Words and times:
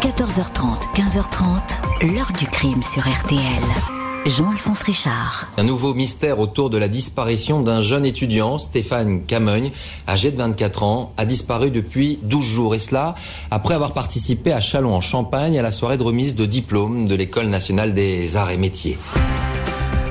14h30, 0.00 0.94
15h30, 0.94 2.14
l'heure 2.14 2.32
du 2.38 2.46
crime 2.46 2.82
sur 2.82 3.02
RTL. 3.02 3.38
Jean-Alphonse 4.24 4.80
Richard. 4.80 5.46
Un 5.58 5.62
nouveau 5.62 5.92
mystère 5.92 6.38
autour 6.38 6.70
de 6.70 6.78
la 6.78 6.88
disparition 6.88 7.60
d'un 7.60 7.82
jeune 7.82 8.06
étudiant, 8.06 8.56
Stéphane 8.56 9.20
Camogne, 9.26 9.70
âgé 10.08 10.30
de 10.30 10.38
24 10.38 10.84
ans, 10.84 11.12
a 11.18 11.26
disparu 11.26 11.70
depuis 11.70 12.18
12 12.22 12.42
jours. 12.42 12.74
Et 12.74 12.78
cela 12.78 13.14
après 13.50 13.74
avoir 13.74 13.92
participé 13.92 14.54
à 14.54 14.62
Chalon 14.62 14.94
en 14.94 15.02
Champagne 15.02 15.58
à 15.58 15.62
la 15.62 15.70
soirée 15.70 15.98
de 15.98 16.02
remise 16.02 16.34
de 16.34 16.46
diplôme 16.46 17.06
de 17.06 17.14
l'École 17.14 17.48
nationale 17.48 17.92
des 17.92 18.38
arts 18.38 18.52
et 18.52 18.56
métiers. 18.56 18.96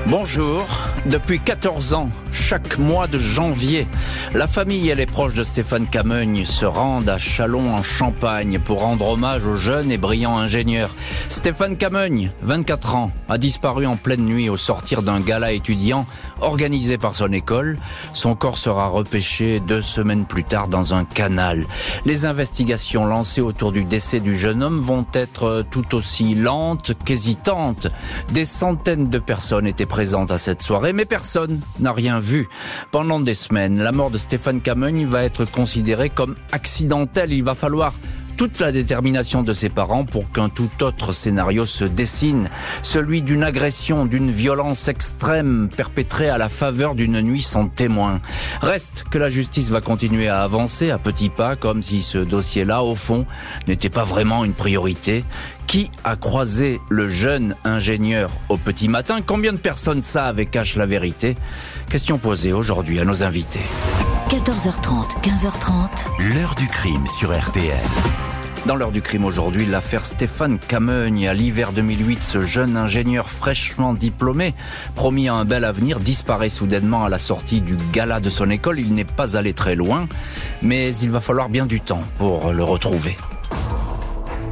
Bonjour. 0.06 0.62
Depuis 1.06 1.40
14 1.40 1.94
ans, 1.94 2.10
chaque 2.30 2.76
mois 2.76 3.06
de 3.06 3.16
janvier, 3.16 3.86
la 4.34 4.46
famille 4.46 4.90
et 4.90 4.94
les 4.94 5.06
proches 5.06 5.32
de 5.32 5.44
Stéphane 5.44 5.86
Camogne 5.86 6.44
se 6.44 6.66
rendent 6.66 7.08
à 7.08 7.16
Chalon 7.16 7.74
en 7.74 7.82
Champagne 7.82 8.58
pour 8.58 8.80
rendre 8.80 9.08
hommage 9.08 9.46
au 9.46 9.56
jeune 9.56 9.90
et 9.90 9.96
brillant 9.96 10.36
ingénieur. 10.36 10.90
Stéphane 11.30 11.78
Camogne, 11.78 12.30
24 12.42 12.94
ans, 12.96 13.12
a 13.30 13.38
disparu 13.38 13.86
en 13.86 13.96
pleine 13.96 14.26
nuit 14.26 14.50
au 14.50 14.58
sortir 14.58 15.02
d'un 15.02 15.20
gala 15.20 15.52
étudiant 15.52 16.06
organisé 16.42 16.98
par 16.98 17.14
son 17.14 17.32
école. 17.32 17.78
Son 18.12 18.34
corps 18.34 18.56
sera 18.56 18.88
repêché 18.88 19.60
deux 19.60 19.82
semaines 19.82 20.26
plus 20.26 20.44
tard 20.44 20.68
dans 20.68 20.94
un 20.94 21.04
canal. 21.04 21.66
Les 22.04 22.26
investigations 22.26 23.06
lancées 23.06 23.40
autour 23.40 23.72
du 23.72 23.84
décès 23.84 24.20
du 24.20 24.36
jeune 24.36 24.62
homme 24.62 24.80
vont 24.80 25.06
être 25.14 25.64
tout 25.70 25.94
aussi 25.94 26.34
lentes 26.34 26.92
qu'hésitantes. 27.04 27.88
Des 28.32 28.44
centaines 28.44 29.08
de 29.08 29.18
personnes 29.18 29.66
étaient 29.66 29.86
présentes 29.86 30.30
à 30.30 30.38
cette 30.38 30.62
soirée, 30.62 30.89
mais 30.92 31.04
personne 31.04 31.60
n'a 31.78 31.92
rien 31.92 32.18
vu. 32.18 32.48
Pendant 32.90 33.20
des 33.20 33.34
semaines, 33.34 33.82
la 33.82 33.92
mort 33.92 34.10
de 34.10 34.18
Stéphane 34.18 34.60
Camogne 34.60 35.06
va 35.06 35.22
être 35.24 35.44
considérée 35.44 36.08
comme 36.10 36.36
accidentelle. 36.52 37.32
Il 37.32 37.44
va 37.44 37.54
falloir 37.54 37.94
toute 38.40 38.60
la 38.60 38.72
détermination 38.72 39.42
de 39.42 39.52
ses 39.52 39.68
parents 39.68 40.06
pour 40.06 40.32
qu'un 40.32 40.48
tout 40.48 40.70
autre 40.80 41.12
scénario 41.12 41.66
se 41.66 41.84
dessine, 41.84 42.48
celui 42.82 43.20
d'une 43.20 43.44
agression, 43.44 44.06
d'une 44.06 44.30
violence 44.30 44.88
extrême 44.88 45.68
perpétrée 45.68 46.30
à 46.30 46.38
la 46.38 46.48
faveur 46.48 46.94
d'une 46.94 47.20
nuit 47.20 47.42
sans 47.42 47.68
témoin. 47.68 48.22
Reste 48.62 49.04
que 49.10 49.18
la 49.18 49.28
justice 49.28 49.68
va 49.68 49.82
continuer 49.82 50.28
à 50.28 50.40
avancer 50.40 50.90
à 50.90 50.96
petits 50.96 51.28
pas 51.28 51.54
comme 51.54 51.82
si 51.82 52.00
ce 52.00 52.16
dossier-là, 52.16 52.82
au 52.82 52.94
fond, 52.94 53.26
n'était 53.68 53.90
pas 53.90 54.04
vraiment 54.04 54.42
une 54.42 54.54
priorité. 54.54 55.22
Qui 55.66 55.90
a 56.02 56.16
croisé 56.16 56.80
le 56.88 57.10
jeune 57.10 57.56
ingénieur 57.64 58.30
au 58.48 58.56
petit 58.56 58.88
matin? 58.88 59.18
Combien 59.20 59.52
de 59.52 59.58
personnes 59.58 60.00
savent 60.00 60.40
et 60.40 60.46
cachent 60.46 60.76
la 60.76 60.86
vérité? 60.86 61.36
Question 61.90 62.16
posée 62.16 62.54
aujourd'hui 62.54 63.00
à 63.00 63.04
nos 63.04 63.22
invités. 63.22 63.60
14h30, 64.30 65.22
15h30. 65.24 66.34
L'heure 66.34 66.54
du 66.54 66.68
crime 66.68 67.04
sur 67.04 67.36
RTL. 67.36 67.74
Dans 68.64 68.76
l'heure 68.76 68.92
du 68.92 69.02
crime 69.02 69.24
aujourd'hui, 69.24 69.66
l'affaire 69.66 70.04
Stéphane 70.04 70.60
Camogne. 70.60 71.26
À 71.26 71.34
l'hiver 71.34 71.72
2008, 71.72 72.22
ce 72.22 72.42
jeune 72.42 72.76
ingénieur 72.76 73.28
fraîchement 73.28 73.92
diplômé, 73.92 74.54
promis 74.94 75.28
à 75.28 75.34
un 75.34 75.44
bel 75.44 75.64
avenir, 75.64 75.98
disparaît 75.98 76.48
soudainement 76.48 77.04
à 77.04 77.08
la 77.08 77.18
sortie 77.18 77.60
du 77.60 77.76
gala 77.92 78.20
de 78.20 78.30
son 78.30 78.50
école. 78.50 78.78
Il 78.78 78.94
n'est 78.94 79.02
pas 79.02 79.36
allé 79.36 79.52
très 79.52 79.74
loin, 79.74 80.06
mais 80.62 80.94
il 80.94 81.10
va 81.10 81.18
falloir 81.18 81.48
bien 81.48 81.66
du 81.66 81.80
temps 81.80 82.04
pour 82.16 82.52
le 82.52 82.62
retrouver. 82.62 83.16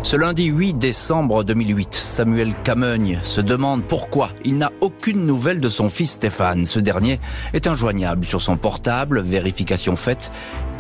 Ce 0.03 0.17
lundi 0.17 0.47
8 0.47 0.75
décembre 0.75 1.43
2008, 1.43 1.93
Samuel 1.93 2.55
Camogne 2.63 3.19
se 3.23 3.41
demande 3.41 3.83
pourquoi 3.83 4.31
il 4.45 4.57
n'a 4.57 4.73
aucune 4.81 5.27
nouvelle 5.27 5.61
de 5.61 5.69
son 5.69 5.89
fils 5.89 6.13
Stéphane. 6.13 6.67
Ce 6.67 6.79
dernier 6.79 7.19
est 7.53 7.67
injoignable 7.67 8.25
sur 8.25 8.41
son 8.41 8.57
portable, 8.57 9.21
vérification 9.21 9.97
faite. 9.97 10.31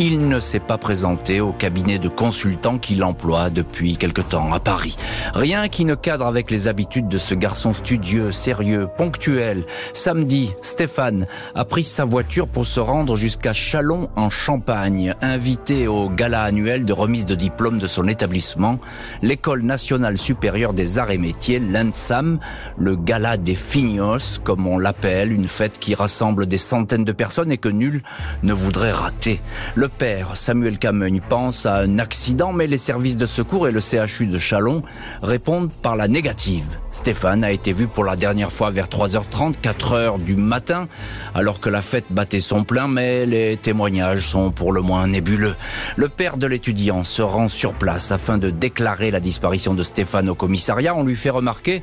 Il 0.00 0.28
ne 0.28 0.38
s'est 0.38 0.60
pas 0.60 0.78
présenté 0.78 1.40
au 1.40 1.50
cabinet 1.50 1.98
de 1.98 2.08
consultant 2.08 2.78
qu'il 2.78 3.02
emploie 3.02 3.50
depuis 3.50 3.96
quelque 3.96 4.20
temps 4.20 4.52
à 4.52 4.60
Paris. 4.60 4.96
Rien 5.34 5.68
qui 5.68 5.84
ne 5.84 5.96
cadre 5.96 6.26
avec 6.26 6.52
les 6.52 6.68
habitudes 6.68 7.08
de 7.08 7.18
ce 7.18 7.34
garçon 7.34 7.72
studieux, 7.72 8.30
sérieux, 8.30 8.86
ponctuel. 8.96 9.64
Samedi, 9.94 10.52
Stéphane 10.62 11.26
a 11.56 11.64
pris 11.64 11.82
sa 11.82 12.04
voiture 12.04 12.46
pour 12.46 12.64
se 12.64 12.78
rendre 12.78 13.16
jusqu'à 13.16 13.52
Chalon 13.52 14.08
en 14.14 14.30
Champagne, 14.30 15.16
invité 15.20 15.88
au 15.88 16.08
gala 16.08 16.42
annuel 16.42 16.84
de 16.84 16.92
remise 16.92 17.26
de 17.26 17.34
diplôme 17.34 17.80
de 17.80 17.88
son 17.88 18.06
établissement 18.06 18.78
l'École 19.22 19.62
nationale 19.62 20.16
supérieure 20.16 20.74
des 20.74 20.98
arts 20.98 21.10
et 21.10 21.18
métiers, 21.18 21.58
l'ENSAM, 21.58 22.38
le 22.78 22.94
gala 22.94 23.36
des 23.36 23.56
fignos, 23.56 24.38
comme 24.44 24.68
on 24.68 24.78
l'appelle, 24.78 25.32
une 25.32 25.48
fête 25.48 25.80
qui 25.80 25.96
rassemble 25.96 26.46
des 26.46 26.56
centaines 26.56 27.04
de 27.04 27.12
personnes 27.12 27.50
et 27.50 27.58
que 27.58 27.68
nul 27.68 28.02
ne 28.44 28.52
voudrait 28.52 28.92
rater. 28.92 29.40
Père, 29.88 30.36
Samuel 30.36 30.78
Camogne, 30.78 31.20
pense 31.26 31.66
à 31.66 31.78
un 31.78 31.98
accident, 31.98 32.52
mais 32.52 32.66
les 32.66 32.78
services 32.78 33.16
de 33.16 33.26
secours 33.26 33.68
et 33.68 33.72
le 33.72 33.80
CHU 33.80 34.26
de 34.26 34.38
Chalon 34.38 34.82
répondent 35.22 35.70
par 35.70 35.96
la 35.96 36.08
négative. 36.08 36.78
Stéphane 36.90 37.44
a 37.44 37.50
été 37.50 37.72
vu 37.72 37.88
pour 37.88 38.04
la 38.04 38.16
dernière 38.16 38.52
fois 38.52 38.70
vers 38.70 38.86
3h30, 38.86 39.54
4h 39.62 40.22
du 40.22 40.36
matin, 40.36 40.88
alors 41.34 41.60
que 41.60 41.68
la 41.68 41.82
fête 41.82 42.06
battait 42.10 42.40
son 42.40 42.64
plein, 42.64 42.88
mais 42.88 43.26
les 43.26 43.56
témoignages 43.56 44.28
sont 44.28 44.50
pour 44.50 44.72
le 44.72 44.80
moins 44.80 45.06
nébuleux. 45.06 45.56
Le 45.96 46.08
père 46.08 46.36
de 46.36 46.46
l'étudiant 46.46 47.04
se 47.04 47.22
rend 47.22 47.48
sur 47.48 47.74
place 47.74 48.12
afin 48.12 48.38
de 48.38 48.50
déclarer 48.50 49.10
la 49.10 49.20
disparition 49.20 49.74
de 49.74 49.82
Stéphane 49.82 50.28
au 50.28 50.34
commissariat. 50.34 50.94
On 50.94 51.04
lui 51.04 51.16
fait 51.16 51.30
remarquer 51.30 51.82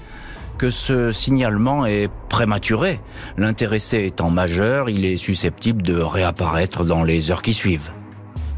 que 0.58 0.70
ce 0.70 1.12
signalement 1.12 1.86
est 1.86 2.10
prématuré. 2.30 3.00
L'intéressé 3.38 4.06
étant 4.06 4.30
majeur, 4.30 4.90
il 4.90 5.06
est 5.06 5.18
susceptible 5.18 5.82
de 5.82 6.00
réapparaître 6.00 6.84
dans 6.84 7.04
les 7.04 7.32
heures 7.32 7.42
qui 7.42 7.54
suivent. 7.54 7.92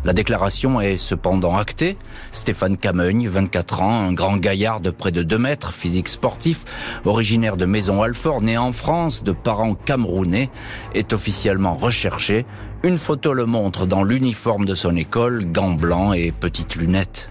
La 0.06 0.13
déclaration 0.13 0.80
est 0.80 0.96
cependant 0.96 1.58
actée. 1.58 1.97
Stéphane 2.31 2.78
Camogne, 2.78 3.28
24 3.28 3.81
ans, 3.81 4.08
un 4.08 4.13
grand 4.13 4.38
gaillard 4.38 4.80
de 4.80 4.90
près 4.90 5.12
de 5.12 5.22
2 5.22 5.38
mètres, 5.38 5.74
physique 5.74 6.08
sportif, 6.08 6.63
originaire 7.03 7.58
de 7.58 7.66
Maison-Alfort, 7.66 8.41
né 8.41 8.58
en 8.58 8.72
France, 8.72 9.24
de 9.24 9.34
parents 9.34 9.74
camerounais, 9.74 10.50
est 10.94 11.12
officiellement 11.12 11.74
recherché. 11.74 12.46
Une 12.84 12.97
photo 12.97 13.34
le 13.34 13.46
montre 13.46 13.85
dans 13.85 14.03
l'uniforme 14.03 14.66
de 14.66 14.75
son 14.75 14.96
école, 14.96 15.52
gants 15.52 15.74
blancs 15.74 16.16
et 16.16 16.31
petites 16.31 16.75
lunettes. 16.75 17.29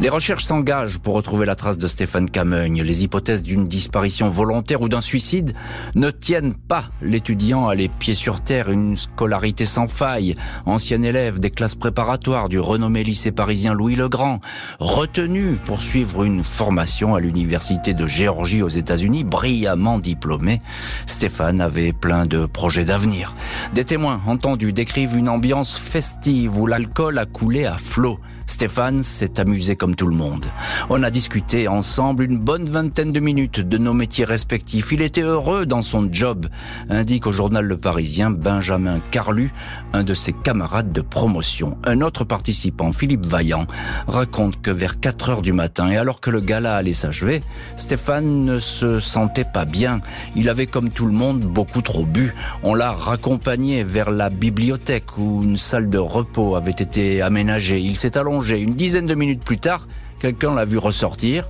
Les 0.00 0.08
recherches 0.08 0.44
s'engagent 0.44 0.98
pour 0.98 1.12
retrouver 1.12 1.44
la 1.44 1.54
trace 1.54 1.76
de 1.76 1.86
Stéphane 1.86 2.30
Camogne. 2.30 2.82
Les 2.82 3.04
hypothèses 3.04 3.42
d'une 3.42 3.66
disparition 3.66 4.28
volontaire 4.28 4.80
ou 4.80 4.88
d'un 4.88 5.02
suicide 5.02 5.52
ne 5.94 6.10
tiennent 6.10 6.54
pas 6.54 6.84
l'étudiant 7.02 7.68
à 7.68 7.74
les 7.74 7.90
pieds 7.90 8.14
sur 8.14 8.40
terre, 8.40 8.70
une 8.70 8.96
scolarité 8.96 9.66
sans 9.66 9.88
faille, 9.88 10.36
ancien 10.64 11.02
élève 11.02 11.38
des 11.38 11.50
classes 11.50 11.74
préparatoires 11.74 12.48
du 12.48 12.58
renommé 12.58 13.04
lycée 13.04 13.30
parisien 13.30 13.74
Louis 13.74 13.94
le 13.94 14.08
Grand, 14.08 14.40
retenu 14.78 15.58
pour 15.66 15.82
suivre 15.82 16.24
une 16.24 16.42
formation 16.42 17.14
à 17.14 17.20
l'université 17.20 17.92
de 17.92 18.06
Géorgie 18.06 18.62
aux 18.62 18.68
États-Unis, 18.68 19.24
brillamment 19.24 19.98
diplômé. 19.98 20.62
Stéphane 21.06 21.60
avait 21.60 21.92
plein 21.92 22.24
de 22.24 22.46
projets 22.46 22.86
d'avenir. 22.86 23.36
Des 23.74 23.84
témoins 23.84 24.22
entendus 24.26 24.72
décrivent 24.72 25.18
une 25.18 25.28
ambiance 25.28 25.76
festive 25.76 26.58
où 26.58 26.66
l'alcool 26.66 27.18
a 27.18 27.26
coulé 27.26 27.66
à 27.66 27.76
flot. 27.76 28.18
Stéphane 28.50 29.04
s'est 29.04 29.38
amusé 29.38 29.76
comme 29.76 29.94
tout 29.94 30.08
le 30.08 30.14
monde. 30.14 30.44
On 30.90 31.04
a 31.04 31.10
discuté 31.10 31.68
ensemble 31.68 32.24
une 32.24 32.36
bonne 32.36 32.64
vingtaine 32.64 33.12
de 33.12 33.20
minutes 33.20 33.60
de 33.60 33.78
nos 33.78 33.94
métiers 33.94 34.24
respectifs. 34.24 34.90
Il 34.90 35.02
était 35.02 35.22
heureux 35.22 35.66
dans 35.66 35.82
son 35.82 36.08
job, 36.12 36.46
indique 36.90 37.28
au 37.28 37.32
journal 37.32 37.64
Le 37.64 37.76
Parisien 37.76 38.28
Benjamin 38.30 38.98
Carlu, 39.12 39.52
un 39.92 40.02
de 40.02 40.14
ses 40.14 40.32
camarades 40.32 40.92
de 40.92 41.00
promotion. 41.00 41.78
Un 41.84 42.00
autre 42.00 42.24
participant, 42.24 42.90
Philippe 42.90 43.24
Vaillant, 43.24 43.66
raconte 44.08 44.60
que 44.60 44.72
vers 44.72 44.98
4 44.98 45.30
heures 45.30 45.42
du 45.42 45.52
matin, 45.52 45.88
et 45.88 45.96
alors 45.96 46.20
que 46.20 46.30
le 46.30 46.40
gala 46.40 46.74
allait 46.74 46.92
s'achever, 46.92 47.42
Stéphane 47.76 48.44
ne 48.44 48.58
se 48.58 48.98
sentait 48.98 49.44
pas 49.44 49.64
bien. 49.64 50.00
Il 50.34 50.48
avait 50.48 50.66
comme 50.66 50.90
tout 50.90 51.06
le 51.06 51.12
monde 51.12 51.40
beaucoup 51.40 51.82
trop 51.82 52.04
bu. 52.04 52.34
On 52.64 52.74
l'a 52.74 52.90
raccompagné 52.90 53.84
vers 53.84 54.10
la 54.10 54.28
bibliothèque 54.28 55.16
où 55.18 55.44
une 55.44 55.56
salle 55.56 55.88
de 55.88 55.98
repos 55.98 56.56
avait 56.56 56.72
été 56.72 57.22
aménagée. 57.22 57.78
Il 57.78 57.96
s'est 57.96 58.18
allongé 58.18 58.39
une 58.48 58.74
dizaine 58.74 59.06
de 59.06 59.14
minutes 59.14 59.44
plus 59.44 59.58
tard, 59.58 59.86
quelqu'un 60.20 60.54
l'a 60.54 60.64
vu 60.64 60.78
ressortir, 60.78 61.48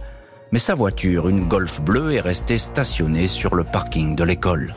mais 0.53 0.59
sa 0.59 0.75
voiture, 0.75 1.29
une 1.29 1.47
Golf 1.47 1.81
bleue, 1.81 2.15
est 2.15 2.21
restée 2.21 2.59
stationnée 2.59 3.29
sur 3.29 3.55
le 3.55 3.65
parking 3.65 4.17
de 4.17 4.25
l'école. 4.25 4.75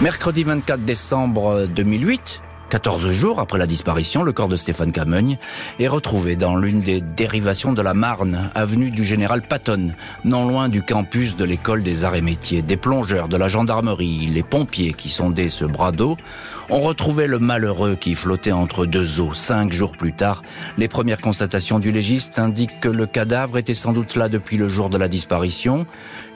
Mercredi 0.00 0.44
24 0.44 0.84
décembre 0.84 1.66
2008, 1.66 2.42
14 2.74 3.12
jours 3.12 3.38
après 3.38 3.58
la 3.58 3.68
disparition, 3.68 4.24
le 4.24 4.32
corps 4.32 4.48
de 4.48 4.56
Stéphane 4.56 4.90
Camogne 4.90 5.38
est 5.78 5.86
retrouvé 5.86 6.34
dans 6.34 6.56
l'une 6.56 6.80
des 6.80 7.00
dérivations 7.00 7.72
de 7.72 7.80
la 7.80 7.94
Marne, 7.94 8.50
avenue 8.52 8.90
du 8.90 9.04
Général 9.04 9.42
Patton, 9.42 9.92
non 10.24 10.48
loin 10.48 10.68
du 10.68 10.82
campus 10.82 11.36
de 11.36 11.44
l'école 11.44 11.84
des 11.84 12.02
arts 12.02 12.16
et 12.16 12.20
métiers. 12.20 12.62
Des 12.62 12.76
plongeurs 12.76 13.28
de 13.28 13.36
la 13.36 13.46
gendarmerie, 13.46 14.26
les 14.26 14.42
pompiers 14.42 14.92
qui 14.92 15.08
sondaient 15.08 15.50
ce 15.50 15.64
bras 15.64 15.92
d'eau 15.92 16.16
ont 16.68 16.80
retrouvé 16.80 17.28
le 17.28 17.38
malheureux 17.38 17.94
qui 17.94 18.16
flottait 18.16 18.50
entre 18.50 18.86
deux 18.86 19.20
eaux. 19.20 19.34
Cinq 19.34 19.72
jours 19.72 19.92
plus 19.92 20.12
tard, 20.12 20.42
les 20.76 20.88
premières 20.88 21.20
constatations 21.20 21.78
du 21.78 21.92
légiste 21.92 22.40
indiquent 22.40 22.80
que 22.80 22.88
le 22.88 23.06
cadavre 23.06 23.56
était 23.56 23.74
sans 23.74 23.92
doute 23.92 24.16
là 24.16 24.28
depuis 24.28 24.56
le 24.56 24.66
jour 24.66 24.90
de 24.90 24.98
la 24.98 25.06
disparition. 25.06 25.86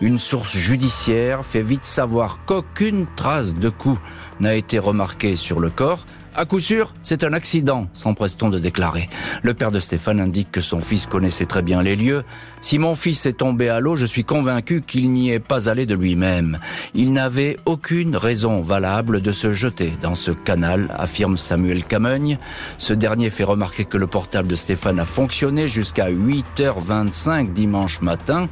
Une 0.00 0.20
source 0.20 0.56
judiciaire 0.56 1.44
fait 1.44 1.62
vite 1.62 1.84
savoir 1.84 2.38
qu'aucune 2.46 3.06
trace 3.16 3.56
de 3.56 3.70
coup 3.70 3.98
n'a 4.40 4.54
été 4.54 4.78
remarquée 4.78 5.36
sur 5.36 5.60
le 5.60 5.70
corps 5.70 6.06
À 6.34 6.44
coup 6.44 6.60
sûr, 6.60 6.94
c'est 7.02 7.24
un 7.24 7.32
accident, 7.32 7.88
s'empresse-t-on 7.94 8.48
de 8.48 8.60
déclarer. 8.60 9.08
Le 9.42 9.54
père 9.54 9.72
de 9.72 9.80
Stéphane 9.80 10.20
indique 10.20 10.52
que 10.52 10.60
son 10.60 10.80
fils 10.80 11.06
connaissait 11.06 11.46
très 11.46 11.62
bien 11.62 11.82
les 11.82 11.96
lieux. 11.96 12.22
Si 12.60 12.78
mon 12.78 12.94
fils 12.94 13.26
est 13.26 13.38
tombé 13.38 13.68
à 13.68 13.80
l'eau, 13.80 13.96
je 13.96 14.06
suis 14.06 14.22
convaincu 14.22 14.80
qu'il 14.80 15.10
n'y 15.10 15.30
est 15.30 15.40
pas 15.40 15.68
allé 15.68 15.84
de 15.84 15.96
lui-même. 15.96 16.60
Il 16.94 17.12
n'avait 17.12 17.56
aucune 17.66 18.16
raison 18.16 18.60
valable 18.60 19.20
de 19.20 19.32
se 19.32 19.52
jeter 19.52 19.92
dans 20.00 20.14
ce 20.14 20.30
canal, 20.30 20.94
affirme 20.96 21.38
Samuel 21.38 21.82
Camogne. 21.82 22.38
Ce 22.76 22.92
dernier 22.92 23.30
fait 23.30 23.44
remarquer 23.44 23.84
que 23.84 23.98
le 23.98 24.06
portable 24.06 24.48
de 24.48 24.56
Stéphane 24.56 25.00
a 25.00 25.04
fonctionné 25.04 25.66
jusqu'à 25.66 26.08
8h25 26.10 27.52
dimanche 27.52 28.00
matin. 28.00 28.48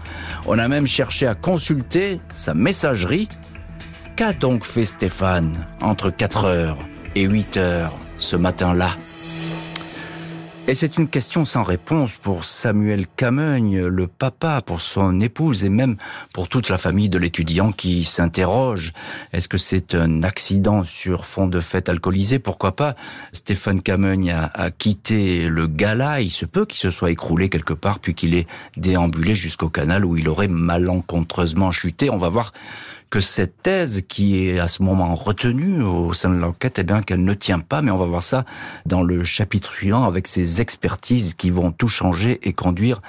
On 0.46 0.58
a 0.58 0.66
même 0.66 0.86
cherché 0.86 1.26
à 1.28 1.36
consulter 1.36 2.20
sa 2.30 2.54
messagerie. 2.54 3.28
Qu'a 4.16 4.32
donc 4.32 4.64
fait 4.64 4.86
Stéphane 4.86 5.66
entre 5.82 6.08
4h 6.08 6.74
et 7.16 7.24
8 7.24 7.58
heures 7.58 7.92
ce 8.16 8.34
matin-là? 8.36 8.96
Et 10.68 10.74
c'est 10.74 10.96
une 10.96 11.06
question 11.06 11.44
sans 11.44 11.62
réponse 11.62 12.14
pour 12.16 12.44
Samuel 12.44 13.06
Camogne, 13.06 13.78
le 13.86 14.06
papa, 14.08 14.62
pour 14.62 14.80
son 14.80 15.20
épouse 15.20 15.64
et 15.64 15.68
même 15.68 15.96
pour 16.32 16.48
toute 16.48 16.70
la 16.70 16.78
famille 16.78 17.08
de 17.08 17.18
l'étudiant 17.18 17.70
qui 17.70 18.02
s'interroge. 18.02 18.92
Est-ce 19.32 19.48
que 19.48 19.58
c'est 19.58 19.94
un 19.94 20.24
accident 20.24 20.82
sur 20.82 21.24
fond 21.24 21.46
de 21.46 21.60
fête 21.60 21.88
alcoolisée 21.88 22.40
Pourquoi 22.40 22.74
pas? 22.74 22.96
Stéphane 23.32 23.80
Camogne 23.80 24.32
a, 24.32 24.70
quitté 24.70 25.46
le 25.46 25.68
gala. 25.68 26.20
Il 26.20 26.30
se 26.30 26.46
peut 26.46 26.64
qu'il 26.64 26.80
se 26.80 26.90
soit 26.90 27.12
écroulé 27.12 27.48
quelque 27.48 27.74
part 27.74 28.00
puis 28.00 28.14
qu'il 28.14 28.34
ait 28.34 28.48
déambulé 28.76 29.36
jusqu'au 29.36 29.68
canal 29.68 30.04
où 30.04 30.16
il 30.16 30.28
aurait 30.28 30.48
malencontreusement 30.48 31.70
chuté. 31.70 32.10
On 32.10 32.16
va 32.16 32.28
voir 32.28 32.52
que 33.16 33.20
cette 33.22 33.62
thèse 33.62 34.02
qui 34.06 34.46
est 34.46 34.58
à 34.58 34.68
ce 34.68 34.82
moment 34.82 35.14
retenue 35.14 35.82
au 35.82 36.12
sein 36.12 36.28
de 36.28 36.34
l'enquête, 36.34 36.78
eh 36.78 36.82
bien 36.82 37.00
qu'elle 37.00 37.24
ne 37.24 37.32
tient 37.32 37.60
pas, 37.60 37.80
mais 37.80 37.90
on 37.90 37.96
va 37.96 38.04
voir 38.04 38.22
ça 38.22 38.44
dans 38.84 39.02
le 39.02 39.24
chapitre 39.24 39.72
suivant 39.72 40.04
avec 40.04 40.26
ces 40.26 40.60
expertises 40.60 41.32
qui 41.32 41.48
vont 41.48 41.72
tout 41.72 41.88
changer 41.88 42.38
et 42.42 42.52
conduire 42.52 43.00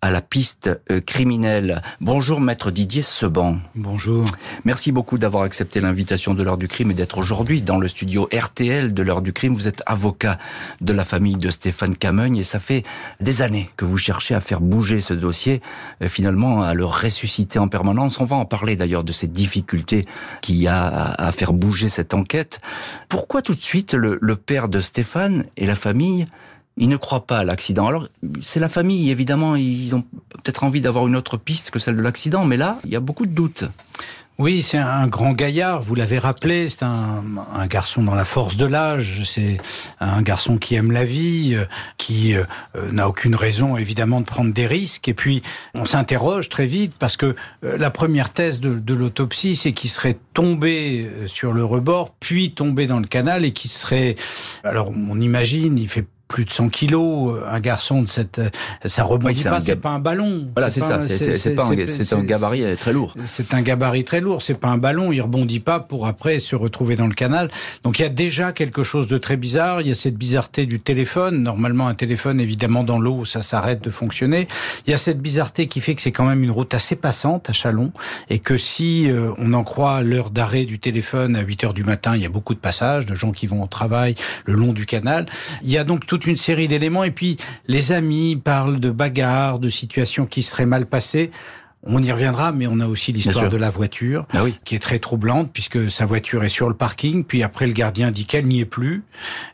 à 0.00 0.10
la 0.10 0.20
piste 0.20 0.70
euh, 0.90 1.00
criminelle. 1.00 1.82
Bonjour 2.00 2.40
maître 2.40 2.70
Didier 2.70 3.02
Seban. 3.02 3.58
Bonjour. 3.74 4.24
Merci 4.64 4.92
beaucoup 4.92 5.18
d'avoir 5.18 5.42
accepté 5.42 5.80
l'invitation 5.80 6.34
de 6.34 6.42
l'heure 6.42 6.56
du 6.56 6.68
crime 6.68 6.92
et 6.92 6.94
d'être 6.94 7.18
aujourd'hui 7.18 7.62
dans 7.62 7.78
le 7.78 7.88
studio 7.88 8.28
RTL 8.32 8.94
de 8.94 9.02
l'heure 9.02 9.22
du 9.22 9.32
crime. 9.32 9.54
Vous 9.54 9.66
êtes 9.66 9.82
avocat 9.86 10.38
de 10.80 10.92
la 10.92 11.04
famille 11.04 11.36
de 11.36 11.50
Stéphane 11.50 11.96
Camogne 11.96 12.36
et 12.36 12.44
ça 12.44 12.60
fait 12.60 12.84
des 13.20 13.42
années 13.42 13.70
que 13.76 13.84
vous 13.84 13.98
cherchez 13.98 14.34
à 14.34 14.40
faire 14.40 14.60
bouger 14.60 15.00
ce 15.00 15.14
dossier, 15.14 15.62
euh, 16.02 16.08
finalement 16.08 16.62
à 16.62 16.74
le 16.74 16.84
ressusciter 16.84 17.58
en 17.58 17.66
permanence. 17.66 18.20
On 18.20 18.24
va 18.24 18.36
en 18.36 18.44
parler 18.44 18.76
d'ailleurs 18.76 19.04
de 19.04 19.12
ces 19.12 19.26
difficultés 19.26 20.06
qu'il 20.42 20.56
y 20.56 20.68
a 20.68 20.86
à 21.18 21.32
faire 21.32 21.52
bouger 21.52 21.88
cette 21.88 22.14
enquête. 22.14 22.60
Pourquoi 23.08 23.42
tout 23.42 23.54
de 23.54 23.62
suite 23.62 23.94
le, 23.94 24.18
le 24.20 24.36
père 24.36 24.68
de 24.68 24.78
Stéphane 24.78 25.44
et 25.56 25.66
la 25.66 25.74
famille 25.74 26.26
ils 26.78 26.88
ne 26.88 26.96
croient 26.96 27.26
pas 27.26 27.38
à 27.38 27.44
l'accident. 27.44 27.86
Alors, 27.86 28.08
c'est 28.40 28.60
la 28.60 28.68
famille, 28.68 29.10
évidemment, 29.10 29.56
ils 29.56 29.94
ont 29.94 30.04
peut-être 30.30 30.64
envie 30.64 30.80
d'avoir 30.80 31.06
une 31.06 31.16
autre 31.16 31.36
piste 31.36 31.70
que 31.70 31.78
celle 31.78 31.96
de 31.96 32.02
l'accident, 32.02 32.44
mais 32.44 32.56
là, 32.56 32.78
il 32.84 32.90
y 32.90 32.96
a 32.96 33.00
beaucoup 33.00 33.26
de 33.26 33.32
doutes. 33.32 33.64
Oui, 34.38 34.62
c'est 34.62 34.78
un 34.78 35.08
grand 35.08 35.32
gaillard, 35.32 35.80
vous 35.80 35.96
l'avez 35.96 36.20
rappelé, 36.20 36.68
c'est 36.68 36.84
un, 36.84 37.24
garçon 37.68 38.04
dans 38.04 38.14
la 38.14 38.24
force 38.24 38.56
de 38.56 38.66
l'âge, 38.66 39.22
c'est 39.24 39.58
un 39.98 40.22
garçon 40.22 40.58
qui 40.58 40.76
aime 40.76 40.92
la 40.92 41.04
vie, 41.04 41.56
euh, 41.56 41.64
qui 41.96 42.36
euh, 42.36 42.44
n'a 42.92 43.08
aucune 43.08 43.34
raison 43.34 43.76
évidemment 43.76 44.20
de 44.20 44.26
prendre 44.26 44.54
des 44.54 44.68
risques. 44.68 45.08
Et 45.08 45.14
puis 45.14 45.42
on 45.74 45.84
s'interroge 45.84 46.48
très 46.50 46.66
vite 46.66 46.94
parce 46.96 47.16
que 47.16 47.34
euh, 47.64 47.76
la 47.78 47.90
première 47.90 48.30
thèse 48.30 48.60
de, 48.60 48.78
de 48.78 48.94
l'autopsie, 48.94 49.56
c'est 49.56 49.72
qu'il 49.72 49.90
serait 49.90 50.16
tombé 50.34 51.10
sur 51.26 51.52
le 51.52 51.64
rebord, 51.64 52.14
puis 52.20 52.52
tombé 52.52 52.86
dans 52.86 53.00
le 53.00 53.08
canal 53.08 53.44
et 53.44 53.50
qu'il 53.50 53.72
serait... 53.72 54.14
Alors 54.62 54.92
on 54.94 55.20
imagine, 55.20 55.76
il 55.80 55.88
fait 55.88 56.06
plus 56.28 56.44
de 56.44 56.50
100 56.50 56.68
kilos, 56.68 57.40
un 57.50 57.60
garçon 57.60 58.02
de 58.02 58.08
cette, 58.08 58.40
ça 58.84 59.04
rebondit 59.04 59.38
oui, 59.38 59.50
pas, 59.50 59.60
c'est 59.60 59.76
pas 59.76 59.90
un 59.90 59.98
ballon. 59.98 60.46
Voilà, 60.54 60.70
c'est 60.70 60.80
ça, 60.80 61.00
c'est 61.00 61.54
pas, 61.54 61.66
un, 61.66 61.86
c'est 61.86 62.12
un 62.12 62.22
gabarit 62.22 62.76
très 62.76 62.92
lourd. 62.92 63.14
C'est 63.24 63.54
un 63.54 63.62
gabarit 63.62 64.04
très 64.04 64.20
lourd, 64.20 64.42
c'est 64.42 64.54
pas 64.54 64.68
un 64.68 64.78
ballon, 64.78 65.10
il 65.12 65.20
rebondit 65.20 65.60
pas 65.60 65.80
pour 65.80 66.06
après 66.06 66.38
se 66.38 66.54
retrouver 66.54 66.96
dans 66.96 67.06
le 67.06 67.14
canal. 67.14 67.50
Donc 67.82 67.98
il 67.98 68.02
y 68.02 68.04
a 68.04 68.10
déjà 68.10 68.52
quelque 68.52 68.82
chose 68.82 69.08
de 69.08 69.18
très 69.18 69.36
bizarre, 69.36 69.80
il 69.80 69.88
y 69.88 69.90
a 69.90 69.94
cette 69.94 70.16
bizarreté 70.16 70.66
du 70.66 70.80
téléphone, 70.80 71.42
normalement 71.42 71.88
un 71.88 71.94
téléphone 71.94 72.40
évidemment 72.40 72.84
dans 72.84 72.98
l'eau, 72.98 73.24
ça 73.24 73.42
s'arrête 73.42 73.82
de 73.82 73.90
fonctionner. 73.90 74.48
Il 74.86 74.90
y 74.90 74.94
a 74.94 74.98
cette 74.98 75.20
bizarreté 75.20 75.66
qui 75.66 75.80
fait 75.80 75.94
que 75.94 76.02
c'est 76.02 76.12
quand 76.12 76.26
même 76.26 76.42
une 76.42 76.50
route 76.50 76.74
assez 76.74 76.96
passante 76.96 77.48
à 77.48 77.52
Chalon 77.52 77.92
et 78.30 78.38
que 78.38 78.56
si 78.56 79.10
euh, 79.10 79.32
on 79.38 79.52
en 79.54 79.64
croit 79.64 80.02
l'heure 80.02 80.30
d'arrêt 80.30 80.64
du 80.64 80.78
téléphone 80.78 81.36
à 81.36 81.40
8 81.40 81.64
heures 81.64 81.74
du 81.74 81.84
matin, 81.84 82.16
il 82.16 82.22
y 82.22 82.26
a 82.26 82.30
beaucoup 82.30 82.54
de 82.54 82.60
passages 82.60 83.06
de 83.06 83.14
gens 83.14 83.32
qui 83.32 83.46
vont 83.46 83.62
au 83.62 83.66
travail 83.66 84.14
le 84.44 84.54
long 84.54 84.72
du 84.72 84.86
canal. 84.86 85.26
Il 85.62 85.70
y 85.70 85.78
a 85.78 85.84
donc 85.84 86.06
une 86.26 86.36
série 86.36 86.68
d'éléments. 86.68 87.04
Et 87.04 87.10
puis, 87.10 87.36
les 87.66 87.92
amis 87.92 88.36
parlent 88.36 88.80
de 88.80 88.90
bagarres, 88.90 89.58
de 89.58 89.68
situations 89.68 90.26
qui 90.26 90.42
seraient 90.42 90.66
mal 90.66 90.86
passées. 90.86 91.30
On 91.84 92.02
y 92.02 92.10
reviendra, 92.10 92.50
mais 92.52 92.66
on 92.66 92.80
a 92.80 92.86
aussi 92.86 93.12
l'histoire 93.12 93.48
de 93.48 93.56
la 93.56 93.70
voiture, 93.70 94.26
ah 94.32 94.42
oui. 94.42 94.54
qui 94.64 94.74
est 94.74 94.80
très 94.80 94.98
troublante, 94.98 95.50
puisque 95.52 95.90
sa 95.90 96.06
voiture 96.06 96.42
est 96.42 96.48
sur 96.48 96.68
le 96.68 96.74
parking, 96.74 97.24
puis 97.24 97.42
après 97.42 97.66
le 97.66 97.72
gardien 97.72 98.10
dit 98.10 98.26
qu'elle 98.26 98.46
n'y 98.46 98.60
est 98.60 98.64
plus, 98.64 99.04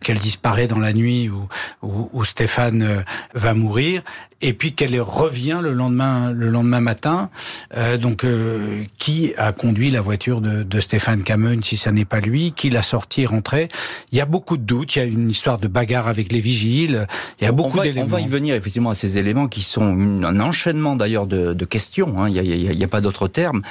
qu'elle 0.03 0.19
disparaît 0.19 0.67
dans 0.67 0.79
la 0.79 0.93
nuit 0.93 1.29
où, 1.29 1.49
où, 1.83 2.09
où 2.13 2.25
Stéphane 2.25 3.05
va 3.35 3.55
mourir, 3.55 4.03
et 4.45 4.53
puis 4.53 4.73
qu'elle 4.73 5.01
revient 5.01 5.61
le 5.63 5.73
lendemain, 5.73 6.31
le 6.31 6.51
lendemain 6.51 6.81
matin. 6.81 7.31
Euh, 7.77 7.97
donc, 7.97 8.25
euh, 8.25 8.85
qui 8.99 9.33
a 9.39 9.53
conduit 9.53 9.91
la 9.91 10.03
voiture 10.03 10.43
de, 10.43 10.63
de 10.63 10.81
Stéphane 10.81 11.23
Cameron, 11.23 11.63
si 11.63 11.79
ça 11.79 11.93
n'est 11.93 12.05
pas 12.05 12.21
lui, 12.21 12.53
qui 12.53 12.69
l'a 12.69 12.83
sorti, 12.83 13.25
rentré? 13.25 13.69
Il 14.13 14.19
y 14.19 14.21
a 14.21 14.27
beaucoup 14.27 14.59
de 14.59 14.63
doutes. 14.63 14.97
Il 14.97 14.99
y 14.99 15.03
a 15.03 15.07
une 15.07 15.31
histoire 15.31 15.57
de 15.57 15.67
bagarre 15.67 16.09
avec 16.09 16.31
les 16.31 16.41
vigiles. 16.41 17.07
Il 17.41 17.45
y 17.45 17.47
a 17.47 17.53
beaucoup 17.53 17.81
d'éléments. 17.81 18.05
On 18.05 18.09
va 18.09 18.21
y 18.21 18.27
venir 18.27 18.55
effectivement 18.55 18.91
à 18.91 18.95
ces 18.95 19.17
éléments 19.17 19.49
qui 19.49 19.63
sont 19.63 19.97
une, 19.97 20.27
un 20.27 20.39
enchaînement 20.41 20.95
d'ailleurs 20.95 21.27
de, 21.27 21.55
de, 21.55 21.65
questions. 21.65 22.14
Hein. 22.19 22.29
Il 22.29 22.41
n'y 22.41 22.69
a, 22.69 22.71
a, 22.71 22.85
a, 22.85 22.89
pas 22.89 23.01
d'autre 23.01 23.29
terme. 23.29 23.63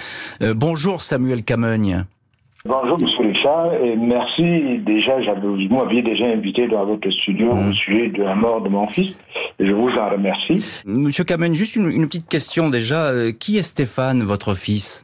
Euh, 0.42 0.54
bonjour 0.56 1.02
Samuel 1.02 1.44
Camogne. 1.44 2.06
Bonjour 2.66 2.98
Monsieur 2.98 3.28
Richard 3.28 3.74
et 3.84 3.98
merci 3.98 4.80
déjà, 4.86 5.18
vous 5.42 5.76
m'aviez 5.76 6.02
déjà 6.02 6.28
invité 6.28 6.66
dans 6.70 6.86
votre 6.86 7.10
studio 7.12 7.54
mmh. 7.54 7.70
au 7.70 7.74
sujet 7.74 8.08
de 8.08 8.24
la 8.24 8.36
mort 8.36 8.62
de 8.62 8.70
mon 8.70 8.88
fils 8.88 9.14
et 9.60 9.68
je 9.68 9.74
vous 9.74 9.90
en 9.90 10.10
remercie. 10.10 10.84
Monsieur 10.86 11.26
Camen, 11.26 11.54
juste 11.54 11.76
une, 11.76 11.92
une, 11.92 12.08
petite 12.08 12.30
question 12.30 12.70
déjà, 12.70 13.12
qui 13.38 13.58
est 13.58 13.64
Stéphane, 13.64 14.24
votre 14.24 14.54
fils? 14.54 15.03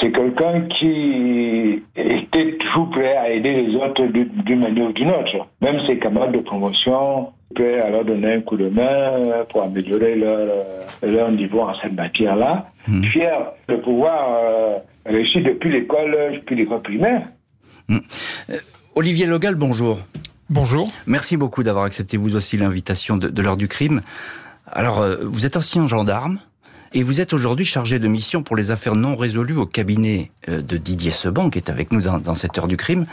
C'est 0.00 0.12
quelqu'un 0.12 0.62
qui 0.78 1.82
était 1.96 2.56
toujours 2.58 2.90
prêt 2.90 3.16
à 3.16 3.30
aider 3.30 3.62
les 3.62 3.74
autres 3.76 4.04
d'une 4.06 4.60
manière 4.60 4.88
ou 4.88 4.92
d'une 4.92 5.10
autre, 5.10 5.46
même 5.60 5.80
ses 5.86 5.98
camarades 5.98 6.32
de 6.32 6.38
promotion 6.38 7.28
prêt 7.54 7.80
à 7.80 7.90
leur 7.90 8.04
donner 8.04 8.34
un 8.34 8.40
coup 8.40 8.56
de 8.56 8.68
main 8.68 9.44
pour 9.50 9.62
améliorer 9.62 10.14
leur, 10.16 10.48
leur 11.02 11.32
niveau 11.32 11.60
en 11.60 11.74
cette 11.74 11.94
matière-là. 11.94 12.70
Mmh. 12.88 13.04
Fier 13.04 13.52
de 13.68 13.76
pouvoir 13.76 14.38
euh, 14.44 14.78
réussi 15.04 15.42
depuis 15.42 15.70
l'école, 15.70 16.16
depuis 16.34 16.56
l'école 16.56 16.82
primaire. 16.82 17.28
Mmh. 17.88 17.98
Euh, 18.50 18.56
Olivier 18.94 19.26
Logal, 19.26 19.56
bonjour. 19.56 19.98
Bonjour. 20.48 20.90
Merci 21.06 21.36
beaucoup 21.36 21.62
d'avoir 21.62 21.84
accepté 21.84 22.16
vous 22.16 22.36
aussi 22.36 22.56
l'invitation 22.56 23.16
de, 23.16 23.28
de 23.28 23.42
l'heure 23.42 23.56
du 23.56 23.68
crime. 23.68 24.00
Alors, 24.70 25.00
euh, 25.00 25.16
vous 25.22 25.44
êtes 25.44 25.56
ancien 25.56 25.86
gendarme 25.86 26.38
et 26.94 27.02
vous 27.02 27.20
êtes 27.20 27.32
aujourd'hui 27.32 27.64
chargé 27.64 27.98
de 27.98 28.08
mission 28.08 28.42
pour 28.42 28.56
les 28.56 28.70
affaires 28.70 28.94
non 28.94 29.16
résolues 29.16 29.56
au 29.56 29.66
cabinet 29.66 30.30
de 30.48 30.76
Didier 30.76 31.10
Seban, 31.10 31.50
qui 31.50 31.58
est 31.58 31.70
avec 31.70 31.92
nous 31.92 32.00
dans, 32.00 32.34
cette 32.34 32.58
heure 32.58 32.68
du 32.68 32.76
crime. 32.76 33.06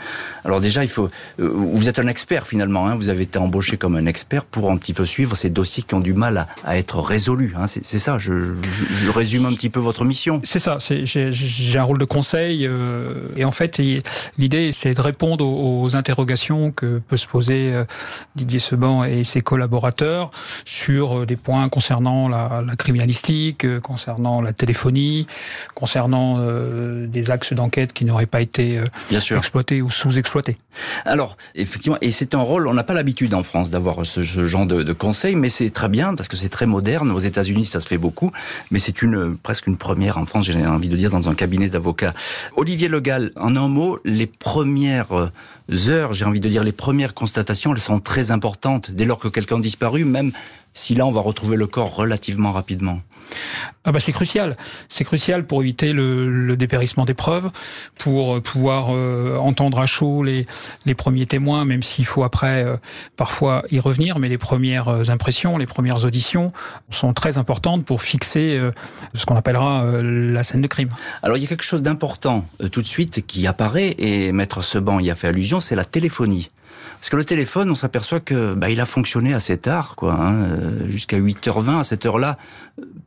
Alors 0.44 0.60
déjà, 0.60 0.82
il 0.82 0.90
faut, 0.90 1.10
vous 1.38 1.88
êtes 1.88 1.98
un 1.98 2.06
expert 2.06 2.46
finalement. 2.46 2.86
Hein, 2.86 2.94
vous 2.94 3.08
avez 3.08 3.22
été 3.22 3.38
embauché 3.38 3.76
comme 3.76 3.96
un 3.96 4.06
expert 4.06 4.44
pour 4.44 4.70
un 4.70 4.76
petit 4.76 4.92
peu 4.92 5.06
suivre 5.06 5.36
ces 5.36 5.50
dossiers 5.50 5.82
qui 5.82 5.94
ont 5.94 6.00
du 6.00 6.12
mal 6.12 6.46
à, 6.64 6.78
être 6.78 7.00
résolus. 7.00 7.54
Hein, 7.56 7.66
c'est 7.66 7.98
ça. 7.98 8.18
Je, 8.18 8.54
résume 9.14 9.46
un 9.46 9.52
petit 9.52 9.70
peu 9.70 9.80
votre 9.80 10.04
mission. 10.04 10.40
C'est 10.44 10.58
ça. 10.58 10.78
J'ai 10.80 11.78
un 11.78 11.82
rôle 11.82 11.98
de 11.98 12.04
conseil 12.04 12.66
euh, 12.66 13.28
et 13.36 13.44
en 13.44 13.50
fait, 13.50 13.80
l'idée 14.38 14.72
c'est 14.72 14.94
de 14.94 15.00
répondre 15.00 15.46
aux, 15.46 15.96
interrogations 15.96 16.70
que 16.70 16.98
peut 16.98 17.16
se 17.16 17.26
poser 17.26 17.74
euh, 17.74 17.84
Didier 18.36 18.60
Seban 18.60 19.02
et 19.04 19.24
ses 19.24 19.40
collaborateurs 19.40 20.30
sur 20.64 21.20
euh, 21.20 21.26
des 21.26 21.36
points 21.36 21.68
concernant 21.68 22.28
la, 22.28 22.62
la 22.64 22.76
criminalistique 22.76 23.66
concernant 23.78 24.42
la 24.42 24.52
téléphonie, 24.52 25.26
concernant 25.74 26.36
euh, 26.38 27.06
des 27.06 27.30
axes 27.30 27.52
d'enquête 27.52 27.92
qui 27.92 28.04
n'auraient 28.04 28.26
pas 28.26 28.40
été 28.40 28.78
euh, 28.78 29.36
exploités 29.36 29.82
ou 29.82 29.90
sous-exploités. 29.90 30.56
Alors, 31.04 31.36
effectivement, 31.54 31.98
et 32.00 32.12
c'est 32.12 32.34
un 32.34 32.40
rôle, 32.40 32.66
on 32.66 32.74
n'a 32.74 32.84
pas 32.84 32.94
l'habitude 32.94 33.34
en 33.34 33.42
France 33.42 33.70
d'avoir 33.70 34.04
ce, 34.06 34.22
ce, 34.22 34.44
genre 34.44 34.66
de, 34.66 34.82
de 34.82 34.92
conseil, 34.92 35.36
mais 35.36 35.48
c'est 35.48 35.70
très 35.70 35.88
bien 35.88 36.14
parce 36.14 36.28
que 36.28 36.36
c'est 36.36 36.48
très 36.48 36.66
moderne. 36.66 37.10
Aux 37.10 37.20
États-Unis, 37.20 37.64
ça 37.64 37.80
se 37.80 37.86
fait 37.86 37.98
beaucoup, 37.98 38.32
mais 38.70 38.78
c'est 38.78 39.02
une 39.02 39.36
presque 39.36 39.66
une 39.66 39.76
première 39.76 40.18
en 40.18 40.26
France, 40.26 40.46
j'ai 40.46 40.66
envie 40.66 40.88
de 40.88 40.96
dire, 40.96 41.10
dans 41.10 41.28
un 41.28 41.34
cabinet 41.34 41.68
d'avocats. 41.68 42.14
Olivier 42.56 42.88
Legal, 42.88 43.32
en 43.36 43.56
un 43.56 43.68
mot, 43.68 43.98
les 44.04 44.26
premières 44.26 45.30
heures, 45.88 46.12
j'ai 46.12 46.24
envie 46.24 46.40
de 46.40 46.48
dire, 46.48 46.64
les 46.64 46.72
premières 46.72 47.14
constatations, 47.14 47.72
elles 47.74 47.80
sont 47.80 48.00
très 48.00 48.30
importantes 48.30 48.90
dès 48.90 49.04
lors 49.04 49.18
que 49.18 49.28
quelqu'un 49.28 49.56
a 49.56 49.60
disparu, 49.60 50.04
même 50.04 50.32
si 50.74 50.94
là 50.94 51.06
on 51.06 51.10
va 51.10 51.20
retrouver 51.20 51.56
le 51.56 51.66
corps 51.66 51.94
relativement 51.94 52.52
rapidement. 52.52 53.00
Ah 53.84 53.92
bah 53.92 54.00
c'est 54.00 54.12
crucial. 54.12 54.56
C'est 54.88 55.04
crucial 55.04 55.46
pour 55.46 55.62
éviter 55.62 55.92
le, 55.92 56.30
le, 56.30 56.56
dépérissement 56.56 57.06
des 57.06 57.14
preuves, 57.14 57.50
pour 57.98 58.36
euh, 58.36 58.40
pouvoir 58.40 58.88
euh, 58.90 59.38
entendre 59.38 59.78
à 59.78 59.86
chaud 59.86 60.22
les, 60.22 60.46
les 60.84 60.94
premiers 60.94 61.24
témoins, 61.24 61.64
même 61.64 61.82
s'il 61.82 62.04
faut 62.04 62.22
après 62.22 62.62
euh, 62.62 62.76
parfois 63.16 63.64
y 63.70 63.80
revenir. 63.80 64.18
Mais 64.18 64.28
les 64.28 64.36
premières 64.36 65.10
impressions, 65.10 65.56
les 65.56 65.66
premières 65.66 66.04
auditions 66.04 66.52
sont 66.90 67.14
très 67.14 67.38
importantes 67.38 67.86
pour 67.86 68.02
fixer 68.02 68.60
ce 69.14 69.24
qu'on 69.24 69.36
appellera 69.36 69.84
la 70.02 70.42
scène 70.42 70.60
de 70.60 70.66
crime. 70.66 70.88
Alors 71.22 71.36
il 71.36 71.42
y 71.42 71.46
a 71.46 71.48
quelque 71.48 71.64
chose 71.64 71.82
d'important 71.82 72.44
tout 72.72 72.82
de 72.82 72.86
suite 72.86 73.26
qui 73.26 73.46
apparaît, 73.46 73.94
et 73.98 74.32
Maître 74.32 74.62
Seban 74.62 75.00
y 75.00 75.10
a 75.10 75.14
fait 75.14 75.28
allusion, 75.28 75.60
c'est 75.60 75.74
la 75.74 75.84
téléphonie. 75.84 76.50
Parce 76.98 77.10
que 77.10 77.16
le 77.16 77.24
téléphone, 77.24 77.70
on 77.70 77.74
s'aperçoit 77.74 78.20
que 78.20 78.54
bah, 78.54 78.68
il 78.70 78.80
a 78.80 78.84
fonctionné 78.84 79.32
assez 79.32 79.56
tard, 79.56 79.94
quoi, 79.96 80.14
hein, 80.14 80.48
jusqu'à 80.88 81.18
8h20 81.18 81.80
à 81.80 81.84
cette 81.84 82.04
heure-là. 82.04 82.36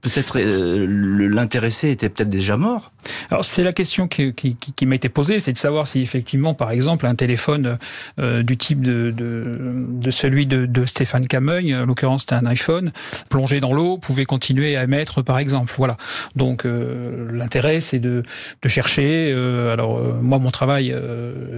Peut-être 0.01 0.39
euh, 0.39 1.27
l'intéressé 1.29 1.89
était 1.89 2.09
peut-être 2.09 2.29
déjà 2.29 2.57
mort. 2.57 2.92
Alors 3.29 3.43
c'est 3.43 3.63
la 3.63 3.73
question 3.73 4.07
qui, 4.07 4.33
qui, 4.33 4.55
qui 4.55 4.85
m'a 4.85 4.95
été 4.95 5.09
posée, 5.09 5.39
c'est 5.39 5.53
de 5.53 5.57
savoir 5.57 5.87
si 5.87 6.01
effectivement, 6.01 6.53
par 6.53 6.71
exemple, 6.71 7.05
un 7.05 7.15
téléphone 7.15 7.77
euh, 8.19 8.43
du 8.43 8.57
type 8.57 8.81
de, 8.81 9.11
de, 9.11 9.43
de 9.87 10.11
celui 10.11 10.45
de, 10.45 10.65
de, 10.65 10.85
Stéphane 10.85 11.27
Cameuil, 11.27 11.75
en 11.75 11.85
l'occurrence 11.85 12.21
c'était 12.21 12.35
un 12.35 12.45
iPhone, 12.45 12.91
plongé 13.29 13.59
dans 13.59 13.73
l'eau, 13.73 13.97
pouvait 13.97 14.25
continuer 14.25 14.77
à 14.77 14.83
émettre, 14.83 15.23
par 15.23 15.39
exemple. 15.39 15.73
Voilà. 15.77 15.97
Donc 16.35 16.65
euh, 16.65 17.29
l'intérêt, 17.31 17.79
c'est 17.79 17.99
de, 17.99 18.23
de 18.61 18.69
chercher. 18.69 19.31
Euh, 19.33 19.73
alors 19.73 19.99
moi, 20.21 20.39
mon 20.39 20.51
travail, 20.51 20.95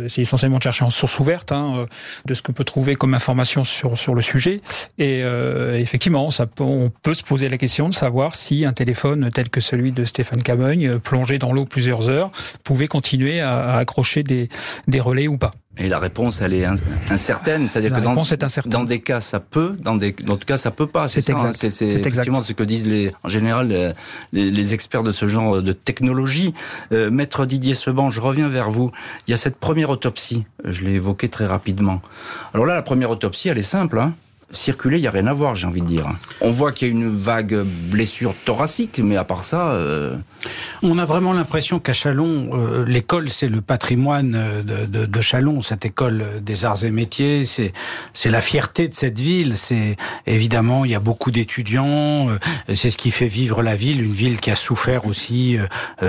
c'est 0.07 0.21
essentiellement 0.21 0.57
de 0.57 0.63
chercher 0.63 0.85
en 0.85 0.89
source 0.89 1.19
ouverte 1.19 1.51
hein, 1.51 1.85
de 2.25 2.33
ce 2.33 2.41
qu'on 2.41 2.53
peut 2.53 2.63
trouver 2.63 2.95
comme 2.95 3.13
information 3.13 3.63
sur 3.63 3.97
sur 3.97 4.15
le 4.15 4.21
sujet. 4.21 4.61
Et 4.97 5.21
effectivement, 5.75 6.31
ça, 6.31 6.45
on 6.59 6.91
peut 7.01 7.13
se 7.13 7.23
poser 7.23 7.49
la 7.49 7.57
question 7.57 7.89
de 7.89 7.93
savoir 7.93 8.35
si 8.35 8.65
un 8.65 8.73
téléphone 8.73 9.29
tel 9.33 9.49
que 9.49 9.61
celui 9.61 9.91
de 9.91 10.05
Stéphane 10.05 10.43
Cameuil, 10.43 10.89
plongé 11.03 11.34
dans 11.37 11.53
l'eau 11.53 11.65
plusieurs 11.65 12.07
heures, 12.09 12.29
pouvait 12.63 12.87
continuer 12.87 13.41
à, 13.41 13.75
accrocher 13.77 14.23
des, 14.23 14.49
des 14.87 14.99
relais 14.99 15.27
ou 15.27 15.37
pas. 15.37 15.51
Et 15.77 15.89
la 15.89 15.99
réponse, 15.99 16.39
elle 16.39 16.53
est 16.53 16.65
incertaine. 17.09 17.67
C'est-à-dire 17.67 17.91
que 17.91 17.99
dans, 17.99 18.15
dans, 18.65 18.83
des 18.85 18.99
cas, 18.99 19.19
ça 19.19 19.41
peut, 19.41 19.75
dans 19.81 19.97
des, 19.97 20.13
d'autres 20.13 20.45
cas, 20.45 20.57
ça 20.57 20.71
peut 20.71 20.87
pas. 20.87 21.09
C'est. 21.09 21.29
Hein. 21.31 21.51
C'est 21.51 21.81
effectivement 21.81 22.43
ce 22.43 22.53
que 22.53 22.63
disent 22.63 22.87
les, 22.87 23.11
en 23.23 23.27
général 23.29 23.93
les, 24.31 24.51
les, 24.51 24.73
experts 24.73 25.03
de 25.03 25.11
ce 25.11 25.27
genre 25.27 25.61
de 25.61 25.73
technologie. 25.73 26.53
Euh, 26.93 27.11
Maître 27.11 27.45
Didier 27.45 27.75
Seban, 27.75 28.09
je 28.09 28.21
reviens 28.21 28.47
vers 28.47 28.71
vous. 28.71 28.91
Il 29.27 29.31
y 29.31 29.33
a 29.33 29.37
cette 29.37 29.57
première 29.57 29.89
autopsie. 29.89 30.45
Je 30.63 30.85
l'ai 30.85 30.93
évoqué 30.93 31.27
très 31.27 31.45
rapidement. 31.45 32.01
Alors 32.53 32.65
là, 32.65 32.75
la 32.75 32.81
première 32.81 33.09
autopsie, 33.09 33.49
elle 33.49 33.57
est 33.57 33.63
simple. 33.63 33.99
Hein 33.99 34.13
circuler, 34.51 34.97
il 34.97 35.01
n'y 35.01 35.07
a 35.07 35.11
rien 35.11 35.27
à 35.27 35.33
voir, 35.33 35.55
j'ai 35.55 35.67
envie 35.67 35.81
de 35.81 35.85
dire. 35.85 36.07
On 36.41 36.49
voit 36.49 36.71
qu'il 36.71 36.87
y 36.87 36.91
a 36.91 36.93
une 36.93 37.17
vague 37.17 37.63
blessure 37.63 38.33
thoracique, 38.45 38.99
mais 39.03 39.17
à 39.17 39.23
part 39.23 39.43
ça... 39.43 39.69
Euh, 39.69 40.15
On 40.83 40.97
a 40.97 41.05
vraiment 41.05 41.33
l'impression 41.33 41.79
qu'à 41.79 41.93
Chalon, 41.93 42.51
euh, 42.53 42.85
l'école, 42.85 43.29
c'est 43.29 43.47
le 43.47 43.61
patrimoine 43.61 44.37
de, 44.63 45.05
de, 45.05 45.21
Chalon, 45.21 45.61
cette 45.61 45.85
école 45.85 46.25
des 46.41 46.65
arts 46.65 46.83
et 46.83 46.91
métiers, 46.91 47.43
c'est 47.45 47.73
la 48.29 48.41
fierté 48.41 48.87
de 48.87 48.95
cette 48.95 49.19
ville. 49.19 49.57
C'est 49.57 49.95
Évidemment, 50.27 50.85
il 50.85 50.91
y 50.91 50.95
a 50.95 50.99
beaucoup 50.99 51.31
d'étudiants, 51.31 52.29
euh, 52.29 52.37
c'est 52.75 52.89
ce 52.89 52.97
qui 52.97 53.11
fait 53.11 53.27
vivre 53.27 53.63
la 53.63 53.75
ville, 53.75 54.01
une 54.01 54.13
ville 54.13 54.39
qui 54.39 54.51
a 54.51 54.55
souffert 54.55 55.05
aussi 55.05 55.57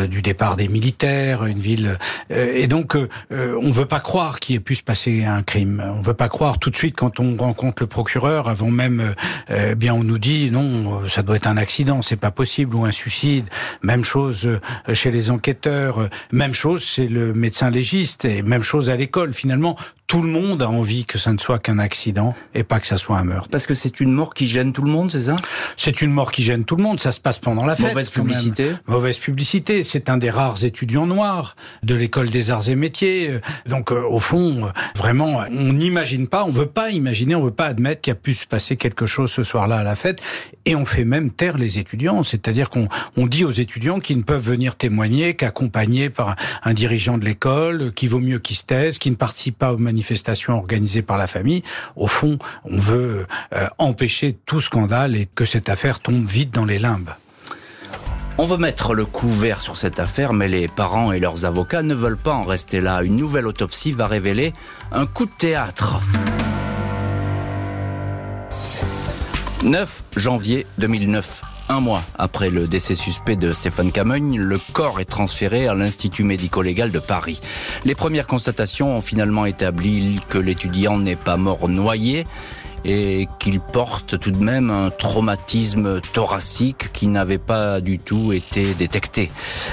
du 0.08 0.22
départ 0.22 0.56
des 0.56 0.68
militaires, 0.68 1.46
une 1.46 1.58
ville... 1.58 1.98
et 2.30 2.66
donc, 2.66 2.96
on 3.30 3.62
ne 3.62 3.72
veut 3.72 3.86
pas 3.86 4.00
croire 4.00 4.40
qu'il 4.40 4.56
ait 4.56 4.60
pu 4.60 4.74
se 4.74 4.82
passer 4.82 5.24
un 5.24 5.42
crime. 5.42 5.82
On 5.94 5.98
ne 5.98 6.04
veut 6.04 6.14
pas 6.14 6.28
croire 6.28 6.58
tout 6.58 6.70
de 6.70 6.76
suite 6.76 6.94
quand 6.96 7.20
on 7.20 7.36
rencontre 7.36 7.82
le 7.82 7.86
procureur 7.86 8.25
avant 8.26 8.70
même, 8.70 9.14
euh, 9.50 9.74
bien 9.74 9.94
on 9.94 10.04
nous 10.04 10.18
dit 10.18 10.50
non, 10.50 11.08
ça 11.08 11.22
doit 11.22 11.36
être 11.36 11.46
un 11.46 11.56
accident, 11.56 12.02
c'est 12.02 12.16
pas 12.16 12.30
possible 12.30 12.74
ou 12.74 12.84
un 12.84 12.92
suicide. 12.92 13.46
Même 13.82 14.04
chose 14.04 14.46
euh, 14.46 14.94
chez 14.94 15.10
les 15.10 15.30
enquêteurs, 15.30 16.08
même 16.32 16.54
chose 16.54 16.84
chez 16.84 17.08
le 17.08 17.32
médecin 17.32 17.70
légiste 17.70 18.24
et 18.24 18.42
même 18.42 18.62
chose 18.62 18.90
à 18.90 18.96
l'école. 18.96 19.32
Finalement, 19.32 19.76
tout 20.06 20.22
le 20.22 20.28
monde 20.28 20.62
a 20.62 20.68
envie 20.68 21.04
que 21.04 21.18
ça 21.18 21.32
ne 21.32 21.38
soit 21.38 21.58
qu'un 21.58 21.78
accident 21.78 22.32
et 22.54 22.62
pas 22.62 22.78
que 22.78 22.86
ça 22.86 22.96
soit 22.96 23.18
un 23.18 23.24
meurtre. 23.24 23.48
Parce 23.50 23.66
que 23.66 23.74
c'est 23.74 24.00
une 24.00 24.12
mort 24.12 24.34
qui 24.34 24.46
gêne 24.46 24.72
tout 24.72 24.82
le 24.82 24.90
monde, 24.90 25.10
c'est 25.10 25.22
ça? 25.22 25.36
C'est 25.76 26.00
une 26.00 26.12
mort 26.12 26.30
qui 26.30 26.42
gêne 26.42 26.64
tout 26.64 26.76
le 26.76 26.82
monde. 26.82 27.00
Ça 27.00 27.10
se 27.10 27.18
passe 27.18 27.38
pendant 27.38 27.64
la 27.64 27.74
fête. 27.74 27.88
Mauvaise 27.88 28.10
publicité. 28.10 28.72
Mauvaise 28.86 29.18
publicité. 29.18 29.82
C'est 29.82 30.08
un 30.08 30.16
des 30.16 30.30
rares 30.30 30.64
étudiants 30.64 31.06
noirs 31.06 31.56
de 31.82 31.94
l'école 31.94 32.30
des 32.30 32.50
arts 32.50 32.68
et 32.68 32.76
métiers. 32.76 33.40
Donc, 33.66 33.90
euh, 33.90 34.02
au 34.08 34.20
fond, 34.20 34.70
vraiment, 34.94 35.40
on 35.50 35.72
n'imagine 35.72 36.28
pas, 36.28 36.44
on 36.44 36.50
veut 36.50 36.66
pas 36.66 36.90
imaginer, 36.90 37.34
on 37.34 37.42
veut 37.42 37.50
pas 37.50 37.66
admettre 37.66 38.00
qu'il 38.00 38.12
y 38.12 38.15
a 38.15 38.15
pu 38.16 38.34
se 38.34 38.46
passer 38.46 38.76
quelque 38.76 39.06
chose 39.06 39.30
ce 39.30 39.44
soir-là 39.44 39.78
à 39.78 39.82
la 39.82 39.94
fête. 39.94 40.20
Et 40.64 40.74
on 40.74 40.84
fait 40.84 41.04
même 41.04 41.30
taire 41.30 41.58
les 41.58 41.78
étudiants. 41.78 42.22
C'est-à-dire 42.22 42.70
qu'on 42.70 42.88
on 43.16 43.26
dit 43.26 43.44
aux 43.44 43.50
étudiants 43.50 44.00
qu'ils 44.00 44.18
ne 44.18 44.22
peuvent 44.22 44.42
venir 44.42 44.76
témoigner 44.76 45.34
qu'accompagnés 45.34 46.10
par 46.10 46.36
un, 46.62 46.74
dirigeant 46.74 47.18
de 47.18 47.24
l'école, 47.24 47.92
qu'il 47.92 48.08
vaut 48.08 48.20
mieux 48.20 48.38
qu'ils 48.38 48.56
se 48.56 48.64
taisent, 48.64 48.98
qu'ils 48.98 49.12
ne 49.12 49.16
participent 49.16 49.58
pas 49.58 49.72
aux 49.72 49.78
manifestation 49.78 50.54
organisée 50.54 51.02
par 51.02 51.18
la 51.18 51.26
famille. 51.26 51.62
Au 51.94 52.06
fond, 52.06 52.38
on 52.64 52.78
veut 52.78 53.26
euh, 53.54 53.68
empêcher 53.78 54.36
tout 54.46 54.60
scandale 54.60 55.16
et 55.16 55.28
que 55.34 55.44
cette 55.44 55.68
affaire 55.68 56.00
tombe 56.00 56.26
vite 56.26 56.52
dans 56.52 56.64
les 56.64 56.78
limbes. 56.78 57.10
On 58.38 58.44
veut 58.44 58.58
mettre 58.58 58.92
le 58.92 59.06
couvert 59.06 59.62
sur 59.62 59.76
cette 59.76 59.98
affaire, 59.98 60.34
mais 60.34 60.46
les 60.46 60.68
parents 60.68 61.10
et 61.12 61.20
leurs 61.20 61.46
avocats 61.46 61.82
ne 61.82 61.94
veulent 61.94 62.18
pas 62.18 62.34
en 62.34 62.42
rester 62.42 62.82
là. 62.82 63.02
Une 63.02 63.16
nouvelle 63.16 63.46
autopsie 63.46 63.92
va 63.92 64.06
révéler 64.06 64.52
un 64.92 65.06
coup 65.06 65.24
de 65.24 65.30
théâtre. 65.30 66.00
9 69.66 70.04
janvier 70.14 70.64
2009. 70.78 71.42
Un 71.68 71.80
mois 71.80 72.04
après 72.16 72.50
le 72.50 72.68
décès 72.68 72.94
suspect 72.94 73.34
de 73.34 73.52
Stéphane 73.52 73.90
Camogne, 73.90 74.38
le 74.38 74.60
corps 74.72 75.00
est 75.00 75.06
transféré 75.06 75.66
à 75.66 75.74
l'Institut 75.74 76.22
médico-légal 76.22 76.92
de 76.92 77.00
Paris. 77.00 77.40
Les 77.84 77.96
premières 77.96 78.28
constatations 78.28 78.96
ont 78.96 79.00
finalement 79.00 79.44
établi 79.44 80.20
que 80.28 80.38
l'étudiant 80.38 80.98
n'est 80.98 81.16
pas 81.16 81.36
mort 81.36 81.68
noyé, 81.68 82.28
et 82.84 83.28
qu'il 83.38 83.60
porte 83.60 84.18
tout 84.18 84.30
de 84.30 84.42
même 84.42 84.70
un 84.70 84.90
traumatisme 84.90 86.00
thoracique 86.12 86.92
qui 86.92 87.08
n'avait 87.08 87.38
pas 87.38 87.80
du 87.80 87.98
tout 87.98 88.32
été 88.32 88.74
détecté. 88.74 89.30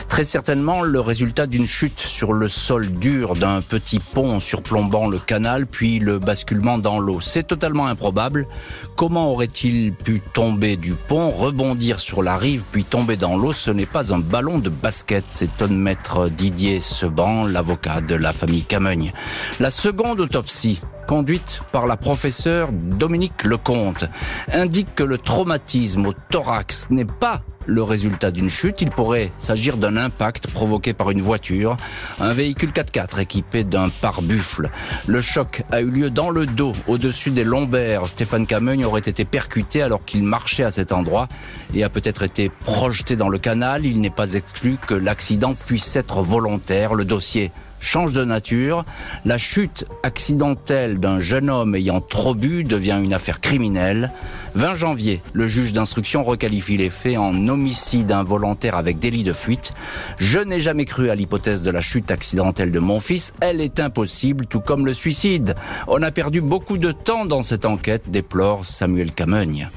Très 0.07 0.24
certainement 0.24 0.81
le 0.81 1.00
résultat 1.00 1.48
d'une 1.48 1.67
chute 1.67 2.00
sur 2.00 2.33
le 2.33 2.48
sol 2.48 2.91
dur 2.93 3.36
d'un 3.36 3.62
petit 3.62 4.00
pont 4.00 4.39
surplombant 4.39 5.07
le 5.07 5.19
canal 5.19 5.67
puis 5.67 6.00
le 6.00 6.19
basculement 6.19 6.77
dans 6.77 7.00
l'eau. 7.00 7.22
C'est 7.22 7.43
totalement 7.48 7.88
improbable. 7.88 8.48
Comment 8.95 9.31
aurait-il 9.31 9.93
pu 9.93 10.22
tomber 10.33 10.77
du 10.77 10.93
pont, 10.93 11.29
rebondir 11.29 12.00
sur 12.00 12.24
la 12.24 12.38
rive 12.38 12.63
puis 12.72 12.83
tomber 12.83 13.17
dans 13.17 13.38
l'eau? 13.38 13.53
Ce 13.53 13.72
n'est 13.72 13.86
pas 13.86 14.13
un 14.13 14.19
ballon 14.19 14.60
de 14.60 14.69
basket, 14.69 15.27
s'étonne 15.27 15.77
maître 15.77 16.29
Didier 16.29 16.81
Seban, 16.81 17.45
l'avocat 17.45 18.01
de 18.01 18.15
la 18.15 18.33
famille 18.33 18.65
Camogne. 18.65 19.13
La 19.60 19.69
seconde 19.69 20.19
autopsie 20.19 20.81
conduite 21.05 21.62
par 21.72 21.88
la 21.88 21.98
professeure 21.98 22.69
Dominique 22.72 23.43
Lecomte, 23.43 24.05
indique 24.51 24.95
que 24.95 25.03
le 25.03 25.17
traumatisme 25.17 26.07
au 26.07 26.13
thorax 26.29 26.88
n'est 26.89 27.05
pas 27.05 27.41
le 27.65 27.83
résultat 27.83 28.31
d'une 28.31 28.50
chute. 28.50 28.81
Il 28.81 28.89
pourrait 28.89 29.31
s'agir 29.38 29.77
d'un 29.77 29.98
impact 29.98 30.48
provoqué 30.48 30.93
par 30.93 31.12
une 31.12 31.22
voiture, 31.22 31.77
un 32.19 32.33
véhicule 32.33 32.72
4x4 32.72 33.22
équipé 33.22 33.63
d'un 33.63 33.89
pare-buffle. 33.89 34.69
Le 35.07 35.22
choc 35.22 35.63
a 35.72 35.81
eu 35.81 35.89
lieu 35.89 36.10
dans 36.10 36.29
le 36.29 36.45
dos, 36.45 36.74
au-dessus 36.88 37.31
des 37.31 37.43
lombaires. 37.43 38.07
Stéphane 38.07 38.48
Cameugne 38.48 38.86
aurait 38.86 39.01
été 39.01 39.25
percuté 39.25 39.81
alors 39.81 40.05
qu'il 40.05 40.24
marchait 40.24 40.63
à 40.63 40.72
cet 40.72 40.91
endroit 40.91 41.27
et 41.74 41.83
a 41.83 41.89
peut-être 41.89 42.24
été 42.24 42.50
projeté 42.50 43.15
dans 43.15 43.29
le 43.29 43.38
canal. 43.38 43.86
Il 43.86 44.01
n'est 44.01 44.10
pas 44.10 44.33
exclu 44.33 44.77
que 44.86 44.93
l'accident 44.93 45.53
puisse 45.53 45.95
être 45.95 46.22
volontaire. 46.22 46.93
Le 46.93 47.05
dossier 47.05 47.51
change 47.84 48.13
de 48.13 48.24
nature. 48.24 48.86
La 49.25 49.38
chute 49.38 49.86
accidentelle 50.02 51.00
d'un 51.00 51.20
jeune 51.20 51.50
homme 51.50 51.75
ayant 51.75 52.02
trop 52.02 52.34
bu 52.34 52.63
devient 52.63 53.00
une 53.04 53.13
affaire 53.13 53.42
criminelle. 53.42 54.12
20 54.56 54.75
janvier, 54.75 55.22
le 55.34 55.48
juge 55.48 55.74
d'instruction 55.74 56.24
requalifie 56.24 56.78
les 56.78 56.90
faits 56.90 57.18
en 57.18 57.48
homicide 57.48 58.12
involontaire 58.12 58.75
avec 58.75 59.00
délit 59.00 59.24
de 59.24 59.34
fuite. 59.34 59.74
Je 60.18 60.40
n'ai 60.40 60.60
jamais 60.60 60.86
cru 60.86 61.10
à 61.10 61.16
l'hypothèse 61.16 61.62
de 61.62 61.72
la 61.72 61.82
chute 61.82 62.12
accidentelle 62.12 62.72
de 62.72 62.80
mon 62.80 63.00
fils. 63.00 63.34
Elle 63.42 63.62
est 63.62 63.80
impossible, 63.80 64.46
tout 64.46 64.62
comme 64.62 64.86
le 64.86 64.94
suicide. 64.94 65.56
On 65.88 66.02
a 66.02 66.12
perdu 66.12 66.42
beaucoup 66.42 66.78
de 66.78 66.92
temps 66.92 67.25
dans 67.25 67.44
cette 67.44 67.66
enquête, 67.66 68.04
déplore 68.10 68.66
Samuel 68.66 69.12
Camogne. 69.12 69.70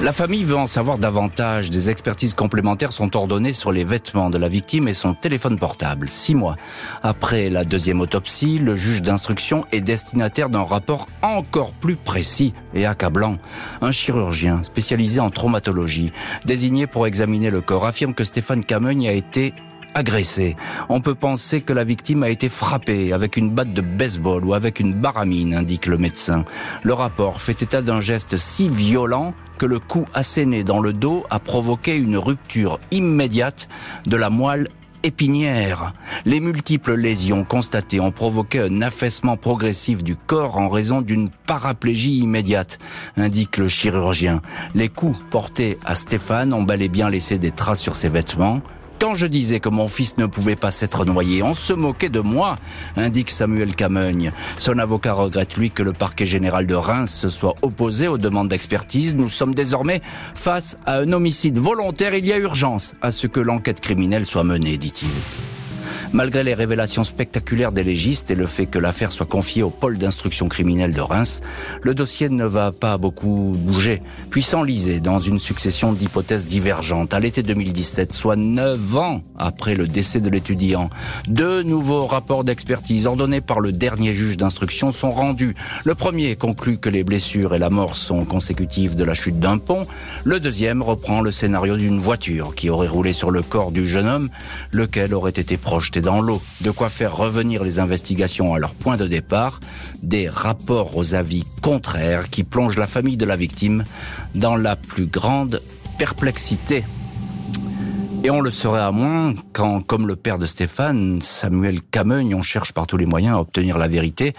La 0.00 0.12
famille 0.12 0.42
veut 0.42 0.56
en 0.56 0.66
savoir 0.66 0.98
davantage. 0.98 1.70
Des 1.70 1.88
expertises 1.88 2.34
complémentaires 2.34 2.92
sont 2.92 3.16
ordonnées 3.16 3.52
sur 3.52 3.70
les 3.70 3.84
vêtements 3.84 4.28
de 4.28 4.38
la 4.38 4.48
victime 4.48 4.88
et 4.88 4.92
son 4.92 5.14
téléphone 5.14 5.56
portable. 5.56 6.08
Six 6.10 6.34
mois 6.34 6.56
après 7.04 7.48
la 7.48 7.64
deuxième 7.64 8.00
autopsie, 8.00 8.58
le 8.58 8.74
juge 8.74 9.02
d'instruction 9.02 9.64
est 9.70 9.80
destinataire 9.80 10.50
d'un 10.50 10.64
rapport 10.64 11.06
encore 11.22 11.70
plus 11.72 11.94
précis 11.94 12.54
et 12.74 12.86
accablant. 12.86 13.36
Un 13.82 13.92
chirurgien 13.92 14.64
spécialisé 14.64 15.20
en 15.20 15.30
traumatologie, 15.30 16.12
désigné 16.44 16.88
pour 16.88 17.06
examiner 17.06 17.48
le 17.50 17.60
corps, 17.60 17.86
affirme 17.86 18.14
que 18.14 18.24
Stéphane 18.24 18.64
Camogne 18.64 19.06
a 19.06 19.12
été 19.12 19.54
agressé. 19.94 20.56
On 20.88 21.00
peut 21.00 21.14
penser 21.14 21.60
que 21.60 21.72
la 21.72 21.84
victime 21.84 22.24
a 22.24 22.28
été 22.28 22.48
frappée 22.48 23.12
avec 23.12 23.36
une 23.36 23.50
batte 23.50 23.72
de 23.72 23.80
baseball 23.80 24.44
ou 24.44 24.54
avec 24.54 24.80
une 24.80 24.92
baramine, 24.92 25.54
indique 25.54 25.86
le 25.86 25.98
médecin. 25.98 26.44
Le 26.82 26.92
rapport 26.92 27.40
fait 27.40 27.62
état 27.62 27.80
d'un 27.80 28.00
geste 28.00 28.36
si 28.36 28.68
violent 28.68 29.34
que 29.58 29.66
le 29.66 29.78
coup 29.78 30.06
asséné 30.14 30.64
dans 30.64 30.80
le 30.80 30.92
dos 30.92 31.24
a 31.30 31.38
provoqué 31.38 31.96
une 31.96 32.16
rupture 32.16 32.80
immédiate 32.90 33.68
de 34.06 34.16
la 34.16 34.30
moelle 34.30 34.68
épinière. 35.04 35.92
Les 36.24 36.40
multiples 36.40 36.94
lésions 36.94 37.44
constatées 37.44 38.00
ont 38.00 38.10
provoqué 38.10 38.60
un 38.60 38.82
affaissement 38.82 39.36
progressif 39.36 40.02
du 40.02 40.16
corps 40.16 40.56
en 40.56 40.68
raison 40.68 41.02
d'une 41.02 41.28
paraplégie 41.28 42.18
immédiate, 42.18 42.78
indique 43.16 43.58
le 43.58 43.68
chirurgien. 43.68 44.40
Les 44.74 44.88
coups 44.88 45.18
portés 45.30 45.78
à 45.84 45.94
Stéphane 45.94 46.52
ont 46.52 46.62
bel 46.62 46.82
et 46.82 46.88
bien 46.88 47.10
laissé 47.10 47.38
des 47.38 47.52
traces 47.52 47.80
sur 47.80 47.96
ses 47.96 48.08
vêtements. 48.08 48.62
Je 49.12 49.26
disais 49.26 49.60
que 49.60 49.68
mon 49.68 49.86
fils 49.86 50.16
ne 50.16 50.24
pouvait 50.24 50.56
pas 50.56 50.70
s'être 50.70 51.04
noyé, 51.04 51.42
on 51.42 51.52
se 51.52 51.74
moquait 51.74 52.08
de 52.08 52.20
moi, 52.20 52.56
indique 52.96 53.30
Samuel 53.30 53.76
Cameugne. 53.76 54.32
Son 54.56 54.78
avocat 54.78 55.12
regrette, 55.12 55.58
lui, 55.58 55.70
que 55.70 55.82
le 55.82 55.92
parquet 55.92 56.24
général 56.24 56.66
de 56.66 56.74
Reims 56.74 57.12
se 57.12 57.28
soit 57.28 57.54
opposé 57.60 58.08
aux 58.08 58.16
demandes 58.16 58.48
d'expertise. 58.48 59.14
Nous 59.14 59.28
sommes 59.28 59.54
désormais 59.54 60.00
face 60.34 60.78
à 60.86 61.00
un 61.00 61.12
homicide 61.12 61.58
volontaire. 61.58 62.14
Il 62.14 62.26
y 62.26 62.32
a 62.32 62.38
urgence 62.38 62.94
à 63.02 63.10
ce 63.10 63.26
que 63.26 63.40
l'enquête 63.40 63.80
criminelle 63.80 64.24
soit 64.24 64.44
menée, 64.44 64.78
dit-il. 64.78 65.10
Malgré 66.14 66.44
les 66.44 66.54
révélations 66.54 67.02
spectaculaires 67.02 67.72
des 67.72 67.82
légistes 67.82 68.30
et 68.30 68.36
le 68.36 68.46
fait 68.46 68.66
que 68.66 68.78
l'affaire 68.78 69.10
soit 69.10 69.26
confiée 69.26 69.64
au 69.64 69.70
pôle 69.70 69.98
d'instruction 69.98 70.48
criminelle 70.48 70.94
de 70.94 71.00
Reims, 71.00 71.42
le 71.82 71.92
dossier 71.92 72.28
ne 72.28 72.44
va 72.44 72.70
pas 72.70 72.98
beaucoup 72.98 73.50
bouger, 73.52 74.00
puis 74.30 74.44
s'enliser 74.44 75.00
dans 75.00 75.18
une 75.18 75.40
succession 75.40 75.92
d'hypothèses 75.92 76.46
divergentes. 76.46 77.12
À 77.14 77.18
l'été 77.18 77.42
2017, 77.42 78.12
soit 78.12 78.36
neuf 78.36 78.96
ans 78.96 79.22
après 79.36 79.74
le 79.74 79.88
décès 79.88 80.20
de 80.20 80.30
l'étudiant, 80.30 80.88
deux 81.26 81.64
nouveaux 81.64 82.06
rapports 82.06 82.44
d'expertise 82.44 83.08
ordonnés 83.08 83.40
par 83.40 83.58
le 83.58 83.72
dernier 83.72 84.14
juge 84.14 84.36
d'instruction 84.36 84.92
sont 84.92 85.10
rendus. 85.10 85.56
Le 85.84 85.96
premier 85.96 86.36
conclut 86.36 86.78
que 86.78 86.90
les 86.90 87.02
blessures 87.02 87.56
et 87.56 87.58
la 87.58 87.70
mort 87.70 87.96
sont 87.96 88.24
consécutives 88.24 88.94
de 88.94 89.02
la 89.02 89.14
chute 89.14 89.40
d'un 89.40 89.58
pont. 89.58 89.82
Le 90.22 90.38
deuxième 90.38 90.80
reprend 90.80 91.22
le 91.22 91.32
scénario 91.32 91.76
d'une 91.76 91.98
voiture 91.98 92.54
qui 92.54 92.70
aurait 92.70 92.86
roulé 92.86 93.12
sur 93.12 93.32
le 93.32 93.42
corps 93.42 93.72
du 93.72 93.84
jeune 93.84 94.06
homme, 94.06 94.28
lequel 94.70 95.12
aurait 95.12 95.30
été 95.32 95.56
projeté 95.56 96.03
dans 96.04 96.20
l'eau, 96.20 96.40
de 96.60 96.70
quoi 96.70 96.90
faire 96.90 97.16
revenir 97.16 97.64
les 97.64 97.78
investigations 97.78 98.54
à 98.54 98.58
leur 98.58 98.74
point 98.74 98.96
de 98.96 99.06
départ, 99.06 99.60
des 100.02 100.28
rapports 100.28 100.96
aux 100.96 101.14
avis 101.14 101.44
contraires 101.62 102.28
qui 102.28 102.44
plongent 102.44 102.78
la 102.78 102.86
famille 102.86 103.16
de 103.16 103.24
la 103.24 103.36
victime 103.36 103.84
dans 104.34 104.56
la 104.56 104.76
plus 104.76 105.06
grande 105.06 105.62
perplexité. 105.98 106.84
Et 108.26 108.30
on 108.30 108.40
le 108.40 108.50
serait 108.50 108.80
à 108.80 108.90
moins 108.90 109.34
quand, 109.52 109.82
comme 109.82 110.08
le 110.08 110.16
père 110.16 110.38
de 110.38 110.46
Stéphane, 110.46 111.20
Samuel 111.20 111.82
Cameugne, 111.82 112.34
on 112.34 112.40
cherche 112.40 112.72
par 112.72 112.86
tous 112.86 112.96
les 112.96 113.04
moyens 113.04 113.36
à 113.36 113.40
obtenir 113.40 113.76
la 113.76 113.86
vérité. 113.86 114.32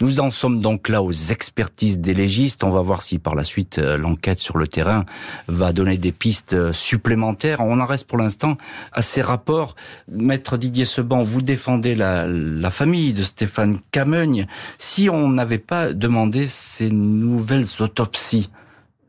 Nous 0.00 0.18
en 0.18 0.30
sommes 0.30 0.60
donc 0.60 0.88
là 0.88 1.04
aux 1.04 1.12
expertises 1.12 2.00
des 2.00 2.14
légistes. 2.14 2.64
On 2.64 2.70
va 2.70 2.80
voir 2.80 3.00
si 3.00 3.20
par 3.20 3.36
la 3.36 3.44
suite 3.44 3.78
euh, 3.78 3.96
l'enquête 3.96 4.40
sur 4.40 4.58
le 4.58 4.66
terrain 4.66 5.04
va 5.46 5.72
donner 5.72 5.98
des 5.98 6.10
pistes 6.10 6.54
euh, 6.54 6.72
supplémentaires. 6.72 7.60
On 7.60 7.78
en 7.78 7.86
reste 7.86 8.08
pour 8.08 8.18
l'instant 8.18 8.56
à 8.92 9.02
ces 9.02 9.22
rapports. 9.22 9.76
Maître 10.10 10.56
Didier 10.56 10.84
Seban, 10.84 11.22
vous 11.22 11.40
défendez 11.40 11.94
la, 11.94 12.26
famille 12.72 13.12
de 13.12 13.22
Stéphane 13.22 13.78
Cameugne. 13.92 14.48
Si 14.78 15.08
on 15.08 15.28
n'avait 15.28 15.58
pas 15.58 15.92
demandé 15.92 16.48
ces 16.48 16.90
nouvelles 16.90 17.68
autopsies, 17.78 18.50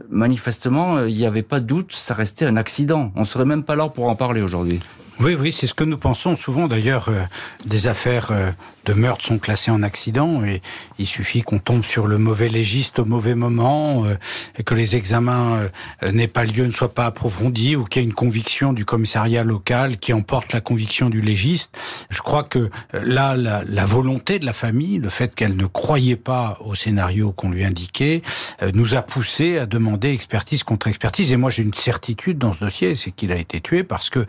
manifestement, 0.09 0.97
euh, 0.97 1.09
il 1.09 1.17
n'y 1.17 1.25
avait 1.25 1.43
pas 1.43 1.59
de 1.59 1.65
doute, 1.65 1.93
ça 1.93 2.13
restait 2.13 2.45
un 2.45 2.55
accident. 2.55 3.11
On 3.15 3.25
serait 3.25 3.45
même 3.45 3.63
pas 3.63 3.75
là 3.75 3.89
pour 3.89 4.07
en 4.07 4.15
parler 4.15 4.41
aujourd'hui. 4.41 4.79
Oui, 5.21 5.35
oui, 5.37 5.51
c'est 5.51 5.67
ce 5.67 5.73
que 5.73 5.83
nous 5.83 5.97
pensons 5.97 6.37
souvent. 6.37 6.69
D'ailleurs, 6.69 7.09
euh, 7.09 7.21
des 7.65 7.87
affaires 7.87 8.29
euh, 8.31 8.51
de 8.85 8.93
meurtre 8.93 9.25
sont 9.25 9.37
classées 9.37 9.69
en 9.69 9.83
accident 9.83 10.45
et 10.45 10.61
il 10.97 11.07
suffit 11.07 11.41
qu'on 11.41 11.59
tombe 11.59 11.83
sur 11.83 12.07
le 12.07 12.17
mauvais 12.17 12.47
légiste 12.47 12.99
au 12.99 13.05
mauvais 13.05 13.35
moment 13.35 14.05
euh, 14.05 14.15
et 14.57 14.63
que 14.63 14.73
les 14.73 14.95
examens 14.95 15.67
n'aient 16.13 16.29
pas 16.29 16.45
lieu, 16.45 16.65
ne 16.65 16.71
soient 16.71 16.93
pas 16.93 17.05
approfondis 17.05 17.75
ou 17.75 17.83
qu'il 17.83 18.01
y 18.01 18.05
ait 18.05 18.07
une 18.07 18.13
conviction 18.13 18.71
du 18.71 18.85
commissariat 18.85 19.43
local 19.43 19.97
qui 19.97 20.13
emporte 20.13 20.53
la 20.53 20.61
conviction 20.61 21.09
du 21.09 21.19
légiste. 21.19 21.77
Je 22.09 22.21
crois 22.21 22.43
que 22.43 22.69
là, 22.93 23.35
la, 23.35 23.63
la 23.67 23.85
volonté 23.85 24.39
de 24.39 24.45
la 24.45 24.53
famille, 24.53 24.99
le 24.99 25.09
fait 25.09 25.35
qu'elle 25.35 25.57
ne 25.57 25.65
croyait 25.65 26.15
pas 26.15 26.57
au 26.63 26.75
scénario 26.75 27.33
qu'on 27.33 27.49
lui 27.49 27.65
indiquait, 27.65 28.21
nous 28.73 28.95
a 28.95 29.01
poussé 29.01 29.57
à 29.57 29.65
demander 29.65 30.11
expertise 30.11 30.63
contre 30.63 30.87
expertise. 30.87 31.33
Et 31.33 31.37
moi, 31.37 31.49
j'ai 31.49 31.63
une 31.63 31.73
certitude 31.73 32.37
dans 32.37 32.53
ce 32.53 32.61
dossier, 32.61 32.95
c'est 32.95 33.11
qu'il 33.11 33.33
a 33.33 33.37
été 33.37 33.59
tué 33.59 33.83
parce 33.83 34.09
que 34.09 34.25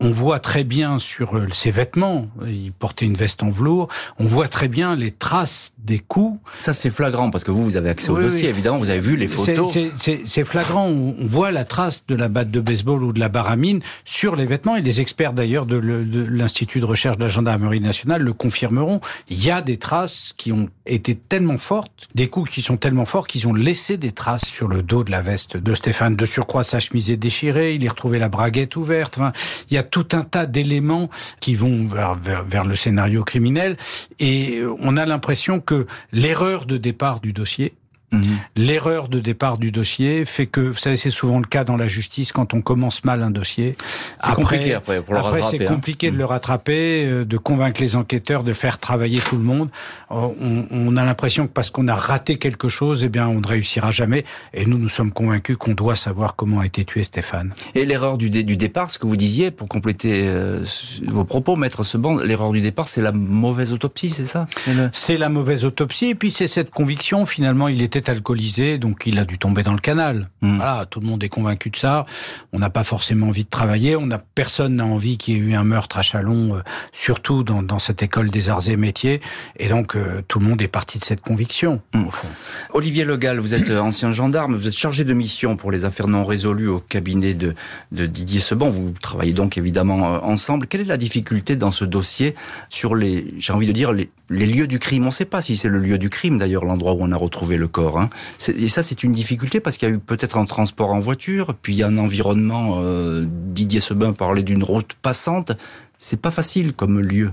on 0.00 0.10
voit 0.10 0.38
très 0.38 0.64
bien 0.64 0.98
sur 0.98 1.36
euh, 1.36 1.48
ses 1.52 1.70
vêtements, 1.70 2.28
il 2.46 2.72
portait 2.72 3.06
une 3.06 3.14
veste 3.14 3.42
en 3.42 3.50
velours, 3.50 3.88
on 4.18 4.26
voit 4.26 4.48
très 4.48 4.68
bien 4.68 4.96
les 4.96 5.10
traces 5.10 5.72
des 5.86 5.98
coups. 5.98 6.38
Ça 6.58 6.72
c'est 6.72 6.90
flagrant 6.90 7.30
parce 7.30 7.44
que 7.44 7.50
vous, 7.50 7.64
vous 7.64 7.76
avez 7.76 7.90
accès 7.90 8.10
au 8.10 8.18
dossier, 8.18 8.48
évidemment, 8.48 8.78
vous 8.78 8.90
avez 8.90 9.00
vu 9.00 9.16
les 9.16 9.28
photos. 9.28 9.78
C'est 9.96 10.44
flagrant, 10.44 10.86
on 10.86 11.14
voit 11.20 11.50
la 11.50 11.64
trace 11.64 12.04
de 12.06 12.14
la 12.14 12.28
batte 12.28 12.50
de 12.50 12.60
baseball 12.60 13.02
ou 13.02 13.12
de 13.12 13.20
la 13.20 13.28
baramine 13.28 13.80
sur 14.04 14.36
les 14.36 14.46
vêtements 14.46 14.76
et 14.76 14.82
les 14.82 15.00
experts 15.00 15.32
d'ailleurs 15.32 15.66
de 15.66 15.76
l'Institut 15.76 16.80
de 16.80 16.84
recherche 16.84 17.16
de 17.16 17.22
la 17.22 17.28
gendarmerie 17.28 17.80
nationale 17.80 18.22
le 18.22 18.32
confirmeront. 18.32 19.00
Il 19.28 19.42
y 19.42 19.50
a 19.50 19.62
des 19.62 19.76
traces 19.76 20.34
qui 20.36 20.52
ont 20.52 20.68
été 20.84 21.14
tellement 21.14 21.58
fortes, 21.58 22.08
des 22.14 22.28
coups 22.28 22.50
qui 22.50 22.62
sont 22.62 22.76
tellement 22.76 23.04
forts 23.04 23.26
qu'ils 23.26 23.46
ont 23.46 23.54
laissé 23.54 23.96
des 23.96 24.12
traces 24.12 24.44
sur 24.44 24.68
le 24.68 24.82
dos 24.82 25.04
de 25.04 25.10
la 25.10 25.20
veste 25.20 25.56
de 25.56 25.74
Stéphane. 25.74 26.16
De 26.16 26.26
surcroît, 26.26 26.64
sa 26.64 26.80
chemise 26.80 27.10
est 27.10 27.16
déchirée, 27.16 27.74
il 27.74 27.84
y 27.84 27.88
retrouvé 27.88 28.18
la 28.18 28.28
braguette 28.28 28.76
ouverte. 28.76 29.16
Enfin, 29.18 29.32
il 29.70 29.74
y 29.74 29.78
a 29.78 29.82
tout 29.82 30.08
un 30.12 30.22
tas 30.22 30.46
d'éléments 30.46 31.10
qui 31.40 31.54
vont 31.54 31.84
vers, 31.84 32.14
vers, 32.14 32.64
le 32.64 32.76
scénario 32.76 33.24
criminel. 33.24 33.76
Et 34.18 34.62
on 34.80 34.96
a 34.96 35.06
l'impression 35.06 35.60
que 35.60 35.75
l'erreur 36.12 36.66
de 36.66 36.76
départ 36.76 37.20
du 37.20 37.32
dossier, 37.32 37.74
Mhm. 38.12 38.22
L'erreur 38.56 39.08
de 39.08 39.18
départ 39.18 39.58
du 39.58 39.72
dossier 39.72 40.24
fait 40.24 40.46
que, 40.46 40.60
vous 40.60 40.78
savez, 40.78 40.96
c'est 40.96 41.10
souvent 41.10 41.38
le 41.38 41.46
cas 41.46 41.64
dans 41.64 41.76
la 41.76 41.88
justice 41.88 42.32
quand 42.32 42.54
on 42.54 42.60
commence 42.60 43.04
mal 43.04 43.22
un 43.22 43.30
dossier. 43.30 43.76
C'est 44.20 44.34
compliqué 44.34 44.74
après 44.74 45.02
pour 45.02 45.14
le 45.14 45.20
après, 45.20 45.42
c'est 45.42 45.62
hein. 45.66 45.68
compliqué 45.68 46.08
de 46.08 46.12
mhm. 46.12 46.18
le 46.18 46.24
rattraper, 46.24 47.04
euh, 47.04 47.24
de 47.24 47.36
convaincre 47.36 47.80
les 47.80 47.96
enquêteurs, 47.96 48.44
de 48.44 48.52
faire 48.52 48.78
travailler 48.78 49.18
tout 49.18 49.36
le 49.36 49.42
monde. 49.42 49.68
Euh, 50.10 50.28
on, 50.40 50.66
on 50.70 50.96
a 50.96 51.04
l'impression 51.04 51.46
que 51.46 51.52
parce 51.52 51.70
qu'on 51.70 51.88
a 51.88 51.94
raté 51.94 52.38
quelque 52.38 52.68
chose, 52.68 53.02
eh 53.02 53.08
bien, 53.08 53.26
on 53.28 53.40
ne 53.40 53.46
réussira 53.46 53.90
jamais. 53.90 54.24
Et 54.54 54.66
nous, 54.66 54.78
nous 54.78 54.88
sommes 54.88 55.12
convaincus 55.12 55.56
qu'on 55.56 55.74
doit 55.74 55.96
savoir 55.96 56.36
comment 56.36 56.60
a 56.60 56.66
été 56.66 56.84
tué 56.84 57.02
Stéphane. 57.02 57.54
Et 57.74 57.84
l'erreur 57.84 58.18
du, 58.18 58.30
du 58.30 58.56
départ, 58.56 58.90
ce 58.90 58.98
que 58.98 59.06
vous 59.06 59.16
disiez, 59.16 59.50
pour 59.50 59.68
compléter 59.68 60.22
euh, 60.26 60.64
vos 61.06 61.24
propos, 61.24 61.56
maître 61.56 61.82
Seban, 61.82 62.18
l'erreur 62.18 62.52
du 62.52 62.60
départ, 62.60 62.88
c'est 62.88 63.02
la 63.02 63.12
mauvaise 63.12 63.72
autopsie, 63.72 64.10
c'est 64.10 64.24
ça? 64.24 64.46
C'est 64.92 65.16
la 65.16 65.28
mauvaise 65.28 65.64
autopsie, 65.64 66.06
et 66.06 66.14
puis 66.14 66.30
c'est 66.30 66.48
cette 66.48 66.70
conviction, 66.70 67.24
finalement, 67.26 67.68
il 67.68 67.82
était 67.82 67.95
alcoolisé, 68.08 68.78
donc 68.78 69.06
il 69.06 69.18
a 69.18 69.24
dû 69.24 69.38
tomber 69.38 69.62
dans 69.62 69.72
le 69.72 69.80
canal. 69.80 70.28
Hmm. 70.42 70.56
Voilà, 70.56 70.86
tout 70.86 71.00
le 71.00 71.06
monde 71.06 71.22
est 71.24 71.28
convaincu 71.28 71.70
de 71.70 71.76
ça. 71.76 72.06
On 72.52 72.58
n'a 72.58 72.70
pas 72.70 72.84
forcément 72.84 73.28
envie 73.28 73.44
de 73.44 73.48
travailler. 73.48 73.96
On 73.96 74.06
n'a 74.06 74.18
personne 74.18 74.76
n'a 74.76 74.86
envie 74.86 75.18
qu'il 75.18 75.34
y 75.34 75.36
ait 75.36 75.40
eu 75.40 75.54
un 75.54 75.64
meurtre 75.64 75.98
à 75.98 76.02
Chalon, 76.02 76.56
euh, 76.56 76.60
surtout 76.92 77.42
dans, 77.42 77.62
dans, 77.62 77.78
cette 77.78 78.02
école 78.02 78.30
des 78.30 78.48
arts 78.48 78.68
et 78.68 78.76
métiers. 78.76 79.20
Et 79.58 79.68
donc 79.68 79.96
euh, 79.96 80.22
tout 80.28 80.38
le 80.38 80.46
monde 80.46 80.60
est 80.62 80.68
parti 80.68 80.98
de 80.98 81.04
cette 81.04 81.20
conviction. 81.20 81.80
Hmm. 81.94 82.06
Au 82.06 82.10
fond. 82.10 82.28
Olivier 82.72 83.04
Legal, 83.04 83.38
vous 83.38 83.54
êtes 83.54 83.70
euh, 83.70 83.80
ancien 83.80 84.10
gendarme, 84.10 84.54
vous 84.54 84.66
êtes 84.66 84.76
chargé 84.76 85.04
de 85.04 85.12
mission 85.12 85.56
pour 85.56 85.70
les 85.70 85.84
affaires 85.84 86.08
non 86.08 86.24
résolues 86.24 86.68
au 86.68 86.80
cabinet 86.80 87.34
de, 87.34 87.54
de 87.92 88.06
Didier 88.06 88.40
Seban. 88.40 88.68
Vous 88.68 88.92
travaillez 89.00 89.32
donc 89.32 89.58
évidemment 89.58 90.24
ensemble. 90.24 90.66
Quelle 90.66 90.82
est 90.82 90.84
la 90.84 90.96
difficulté 90.96 91.56
dans 91.56 91.70
ce 91.70 91.84
dossier 91.84 92.34
sur 92.68 92.94
les, 92.94 93.26
j'ai 93.38 93.52
envie 93.52 93.66
de 93.66 93.72
dire 93.72 93.92
les, 93.92 94.10
les 94.30 94.46
lieux 94.46 94.66
du 94.66 94.78
crime? 94.78 95.04
On 95.04 95.06
ne 95.06 95.12
sait 95.12 95.24
pas 95.24 95.42
si 95.42 95.56
c'est 95.56 95.68
le 95.68 95.78
lieu 95.78 95.98
du 95.98 96.10
crime 96.10 96.38
d'ailleurs, 96.38 96.64
l'endroit 96.64 96.92
où 96.92 96.98
on 97.00 97.12
a 97.12 97.16
retrouvé 97.16 97.56
le 97.56 97.68
corps. 97.68 97.85
Hein. 97.94 98.10
Et 98.48 98.68
ça, 98.68 98.82
c'est 98.82 99.02
une 99.02 99.12
difficulté 99.12 99.60
parce 99.60 99.76
qu'il 99.76 99.88
y 99.88 99.92
a 99.92 99.94
eu 99.94 99.98
peut-être 99.98 100.36
un 100.36 100.44
transport 100.44 100.92
en 100.92 100.98
voiture, 100.98 101.54
puis 101.60 101.74
il 101.74 101.76
y 101.76 101.82
a 101.82 101.86
un 101.86 101.98
environnement. 101.98 102.80
Euh, 102.82 103.26
Didier 103.28 103.80
Sebin 103.80 104.12
parlait 104.12 104.42
d'une 104.42 104.62
route 104.62 104.94
passante. 105.00 105.52
C'est 105.98 106.20
pas 106.20 106.30
facile 106.30 106.72
comme 106.72 107.00
lieu 107.00 107.30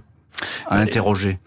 à 0.68 0.78
interroger. 0.78 1.40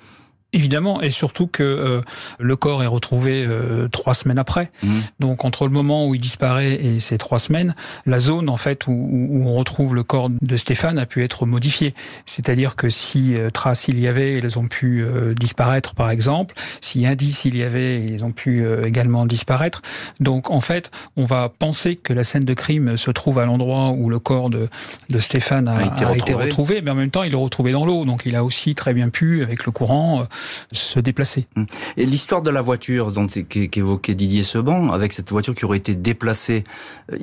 Évidemment, 0.53 1.03
et 1.03 1.11
surtout 1.11 1.49
que 1.49 1.63
euh, 1.63 2.01
le 2.39 2.57
corps 2.57 2.83
est 2.85 2.87
retrouvé 2.87 3.45
euh, 3.45 3.89
trois 3.89 4.15
semaines 4.15 4.39
après. 4.39 4.71
Mmh. 4.83 4.99
Donc 5.19 5.45
entre 5.45 5.67
le 5.67 5.73
moment 5.73 6.07
où 6.07 6.15
il 6.15 6.21
disparaît 6.21 6.73
et 6.73 7.01
ces 7.01 7.19
trois 7.19 7.41
semaines, 7.41 7.75
la 8.07 8.21
zone 8.21 8.49
en 8.49 8.57
fait 8.57 8.87
où, 8.87 8.93
où, 8.93 9.49
on 9.49 9.55
retrouve 9.57 9.95
le 9.95 10.05
corps 10.05 10.31
de 10.31 10.57
Stéphane 10.57 10.99
a 10.99 11.05
pu 11.05 11.25
être 11.25 11.47
modifiée. 11.47 11.95
C'est-à-dire 12.27 12.77
que 12.77 12.89
si 12.89 13.35
euh, 13.35 13.51
traces 13.51 13.89
il 13.89 13.99
y 13.99 14.07
avait, 14.07 14.35
elles 14.35 14.59
ont 14.59 14.69
pu 14.69 15.05
disparaître 15.39 15.95
par 15.95 16.11
exemple. 16.11 16.55
Si 16.81 17.05
indices 17.07 17.45
il 17.45 17.57
y 17.57 17.65
avait, 17.65 18.01
ils 18.01 18.25
ont 18.25 18.33
pu 18.33 18.65
également 18.85 19.27
disparaître. 19.27 19.83
Donc 20.21 20.51
en 20.51 20.61
fait, 20.61 20.91
on 21.17 21.25
va 21.25 21.49
penser 21.49 21.97
que 21.97 22.13
la 22.13 22.23
scène 22.23 22.45
de 22.45 22.55
crime 22.55 22.97
se 22.97 23.11
trouve 23.11 23.41
à 23.41 23.47
l'endroit 23.47 23.91
où 23.91 24.09
le 24.09 24.21
corps 24.21 24.49
de, 24.49 24.69
de 25.11 25.19
Stéphane 25.19 25.67
a, 25.67 25.77
a, 25.77 25.85
été, 25.85 26.05
retrouvé. 26.05 26.19
été, 26.19 26.35
retrouvé. 26.35 26.83
mais 26.83 26.91
en 26.93 26.95
même 26.95 27.11
temps 27.11 27.25
il 27.25 27.33
est 27.33 27.37
retrouvé 27.37 27.73
dans 27.73 27.85
l'eau. 27.85 28.05
Donc 28.05 28.23
il 28.27 28.37
a 28.37 28.45
aussi 28.45 28.75
très 28.75 28.95
bien 28.95 29.09
pu, 29.09 29.43
avec 29.43 29.67
le 29.67 29.73
courant, 29.73 30.27
se 30.73 31.01
déplacer. 31.01 31.47
Hum. 31.57 31.67
Et 31.97 32.07
l'histoire 32.07 32.43
de 32.43 32.51
la 32.51 32.61
voiture 32.61 33.13
dont 33.13 33.27
qu'évoquait 33.27 34.15
Didier 34.15 34.43
Seban, 34.43 34.91
avec 34.91 35.13
cette 35.13 35.31
voiture 35.31 35.55
qui 35.55 35.65
aurait 35.65 35.79
été 35.79 35.95
déplacée, 35.95 36.65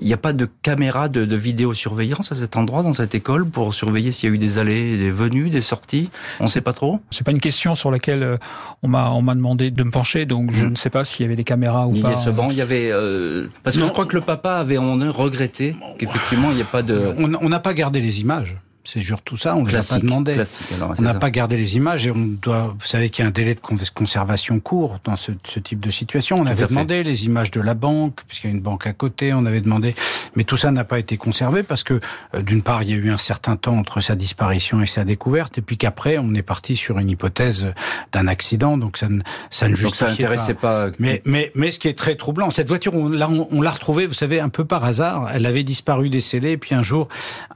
il 0.01 0.07
n'y 0.07 0.13
a 0.13 0.17
pas 0.17 0.33
de 0.33 0.47
caméra 0.61 1.09
de, 1.09 1.25
de, 1.25 1.35
vidéosurveillance 1.35 2.31
à 2.31 2.35
cet 2.35 2.57
endroit, 2.57 2.83
dans 2.83 2.93
cette 2.93 3.15
école, 3.15 3.45
pour 3.45 3.73
surveiller 3.73 4.11
s'il 4.11 4.29
y 4.29 4.31
a 4.31 4.35
eu 4.35 4.37
des 4.37 4.57
allées, 4.57 4.97
des 4.97 5.11
venues, 5.11 5.49
des 5.49 5.61
sorties? 5.61 6.09
On 6.39 6.45
ne 6.45 6.49
sait 6.49 6.61
pas 6.61 6.73
trop? 6.73 6.99
C'est 7.11 7.23
pas 7.23 7.31
une 7.31 7.41
question 7.41 7.75
sur 7.75 7.91
laquelle 7.91 8.37
on 8.81 8.87
m'a 8.87 9.11
on 9.11 9.21
m'a 9.21 9.35
demandé 9.35 9.71
de 9.71 9.83
me 9.83 9.91
pencher, 9.91 10.25
donc 10.25 10.51
je 10.51 10.65
hum. 10.65 10.71
ne 10.71 10.75
sais 10.75 10.89
pas 10.89 11.03
s'il 11.03 11.23
y 11.23 11.25
avait 11.25 11.35
des 11.35 11.43
caméras 11.43 11.87
ou 11.87 11.93
Didier 11.93 12.13
pas. 12.13 12.17
Seban, 12.17 12.47
il 12.49 12.57
y 12.57 12.61
avait... 12.61 12.89
Euh... 12.91 13.47
Parce 13.63 13.77
que 13.77 13.85
je 13.85 13.91
crois 13.91 14.05
que 14.05 14.15
le 14.15 14.21
papa 14.21 14.55
avait 14.55 14.77
en 14.77 14.97
regretté 15.11 15.75
qu'effectivement 15.97 16.49
il 16.51 16.55
n'y 16.55 16.61
ait 16.61 16.65
pas 16.65 16.83
de... 16.83 17.13
On 17.17 17.49
n'a 17.49 17.59
pas 17.59 17.73
gardé 17.73 18.01
les 18.01 18.21
images. 18.21 18.57
C'est 18.85 18.99
surtout 19.01 19.37
ça, 19.37 19.55
on 19.55 19.63
ne 19.63 19.71
l'a 19.71 19.81
pas 19.81 19.99
demandé. 19.99 20.35
on 20.81 21.01
n'a 21.01 21.13
pas 21.13 21.29
gardé 21.29 21.55
les 21.55 21.77
images 21.77 22.05
et 22.05 22.11
on 22.11 22.17
doit. 22.17 22.75
Vous 22.77 22.85
savez 22.85 23.09
qu'il 23.09 23.23
y 23.23 23.25
a 23.25 23.29
un 23.29 23.31
délai 23.31 23.55
de 23.55 23.61
conservation 23.93 24.59
court 24.59 24.99
dans 25.05 25.15
ce, 25.15 25.31
ce 25.45 25.59
type 25.59 25.79
de 25.79 25.89
situation. 25.89 26.37
On 26.37 26.45
avait 26.45 26.67
demandé 26.67 27.01
les 27.01 27.23
images 27.23 27.49
de 27.51 27.61
la 27.61 27.75
banque, 27.75 28.19
puisqu'il 28.27 28.47
y 28.47 28.53
a 28.53 28.55
une 28.55 28.61
banque 28.61 28.85
à 28.85 28.91
côté. 28.91 29.31
On 29.33 29.45
avait 29.45 29.61
demandé, 29.61 29.95
mais 30.35 30.43
tout 30.43 30.57
ça 30.57 30.71
n'a 30.71 30.83
pas 30.83 30.99
été 30.99 31.15
conservé 31.15 31.63
parce 31.63 31.83
que 31.83 32.01
euh, 32.35 32.41
d'une 32.41 32.61
part, 32.61 32.83
il 32.83 32.89
y 32.89 32.93
a 32.93 32.97
eu 32.97 33.09
un 33.09 33.17
certain 33.17 33.55
temps 33.55 33.77
entre 33.77 34.01
sa 34.01 34.15
disparition 34.15 34.81
et 34.81 34.85
sa 34.85 35.05
découverte, 35.05 35.57
et 35.59 35.61
puis 35.61 35.77
qu'après, 35.77 36.17
on 36.17 36.33
est 36.33 36.43
parti 36.43 36.75
sur 36.75 36.99
une 36.99 37.09
hypothèse 37.09 37.73
d'un 38.11 38.27
accident. 38.27 38.77
Donc 38.77 38.97
ça 38.97 39.07
ne 39.07 39.21
ça 39.49 39.69
ne 39.69 39.75
justifiait 39.75 40.07
donc 40.07 40.17
ça 40.17 40.23
intéressait 40.23 40.53
pas. 40.55 40.89
pas. 40.89 40.95
Mais 40.99 41.21
mais 41.23 41.53
mais 41.55 41.71
ce 41.71 41.79
qui 41.79 41.87
est 41.87 41.97
très 41.97 42.15
troublant, 42.15 42.49
cette 42.49 42.67
voiture, 42.67 42.93
on 42.95 43.07
l'a 43.07 43.29
on, 43.29 43.61
l'a 43.61 43.71
retrouvée, 43.71 44.07
vous 44.07 44.13
savez, 44.13 44.41
un 44.41 44.49
peu 44.49 44.65
par 44.65 44.83
hasard. 44.83 45.31
Elle 45.33 45.45
avait 45.45 45.63
disparu 45.63 46.09
décellée, 46.09 46.51
et 46.51 46.57
puis 46.57 46.75
un 46.75 46.83
jour, 46.83 47.07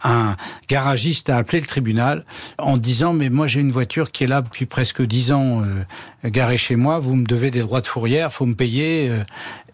un 0.04 0.38
garagiste 0.70 1.17
a 1.30 1.38
appelé 1.38 1.60
le 1.60 1.68
tribunal 1.68 2.26
en 2.58 2.78
disant 2.78 3.14
mais 3.14 3.30
moi 3.30 3.48
j'ai 3.48 3.60
une 3.60 3.72
voiture 3.72 4.12
qui 4.12 4.24
est 4.24 4.28
là 4.28 4.42
depuis 4.42 4.66
presque 4.66 5.02
dix 5.02 5.32
ans 5.32 5.62
euh, 5.64 6.30
garée 6.30 6.58
chez 6.58 6.76
moi, 6.76 7.00
vous 7.00 7.16
me 7.16 7.26
devez 7.26 7.52
des 7.52 7.62
droits 7.62 7.82
de 7.82 7.88
fourrière, 7.88 8.32
faut 8.32 8.46
me 8.46 8.56
payer. 8.56 9.10
Euh, 9.10 9.24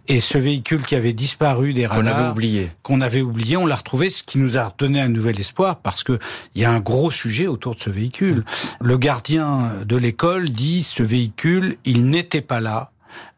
et 0.09 0.19
ce 0.19 0.37
véhicule 0.37 0.83
qui 0.83 0.95
avait 0.95 1.13
disparu 1.13 1.73
des 1.73 1.87
radars, 1.87 2.03
qu'on 2.03 2.19
avait 2.19 2.29
oublié, 2.29 2.71
qu'on 2.81 2.99
avait 2.99 3.21
oublié, 3.21 3.55
on 3.55 3.65
l'a 3.65 3.77
retrouvé, 3.77 4.09
ce 4.09 4.21
qui 4.21 4.37
nous 4.37 4.57
a 4.57 4.73
donné 4.77 4.99
un 4.99 5.07
nouvel 5.07 5.39
espoir 5.39 5.77
parce 5.77 6.03
que 6.03 6.19
il 6.55 6.61
y 6.61 6.65
a 6.65 6.71
un 6.71 6.81
gros 6.81 7.09
sujet 7.09 7.47
autour 7.47 7.75
de 7.75 7.79
ce 7.79 7.89
véhicule. 7.89 8.43
Le 8.81 8.97
gardien 8.97 9.71
de 9.85 9.95
l'école 9.95 10.49
dit 10.49 10.83
ce 10.83 11.03
véhicule, 11.03 11.77
il 11.85 12.09
n'était 12.09 12.41
pas 12.41 12.59
là 12.59 12.91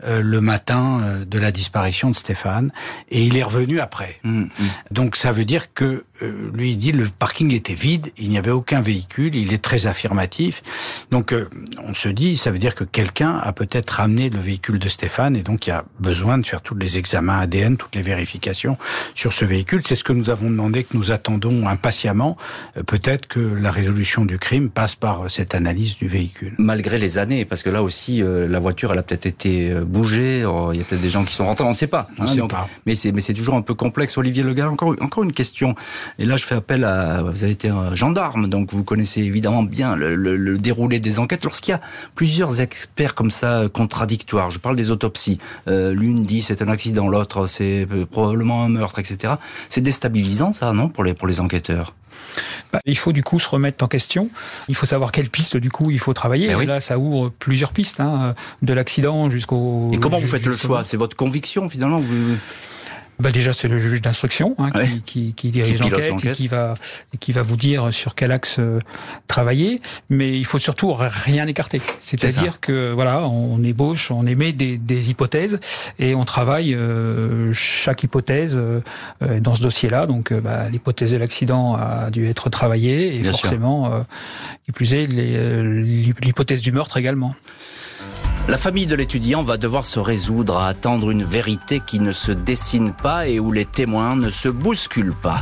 euh, 0.03 0.21
le 0.21 0.41
matin 0.41 0.99
euh, 1.01 1.25
de 1.25 1.39
la 1.39 1.51
disparition 1.51 2.09
de 2.09 2.15
Stéphane 2.15 2.71
et 3.09 3.23
il 3.23 3.37
est 3.37 3.43
revenu 3.43 3.79
après. 3.79 4.19
Mmh, 4.23 4.41
mmh. 4.41 4.49
Donc 4.91 5.15
ça 5.15 5.31
veut 5.31 5.45
dire 5.45 5.73
que 5.73 6.03
euh, 6.21 6.51
lui 6.54 6.71
il 6.71 6.78
dit 6.78 6.91
le 6.91 7.06
parking 7.06 7.54
était 7.54 7.73
vide, 7.73 8.12
il 8.17 8.30
n'y 8.30 8.38
avait 8.38 8.51
aucun 8.51 8.82
véhicule, 8.82 9.36
il 9.36 9.54
est 9.54 9.62
très 9.62 9.88
affirmatif. 9.88 10.63
Donc 11.12 11.34
on 11.84 11.93
se 11.93 12.10
dit 12.10 12.36
ça 12.36 12.51
veut 12.51 12.60
dire 12.60 12.75
que 12.75 12.84
quelqu'un 12.84 13.38
a 13.38 13.54
peut-être 13.54 13.89
ramené 13.89 14.30
le 14.30 14.39
véhicule 14.39 14.80
de 14.80 14.89
Stéphane 14.89 15.36
et 15.36 15.41
donc 15.41 15.67
il 15.67 15.71
y 15.71 15.73
a 15.73 15.86
besoin 15.99 16.38
de 16.38 16.45
faire 16.45 16.62
tous 16.62 16.75
les 16.75 16.97
examens 16.97 17.39
ADN, 17.39 17.78
toutes 17.78 17.95
les 17.95 18.01
vérifications 18.01 18.78
sur 19.13 19.34
ce 19.34 19.45
véhicule. 19.45 19.82
C'est 19.86 19.95
ce 19.95 20.04
que 20.04 20.13
nous 20.13 20.30
avons 20.30 20.49
demandé, 20.49 20.84
que 20.84 20.95
nous 20.95 21.12
attendons 21.12 21.67
impatiemment. 21.67 22.38
peut-être 22.88 23.28
que 23.28 23.39
la 23.39 23.71
résolution 23.71 24.25
du 24.25 24.39
crime 24.39 24.69
passe 24.69 24.95
par 24.95 25.30
cette 25.30 25.56
analyse 25.56 25.97
du 25.97 26.08
véhicule. 26.08 26.56
Malgré 26.58 26.97
les 26.97 27.17
années, 27.17 27.45
parce 27.45 27.63
que 27.63 27.69
là 27.69 27.84
aussi 27.84 28.21
la 28.23 28.60
voiture 28.60 28.93
elle 28.93 28.99
a 28.99 29.04
peut-être 29.04 29.25
été 29.25 29.73
bouger. 29.82 30.45
Oh, 30.45 30.71
il 30.73 30.80
y 30.80 30.82
a 30.82 30.86
peut-être 30.86 31.01
des 31.01 31.10
gens 31.10 31.23
qui 31.25 31.34
sont 31.34 31.45
rentrés, 31.45 31.65
on 31.65 31.69
ne 31.69 31.73
sait 31.73 31.88
pas. 31.88 32.08
On 32.17 32.23
hein, 32.23 32.47
pas. 32.47 32.69
Mais 32.86 32.95
c'est 32.95 33.12
mais 33.12 33.21
c'est 33.21 33.34
toujours 33.34 33.56
un 33.56 33.62
peu 33.62 33.73
complexe. 33.73 34.17
Olivier 34.17 34.43
Legal, 34.43 34.69
encore 34.69 34.95
encore 35.01 35.23
une 35.23 35.34
question. 35.34 35.75
Et 36.19 36.25
là, 36.25 36.35
je 36.35 36.45
fais 36.45 36.55
appel 36.55 36.83
à. 36.83 37.23
Vous 37.23 37.43
avez 37.43 37.51
été 37.51 37.69
un 37.69 37.95
gendarme, 37.95 38.47
donc 38.49 38.71
vous 38.71 38.83
connaissez 38.83 39.21
évidemment 39.21 39.63
bien 39.63 39.95
le, 39.95 40.15
le, 40.15 40.57
déroulé 40.57 40.99
des 40.99 41.19
enquêtes. 41.19 41.43
Lorsqu'il 41.43 41.71
y 41.71 41.75
a 41.75 41.81
plusieurs 42.15 42.61
experts 42.61 43.15
comme 43.15 43.31
ça 43.31 43.63
contradictoires, 43.71 44.51
je 44.51 44.59
parle 44.59 44.75
des 44.75 44.91
autopsies. 44.91 45.39
Euh, 45.67 45.93
L'une 45.93 46.23
dit 46.25 46.41
c'est 46.41 46.61
un 46.61 46.69
accident, 46.69 47.07
l'autre 47.07 47.47
c'est 47.47 47.87
euh, 47.91 48.05
probablement 48.05 48.63
un 48.63 48.69
meurtre, 48.69 48.99
etc. 48.99 49.33
C'est 49.69 49.81
déstabilisant, 49.81 50.53
ça, 50.53 50.73
non, 50.73 50.89
pour 50.89 51.03
les 51.03 51.13
pour 51.13 51.27
les 51.27 51.39
enquêteurs? 51.39 51.93
Bah, 52.71 52.79
il 52.85 52.97
faut 52.97 53.11
du 53.11 53.23
coup 53.23 53.39
se 53.39 53.47
remettre 53.47 53.83
en 53.83 53.87
question. 53.87 54.29
Il 54.67 54.75
faut 54.75 54.85
savoir 54.85 55.11
quelle 55.11 55.29
piste 55.29 55.57
du 55.57 55.71
coup 55.71 55.91
il 55.91 55.99
faut 55.99 56.13
travailler. 56.13 56.53
Eh 56.57 56.63
et 56.63 56.65
là, 56.65 56.79
ça 56.79 56.97
ouvre 56.97 57.29
plusieurs 57.29 57.71
pistes, 57.71 57.99
hein, 57.99 58.33
de 58.61 58.73
l'accident 58.73 59.29
jusqu'au. 59.29 59.89
Et 59.93 59.97
comment 59.97 60.17
vous 60.17 60.27
faites 60.27 60.45
le 60.45 60.53
choix? 60.53 60.83
C'est 60.83 60.97
votre 60.97 61.15
conviction 61.15 61.69
finalement 61.69 61.97
vous 61.97 62.37
bah 63.19 63.32
déjà 63.32 63.54
c'est 63.54 63.67
le 63.67 63.78
juge 63.78 64.01
d'instruction 64.01 64.56
hein, 64.58 64.71
qui, 64.71 65.01
qui, 65.01 65.34
qui, 65.34 65.49
dirige 65.51 65.80
l'enquête 65.80 66.25
et 66.25 66.32
qui 66.32 66.47
va 66.47 66.73
qui 67.19 67.32
va 67.32 67.41
vous 67.41 67.56
dire 67.56 67.93
sur 67.93 68.13
quel 68.15 68.32
axe 68.32 68.58
euh, 68.60 68.80
travailler. 69.28 69.82
Mais 70.10 70.38
il 70.38 70.45
faut 70.45 70.60
surtout 70.60 70.93
rien 70.93 71.47
écarter. 71.47 71.82
C'est-à-dire 71.99 72.60
que 72.60 72.91
voilà, 72.91 73.21
on 73.28 73.63
ébauche, 73.63 74.12
on 74.12 74.25
émet 74.25 74.51
des, 74.51 74.78
des 74.78 75.10
hypothèses 75.12 75.60
et 75.99 76.15
on 76.15 76.25
travaille 76.25 76.73
euh, 76.75 77.54
chaque 77.54 78.04
hypothèse 78.04 78.58
euh, 78.58 78.82
dans 79.39 79.54
ce 79.54 79.62
dossier-là. 79.62 80.08
Donc 80.08 80.34
bah, 80.34 80.69
l'hypothèse 80.69 81.12
de 81.12 81.17
l'accident 81.17 81.75
a 81.75 82.10
dû 82.12 82.28
être 82.28 82.49
travaillée 82.49 83.15
et 83.15 83.23
forcément, 83.23 84.06
qui 84.65 84.71
plus 84.71 84.93
est, 84.93 85.06
l'hypothèse 85.06 86.62
du 86.62 86.71
meurtre 86.71 86.97
également. 86.97 87.32
La 88.47 88.58
famille 88.58 88.86
de 88.86 88.95
l'étudiant 88.95 89.41
va 89.41 89.58
devoir 89.58 89.86
se 89.86 89.99
résoudre 89.99 90.58
à 90.58 90.67
attendre 90.67 91.10
une 91.10 91.23
vérité 91.23 91.81
qui 91.86 91.99
ne 91.99 92.12
se 92.12 92.31
dessine 92.31 92.93
pas 92.93 93.27
et 93.27 93.39
où 93.39 93.51
les 93.51 93.65
témoins 93.65 94.15
ne 94.15 94.29
se 94.29 94.49
bousculent 94.49 95.15
pas. 95.15 95.41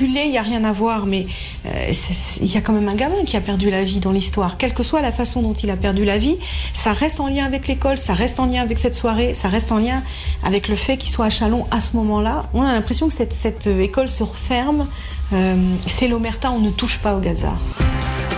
Il 0.00 0.12
n'y 0.12 0.38
a 0.38 0.42
rien 0.42 0.64
à 0.64 0.72
voir, 0.72 1.06
mais 1.06 1.26
euh, 1.66 1.92
il 2.40 2.52
y 2.52 2.56
a 2.56 2.60
quand 2.60 2.72
même 2.72 2.88
un 2.88 2.94
gamin 2.94 3.24
qui 3.24 3.36
a 3.36 3.40
perdu 3.40 3.70
la 3.70 3.82
vie 3.82 4.00
dans 4.00 4.12
l'histoire. 4.12 4.56
Quelle 4.56 4.72
que 4.72 4.82
soit 4.82 5.02
la 5.02 5.12
façon 5.12 5.42
dont 5.42 5.52
il 5.52 5.70
a 5.70 5.76
perdu 5.76 6.04
la 6.04 6.18
vie, 6.18 6.38
ça 6.72 6.92
reste 6.92 7.20
en 7.20 7.28
lien 7.28 7.44
avec 7.44 7.66
l'école, 7.68 7.98
ça 7.98 8.14
reste 8.14 8.40
en 8.40 8.46
lien 8.46 8.62
avec 8.62 8.78
cette 8.78 8.94
soirée, 8.94 9.34
ça 9.34 9.48
reste 9.48 9.72
en 9.72 9.78
lien 9.78 10.02
avec 10.42 10.68
le 10.68 10.76
fait 10.76 10.96
qu'il 10.96 11.10
soit 11.10 11.26
à 11.26 11.30
Chalon 11.30 11.66
à 11.70 11.80
ce 11.80 11.96
moment-là. 11.96 12.46
On 12.54 12.62
a 12.62 12.72
l'impression 12.72 13.08
que 13.08 13.14
cette, 13.14 13.32
cette 13.32 13.66
école 13.66 14.08
se 14.08 14.22
referme 14.22 14.86
euh, 15.32 15.56
c'est 15.86 16.08
l'omerta, 16.08 16.50
on 16.50 16.60
ne 16.60 16.70
touche 16.70 16.98
pas 16.98 17.16
au 17.16 17.20
Gaza. 17.20 17.52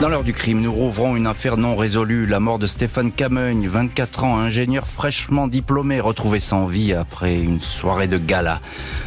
Dans 0.00 0.10
l'heure 0.10 0.24
du 0.24 0.34
crime, 0.34 0.60
nous 0.60 0.72
rouvrons 0.72 1.16
une 1.16 1.26
affaire 1.26 1.56
non 1.56 1.74
résolue. 1.74 2.26
La 2.26 2.38
mort 2.38 2.58
de 2.58 2.66
Stéphane 2.66 3.10
Cameugne, 3.10 3.66
24 3.66 4.24
ans, 4.24 4.38
ingénieur 4.38 4.86
fraîchement 4.86 5.48
diplômé, 5.48 6.00
retrouvé 6.00 6.38
sans 6.38 6.66
vie 6.66 6.92
après 6.92 7.40
une 7.40 7.60
soirée 7.60 8.06
de 8.06 8.18
gala. 8.18 8.60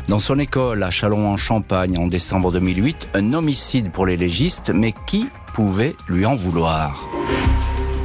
Dans 0.07 0.19
son 0.19 0.39
école 0.39 0.81
à 0.81 0.89
Châlons-en-Champagne 0.89 1.99
en 1.99 2.07
décembre 2.07 2.51
2008, 2.51 3.09
un 3.13 3.33
homicide 3.33 3.91
pour 3.91 4.07
les 4.07 4.17
légistes, 4.17 4.71
mais 4.73 4.95
qui 5.05 5.27
pouvait 5.53 5.95
lui 6.07 6.25
en 6.25 6.33
vouloir? 6.33 7.07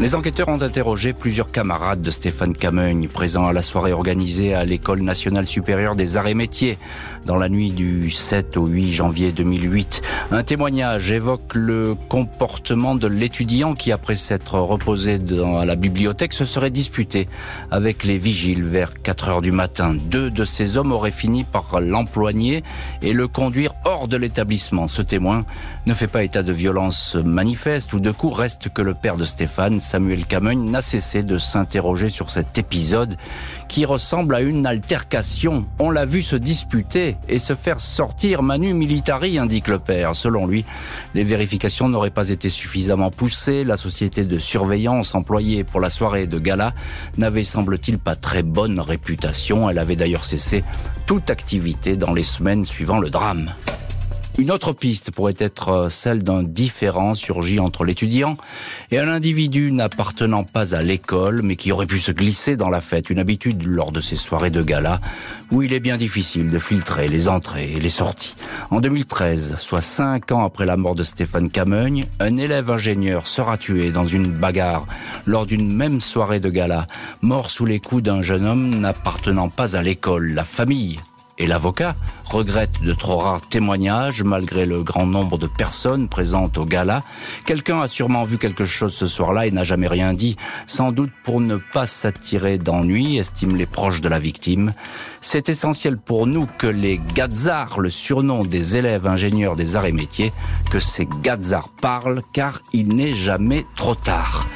Les 0.01 0.15
enquêteurs 0.17 0.49
ont 0.49 0.61
interrogé 0.61 1.13
plusieurs 1.13 1.53
camarades 1.53 2.03
de 2.03 2.11
Stéphane 2.11 2.53
Cameugne, 2.53 3.09
présents 3.09 3.47
à 3.47 3.53
la 3.53 3.63
soirée 3.63 3.93
organisée 3.93 4.53
à 4.53 4.65
l'École 4.65 5.03
nationale 5.03 5.47
supérieure 5.47 5.95
des 5.95 6.17
arts 6.17 6.27
et 6.27 6.35
métiers, 6.35 6.79
dans 7.27 7.37
la 7.37 7.49
nuit 7.49 7.71
du 7.71 8.11
7 8.11 8.57
au 8.57 8.67
8 8.67 8.93
janvier 8.93 9.33
2008. 9.33 10.03
Un 10.33 10.43
témoignage 10.43 11.13
évoque 11.13 11.55
le 11.55 11.95
comportement 12.09 12.97
de 12.97 13.07
l'étudiant 13.07 13.75
qui, 13.75 13.93
après 13.93 14.17
s'être 14.17 14.59
reposé 14.59 15.19
dans 15.19 15.65
la 15.65 15.77
bibliothèque, 15.77 16.33
se 16.33 16.45
serait 16.45 16.71
disputé 16.71 17.29
avec 17.71 18.03
les 18.05 18.19
vigiles 18.19 18.65
vers 18.65 18.95
4 19.01 19.29
heures 19.29 19.43
du 19.43 19.53
matin. 19.53 19.95
Deux 19.95 20.29
de 20.29 20.45
ces 20.45 20.77
hommes 20.77 20.93
auraient 20.93 21.13
fini 21.13 21.45
par 21.45 21.81
l'emploigner 21.81 22.65
et 23.01 23.13
le 23.13 23.29
conduire 23.29 23.75
hors 23.85 24.09
de 24.09 24.17
l'établissement. 24.17 24.89
Ce 24.89 25.03
témoin 25.03 25.45
ne 25.87 25.95
fait 25.95 26.09
pas 26.09 26.25
état 26.25 26.43
de 26.43 26.53
violence 26.53 27.15
manifeste 27.15 27.93
ou 27.93 28.01
de 28.01 28.11
coups, 28.11 28.37
reste 28.37 28.69
que 28.71 28.83
le 28.83 28.95
père 28.95 29.17
de 29.17 29.25
Stéphane 29.25 29.81
Samuel 29.85 30.27
Cameugne 30.27 30.71
n'a 30.71 30.81
cessé 30.81 31.23
de 31.23 31.39
s'interroger 31.39 32.09
sur 32.09 32.31
cet 32.31 32.59
épisode 32.59 33.17
qui 33.69 33.85
ressemble 33.85 34.35
à 34.35 34.41
une 34.41 34.67
altercation. 34.67 35.67
On 35.79 35.91
l'a 35.91 36.07
vu 36.07 36.23
se 36.23 36.37
disputer 36.37 37.17
et 37.29 37.39
se 37.39 37.55
faire 37.55 37.81
sortir 37.81 38.43
Manu 38.43 38.73
Militari, 38.73 39.39
indique 39.39 39.69
le 39.69 39.79
père. 39.79 40.17
Selon 40.17 40.47
lui, 40.47 40.65
les 41.15 41.23
vérifications 41.23 41.89
n'auraient 41.89 42.11
pas 42.11 42.31
été 42.31 42.49
suffisamment 42.49 43.11
poussées. 43.11 43.63
La 43.63 43.77
société 43.77 44.25
de 44.25 44.39
surveillance 44.39 45.15
employée 45.15 45.65
pour 45.65 45.81
la 45.81 45.91
soirée 45.91 46.27
de 46.27 46.39
gala 46.39 46.73
n'avait, 47.19 47.45
semble-t-il, 47.45 47.99
pas 47.99 48.17
très 48.17 48.43
bonne 48.43 48.81
réputation. 48.81 49.69
Elle 49.69 49.79
avait 49.79 49.97
d'ailleurs 49.97 50.25
cessé 50.25 50.65
toute 51.07 51.31
activité 51.31 51.97
dans 51.97 52.15
les 52.15 52.23
semaines 52.23 52.65
suivant 52.65 52.99
le 52.99 53.11
drame. 53.11 53.53
Une 54.37 54.51
autre 54.51 54.73
piste 54.73 55.13
pourrait 55.13 55.37
être 55.39 55.69
euh, 55.69 55.89
celle 55.89 56.25
d'un 56.25 56.43
différent 56.43 57.15
surgi 57.15 57.61
entre 57.61 57.85
l'étudiant 57.85 58.37
et 58.91 58.99
un 58.99 59.07
individu 59.07 59.71
n'appartenant 59.71 60.43
pas 60.43 60.75
à 60.75 60.83
l'école, 60.83 61.43
mais 61.45 61.55
qui 61.55 61.71
aurait 61.71 61.87
pu 61.87 62.01
se 62.01 62.11
glisser 62.11 62.57
dans 62.57 62.69
la 62.69 62.81
fête, 62.81 63.11
une 63.11 63.21
habitude 63.21 63.65
lors 63.65 63.93
de 63.93 64.01
ces 64.01 64.17
soirées 64.17 64.51
de 64.51 64.61
gala, 64.61 65.01
où 65.53 65.63
il 65.63 65.73
est 65.73 65.79
bien 65.79 65.97
difficile 65.97 66.51
de 66.51 66.59
filtrer 66.59 67.07
les 67.07 67.29
entrées 67.29 67.75
et 67.77 67.81
les 67.81 67.89
sorties. 67.89 68.35
En 68.73 68.81
2013, 68.81 69.55
soit 69.57 69.81
cinq 69.81 70.33
ans 70.33 70.45
après 70.45 70.67
la 70.67 70.77
mort 70.77 70.97
de 70.97 71.05
Stéphane 71.05 71.49
Cameugne, 71.49 72.07
un 72.19 72.37
élève 72.37 72.73
ingénieur 72.73 73.29
sera 73.29 73.57
tué 73.57 73.93
dans 73.93 74.07
une 74.07 74.33
bagarre 74.33 74.89
lors 75.27 75.47
d'une 75.47 75.73
même 75.73 76.01
soirée 76.01 76.41
de 76.41 76.51
gala, 76.51 76.89
mort 77.23 77.51
sous 77.51 77.67
les 77.67 77.79
coups 77.79 78.03
d'un 78.03 78.21
jeune 78.21 78.47
homme 78.47 78.81
n'appartenant 78.81 79.49
pas 79.49 79.77
à 79.77 79.83
l'école. 79.83 80.33
La 80.33 80.45
famille 80.45 80.99
et 81.39 81.47
l'avocat 81.47 81.95
regrettent 82.25 82.83
de 82.83 82.93
trop 82.93 83.19
rares 83.19 83.41
témoignages 83.43 84.23
malgré 84.23 84.67
le 84.67 84.83
grand 84.83 85.07
nombre 85.07 85.39
de 85.39 85.47
personnes 85.47 86.09
présentes 86.09 86.59
au 86.59 86.65
gala. 86.65 87.03
Quelqu'un 87.45 87.81
a 87.81 87.89
sûrement 87.89 88.23
vu 88.23 88.39
quelque 88.39 88.65
chose 88.65 88.95
ce 88.95 89.07
soir-là 89.07 89.47
et 89.47 89.51
n'a 89.51 89.65
jamais 89.65 89.89
rien 89.89 90.15
dit, 90.15 90.37
sans 90.67 90.93
doute 90.93 91.13
pour 91.25 91.41
ne 91.41 91.57
pas 91.57 91.87
s'attirer 91.87 92.59
d'ennui, 92.59 93.19
estiment 93.19 93.55
les 93.55 93.67
proches 93.67 94.01
de 94.01 94.09
la 94.09 94.19
victime. 94.19 94.73
C'est 95.21 95.49
essentiel 95.49 95.97
pour 95.99 96.27
nous 96.27 96.47
que 96.59 96.67
les 96.67 97.01
Gazars, 97.15 97.79
le 97.79 97.91
surnom 97.91 98.45
des 98.45 98.77
élèves 98.77 99.07
ingénieurs 99.07 99.57
des 99.57 99.77
arts 99.77 99.87
et 99.87 99.93
métiers, 99.93 100.33
que 100.71 100.79
ces 100.79 101.09
Gazars 101.23 101.69
parlent 101.81 102.23
car 102.33 102.61
il 102.73 102.95
n'est 102.95 103.15
jamais 103.15 103.65
trop 103.77 103.95
tard. 103.95 104.47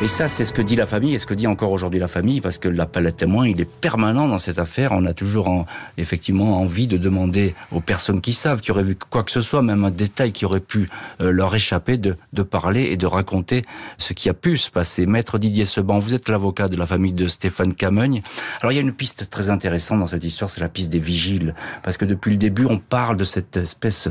Et 0.00 0.06
ça, 0.06 0.28
c'est 0.28 0.44
ce 0.44 0.52
que 0.52 0.62
dit 0.62 0.76
la 0.76 0.86
famille 0.86 1.16
et 1.16 1.18
ce 1.18 1.26
que 1.26 1.34
dit 1.34 1.48
encore 1.48 1.72
aujourd'hui 1.72 1.98
la 1.98 2.06
famille, 2.06 2.40
parce 2.40 2.58
que 2.58 2.68
l'appel 2.68 3.04
à 3.08 3.10
témoin, 3.10 3.48
il 3.48 3.60
est 3.60 3.68
permanent 3.68 4.28
dans 4.28 4.38
cette 4.38 4.60
affaire. 4.60 4.92
On 4.92 5.04
a 5.04 5.12
toujours 5.12 5.48
en, 5.48 5.66
effectivement 5.96 6.60
envie 6.60 6.86
de 6.86 6.96
demander 6.96 7.52
aux 7.72 7.80
personnes 7.80 8.20
qui 8.20 8.32
savent, 8.32 8.60
qui 8.60 8.70
auraient 8.70 8.84
vu 8.84 8.94
quoi 8.94 9.24
que 9.24 9.32
ce 9.32 9.40
soit, 9.40 9.60
même 9.60 9.84
un 9.84 9.90
détail 9.90 10.30
qui 10.30 10.44
aurait 10.44 10.60
pu 10.60 10.88
euh, 11.20 11.32
leur 11.32 11.52
échapper, 11.52 11.96
de, 11.96 12.16
de 12.32 12.42
parler 12.44 12.84
et 12.84 12.96
de 12.96 13.06
raconter 13.06 13.64
ce 13.96 14.12
qui 14.12 14.28
a 14.28 14.34
pu 14.34 14.56
se 14.56 14.70
passer. 14.70 15.04
Maître 15.04 15.36
Didier 15.36 15.64
Seban, 15.64 15.98
vous 15.98 16.14
êtes 16.14 16.28
l'avocat 16.28 16.68
de 16.68 16.76
la 16.76 16.86
famille 16.86 17.12
de 17.12 17.26
Stéphane 17.26 17.74
Camogne. 17.74 18.22
Alors 18.60 18.70
il 18.70 18.76
y 18.76 18.78
a 18.78 18.82
une 18.82 18.94
piste 18.94 19.28
très 19.28 19.50
intéressante 19.50 19.98
dans 19.98 20.06
cette 20.06 20.22
histoire, 20.22 20.48
c'est 20.48 20.60
la 20.60 20.68
piste 20.68 20.92
des 20.92 21.00
vigiles, 21.00 21.56
parce 21.82 21.96
que 21.96 22.04
depuis 22.04 22.30
le 22.30 22.38
début, 22.38 22.66
on 22.66 22.78
parle 22.78 23.16
de 23.16 23.24
cette 23.24 23.56
espèce 23.56 24.08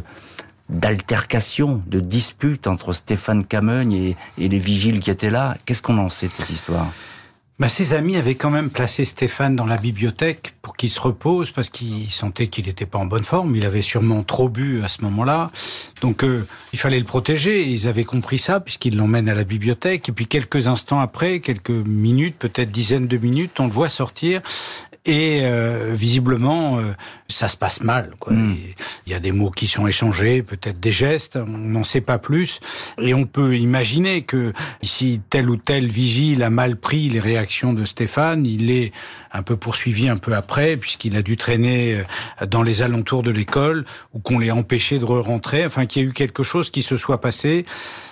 d'altercation, 0.69 1.81
de 1.87 1.99
dispute 1.99 2.67
entre 2.67 2.93
Stéphane 2.93 3.45
Camogne 3.45 3.93
et, 3.93 4.17
les 4.37 4.59
vigiles 4.59 4.99
qui 4.99 5.09
étaient 5.09 5.29
là. 5.29 5.55
Qu'est-ce 5.65 5.81
qu'on 5.81 5.97
en 5.97 6.09
sait 6.09 6.27
de 6.27 6.33
cette 6.33 6.49
histoire? 6.49 6.87
Bah, 7.59 7.69
ses 7.69 7.95
amis 7.95 8.17
avaient 8.17 8.35
quand 8.35 8.51
même 8.51 8.69
placé 8.69 9.03
Stéphane 9.03 9.55
dans 9.55 9.65
la 9.65 9.77
bibliothèque 9.77 10.53
pour 10.61 10.77
qu'il 10.77 10.91
se 10.91 10.99
repose 10.99 11.49
parce 11.49 11.69
qu'ils 11.69 12.11
sentaient 12.11 12.47
qu'il 12.47 12.67
n'était 12.67 12.85
pas 12.85 12.99
en 12.99 13.05
bonne 13.05 13.23
forme. 13.23 13.55
Il 13.55 13.65
avait 13.65 13.81
sûrement 13.81 14.21
trop 14.21 14.47
bu 14.47 14.83
à 14.83 14.87
ce 14.87 15.01
moment-là. 15.01 15.49
Donc 16.01 16.23
euh, 16.23 16.45
il 16.71 16.77
fallait 16.77 16.99
le 16.99 17.05
protéger. 17.05 17.67
Ils 17.67 17.87
avaient 17.87 18.03
compris 18.03 18.37
ça 18.37 18.59
puisqu'ils 18.59 18.95
l'emmènent 18.95 19.27
à 19.27 19.33
la 19.33 19.43
bibliothèque. 19.43 20.07
Et 20.07 20.11
puis 20.11 20.27
quelques 20.27 20.67
instants 20.67 20.99
après, 20.99 21.39
quelques 21.39 21.71
minutes, 21.71 22.35
peut-être 22.37 22.69
dizaines 22.69 23.07
de 23.07 23.17
minutes, 23.17 23.59
on 23.59 23.65
le 23.65 23.71
voit 23.71 23.89
sortir 23.89 24.41
et 25.07 25.39
euh, 25.43 25.93
visiblement, 25.93 26.77
euh, 26.77 26.91
ça 27.29 27.47
se 27.47 27.55
passe 27.55 27.81
mal. 27.81 28.11
Quoi. 28.19 28.33
Mm. 28.33 28.57
Il 29.05 29.11
y 29.11 29.15
a 29.15 29.19
des 29.19 29.31
mots 29.31 29.49
qui 29.49 29.67
sont 29.67 29.87
échangés, 29.87 30.43
peut-être 30.43 30.79
des 30.79 30.91
gestes, 30.91 31.37
on 31.37 31.57
n'en 31.57 31.85
sait 31.85 32.01
pas 32.01 32.19
plus. 32.19 32.59
Et 33.01 33.13
on 33.13 33.25
peut 33.25 33.57
imaginer 33.57 34.23
que 34.23 34.51
si 34.81 35.21
tel 35.29 35.49
ou 35.49 35.55
tel 35.55 35.87
vigile 35.87 36.43
a 36.43 36.49
mal 36.49 36.75
pris 36.75 37.09
les 37.09 37.19
réactions 37.19 37.73
de 37.73 37.85
Stéphane, 37.85 38.45
il 38.45 38.69
est 38.69 38.91
un 39.37 39.43
peu 39.43 39.55
poursuivi 39.55 40.09
un 40.09 40.17
peu 40.17 40.33
après, 40.33 40.77
puisqu'il 40.77 41.15
a 41.15 41.21
dû 41.21 41.37
traîner 41.37 41.95
euh, 42.41 42.45
dans 42.45 42.63
les 42.63 42.81
alentours 42.81 43.23
de 43.23 43.31
l'école, 43.31 43.85
ou 44.13 44.19
qu'on 44.19 44.39
l'ait 44.39 44.51
empêché 44.51 44.99
de 44.99 45.05
rentrer, 45.05 45.65
enfin 45.65 45.85
qu'il 45.85 46.01
y 46.01 46.05
ait 46.05 46.09
eu 46.09 46.13
quelque 46.13 46.43
chose 46.43 46.69
qui 46.69 46.81
se 46.81 46.97
soit 46.97 47.21
passé. 47.21 47.65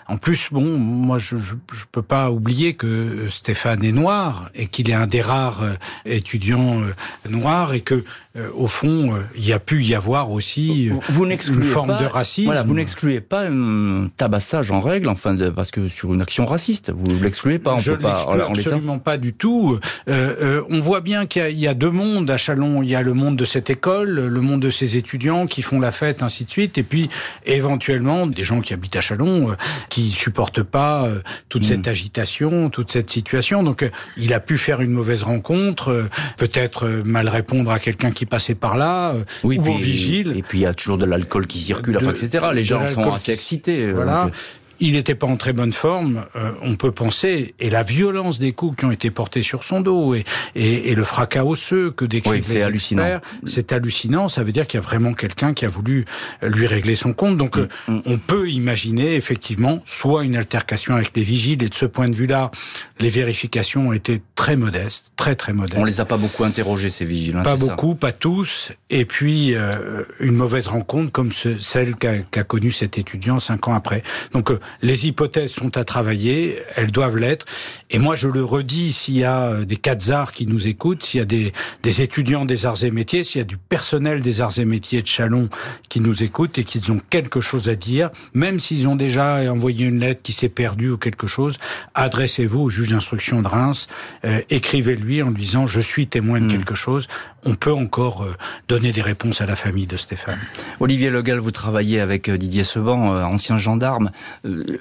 En 0.07 0.17
plus, 0.17 0.49
bon, 0.51 0.77
moi, 0.77 1.17
je, 1.17 1.37
je, 1.37 1.55
peux 1.91 2.03
pas 2.03 2.29
oublier 2.29 2.75
que 2.75 3.27
Stéphane 3.31 3.83
est 3.83 3.91
noir 3.91 4.49
et 4.53 4.67
qu'il 4.67 4.89
est 4.91 4.93
un 4.93 5.07
des 5.07 5.21
rares 5.21 5.63
euh, 5.63 5.73
étudiants 6.05 6.81
euh, 6.81 6.93
noirs 7.29 7.73
et 7.73 7.81
que 7.81 8.03
euh, 8.37 8.49
au 8.53 8.67
fond, 8.67 9.15
euh, 9.15 9.21
il 9.37 9.47
y 9.47 9.53
a 9.53 9.59
pu 9.59 9.81
y 9.81 9.95
avoir 9.95 10.29
aussi 10.29 10.89
euh, 10.89 10.95
vous, 11.07 11.25
une 11.25 11.63
forme 11.63 11.87
pas, 11.87 12.01
de 12.01 12.05
racisme. 12.05 12.47
Voilà, 12.47 12.63
vous 12.63 12.73
n'excluez 12.73 13.21
pas 13.21 13.45
un 13.47 14.07
tabassage 14.09 14.71
en 14.71 14.81
règle, 14.81 15.07
enfin, 15.07 15.37
parce 15.55 15.71
que 15.71 15.87
sur 15.87 16.13
une 16.13 16.21
action 16.21 16.45
raciste, 16.45 16.91
vous 16.93 17.17
l'excluez 17.23 17.59
pas. 17.59 17.75
On 17.75 17.77
Je 17.77 17.93
ne 17.93 17.97
l'exclus 17.97 18.41
absolument 18.41 18.99
pas 18.99 19.17
du 19.17 19.33
tout. 19.33 19.79
Euh, 20.09 20.35
euh, 20.41 20.61
on 20.69 20.81
voit 20.81 20.99
bien 20.99 21.14
qu'il 21.23 21.51
y, 21.51 21.61
y, 21.61 21.67
a 21.67 21.73
deux 21.73 21.89
mondes 21.89 22.29
à 22.29 22.35
Chalon. 22.35 22.83
Il 22.83 22.89
y 22.89 22.95
a 22.95 23.01
le 23.01 23.13
monde 23.13 23.37
de 23.37 23.45
cette 23.45 23.69
école, 23.69 24.09
le 24.09 24.41
monde 24.41 24.61
de 24.61 24.69
ces 24.69 24.97
étudiants 24.97 25.47
qui 25.47 25.61
font 25.61 25.79
la 25.79 25.93
fête, 25.93 26.21
ainsi 26.21 26.43
de 26.43 26.49
suite, 26.49 26.77
et 26.77 26.83
puis 26.83 27.09
éventuellement 27.45 28.27
des 28.27 28.43
gens 28.43 28.59
qui 28.59 28.73
habitent 28.73 28.97
à 28.97 29.01
Chalon, 29.01 29.51
euh, 29.51 29.55
qui 29.87 30.11
supportent 30.11 30.63
pas 30.63 31.09
toute 31.47 31.61
mmh. 31.61 31.65
cette 31.65 31.87
agitation, 31.87 32.69
toute 32.69 32.91
cette 32.91 33.09
situation. 33.09 33.63
Donc, 33.63 33.89
il 34.17 34.33
a 34.33 34.41
pu 34.41 34.57
faire 34.57 34.81
une 34.81 34.91
mauvaise 34.91 35.23
rencontre, 35.23 36.07
peut-être 36.37 36.87
mal 37.05 37.29
répondre 37.29 37.71
à 37.71 37.79
quelqu'un 37.79 38.11
qui 38.11 38.25
passer 38.25 38.55
par 38.55 38.75
là, 38.75 39.11
euh, 39.11 39.23
oui, 39.43 39.57
ou 39.59 39.63
puis, 39.63 39.71
au 39.71 39.77
vigile. 39.77 40.33
Et 40.35 40.41
puis 40.41 40.59
il 40.59 40.61
y 40.61 40.65
a 40.65 40.73
toujours 40.73 40.97
de 40.97 41.05
l'alcool 41.05 41.47
qui 41.47 41.59
circule, 41.59 41.93
de, 41.93 41.99
enfin, 41.99 42.11
etc. 42.11 42.47
Les 42.53 42.63
gens 42.63 42.87
sont 42.87 43.13
assez 43.13 43.31
excités. 43.31 43.81
Euh, 43.81 43.93
Voilà. 43.93 44.25
Donc, 44.25 44.33
il 44.79 44.93
n'était 44.93 45.15
pas 45.15 45.27
en 45.27 45.37
très 45.37 45.53
bonne 45.53 45.73
forme, 45.73 46.25
euh, 46.35 46.51
on 46.61 46.75
peut 46.75 46.91
penser, 46.91 47.55
et 47.59 47.69
la 47.69 47.83
violence 47.83 48.39
des 48.39 48.51
coups 48.51 48.77
qui 48.77 48.85
ont 48.85 48.91
été 48.91 49.11
portés 49.11 49.43
sur 49.43 49.63
son 49.63 49.81
dos 49.81 50.15
et, 50.15 50.23
et, 50.55 50.91
et 50.91 50.95
le 50.95 51.03
fracas 51.03 51.45
osseux 51.45 51.91
que 51.91 52.05
décrivent 52.05 52.45
oui, 52.47 52.55
les 52.55 52.61
hallucinant. 52.61 53.19
c'est 53.45 53.71
hallucinant. 53.71 54.29
Ça 54.29 54.43
veut 54.43 54.51
dire 54.51 54.67
qu'il 54.67 54.79
y 54.79 54.83
a 54.83 54.85
vraiment 54.85 55.13
quelqu'un 55.13 55.53
qui 55.53 55.65
a 55.65 55.69
voulu 55.69 56.05
lui 56.41 56.67
régler 56.67 56.95
son 56.95 57.13
compte. 57.13 57.37
Donc, 57.37 57.57
mm, 57.57 57.67
mm. 57.87 58.01
on 58.05 58.17
peut 58.17 58.49
imaginer 58.49 59.15
effectivement 59.15 59.81
soit 59.85 60.23
une 60.23 60.35
altercation 60.35 60.95
avec 60.95 61.15
les 61.15 61.23
vigiles, 61.23 61.63
et 61.63 61.69
de 61.69 61.73
ce 61.73 61.85
point 61.85 62.09
de 62.09 62.15
vue-là, 62.15 62.51
les 62.99 63.09
vérifications 63.09 63.89
ont 63.89 63.93
été 63.93 64.21
très 64.35 64.55
modestes, 64.55 65.11
très 65.15 65.35
très 65.35 65.53
modestes. 65.53 65.77
On 65.77 65.85
les 65.85 65.99
a 65.99 66.05
pas 66.05 66.17
beaucoup 66.17 66.43
interrogés 66.43 66.89
ces 66.89 67.05
vigiles. 67.05 67.35
Hein, 67.35 67.43
pas 67.43 67.57
beaucoup, 67.57 67.91
ça. 67.91 67.97
pas 67.99 68.11
tous. 68.11 68.71
Et 68.89 69.05
puis 69.05 69.55
euh, 69.55 70.03
une 70.19 70.35
mauvaise 70.35 70.67
rencontre 70.67 71.11
comme 71.11 71.31
ce, 71.31 71.59
celle 71.59 71.95
qu'a 71.95 72.19
qu 72.19 72.43
connue 72.43 72.71
cet 72.71 72.97
étudiant 72.97 73.39
cinq 73.39 73.67
ans 73.67 73.73
après. 73.73 74.03
Donc 74.33 74.51
euh, 74.51 74.59
les 74.81 75.07
hypothèses 75.07 75.51
sont 75.51 75.77
à 75.77 75.83
travailler, 75.83 76.59
elles 76.75 76.91
doivent 76.91 77.17
l'être. 77.17 77.45
Et 77.89 77.99
moi, 77.99 78.15
je 78.15 78.27
le 78.27 78.43
redis, 78.43 78.93
s'il 78.93 79.17
y 79.17 79.23
a 79.23 79.63
des 79.63 79.77
Kazars 79.77 80.31
qui 80.31 80.47
nous 80.47 80.67
écoutent, 80.67 81.03
s'il 81.03 81.19
y 81.19 81.23
a 81.23 81.25
des, 81.25 81.53
des, 81.83 82.01
étudiants 82.01 82.45
des 82.45 82.65
arts 82.65 82.83
et 82.83 82.91
métiers, 82.91 83.23
s'il 83.23 83.39
y 83.39 83.41
a 83.41 83.45
du 83.45 83.57
personnel 83.57 84.21
des 84.21 84.41
arts 84.41 84.59
et 84.59 84.65
métiers 84.65 85.01
de 85.01 85.07
Chalon 85.07 85.49
qui 85.89 85.99
nous 85.99 86.23
écoutent 86.23 86.57
et 86.57 86.63
qu'ils 86.63 86.91
ont 86.91 86.99
quelque 87.09 87.41
chose 87.41 87.69
à 87.69 87.75
dire, 87.75 88.09
même 88.33 88.59
s'ils 88.59 88.87
ont 88.87 88.95
déjà 88.95 89.51
envoyé 89.51 89.85
une 89.85 89.99
lettre 89.99 90.21
qui 90.21 90.33
s'est 90.33 90.49
perdue 90.49 90.91
ou 90.91 90.97
quelque 90.97 91.27
chose, 91.27 91.57
adressez-vous 91.93 92.61
au 92.61 92.69
juge 92.69 92.89
d'instruction 92.89 93.41
de 93.41 93.47
Reims, 93.47 93.87
euh, 94.25 94.41
écrivez-lui 94.49 95.21
en 95.21 95.29
lui 95.29 95.43
disant 95.43 95.65
je 95.65 95.79
suis 95.79 96.07
témoin 96.07 96.39
de 96.39 96.45
mmh. 96.45 96.49
quelque 96.49 96.75
chose. 96.75 97.07
On 97.43 97.55
peut 97.55 97.73
encore 97.73 98.23
euh, 98.23 98.33
donner 98.67 98.91
des 98.91 99.01
réponses 99.01 99.41
à 99.41 99.45
la 99.45 99.55
famille 99.55 99.85
de 99.85 99.97
Stéphane. 99.97 100.39
Olivier 100.79 101.09
Legal, 101.09 101.37
vous 101.37 101.51
travaillez 101.51 101.99
avec 101.99 102.27
euh, 102.29 102.37
Didier 102.37 102.63
Seban, 102.63 103.23
ancien 103.23 103.57
gendarme. 103.57 104.11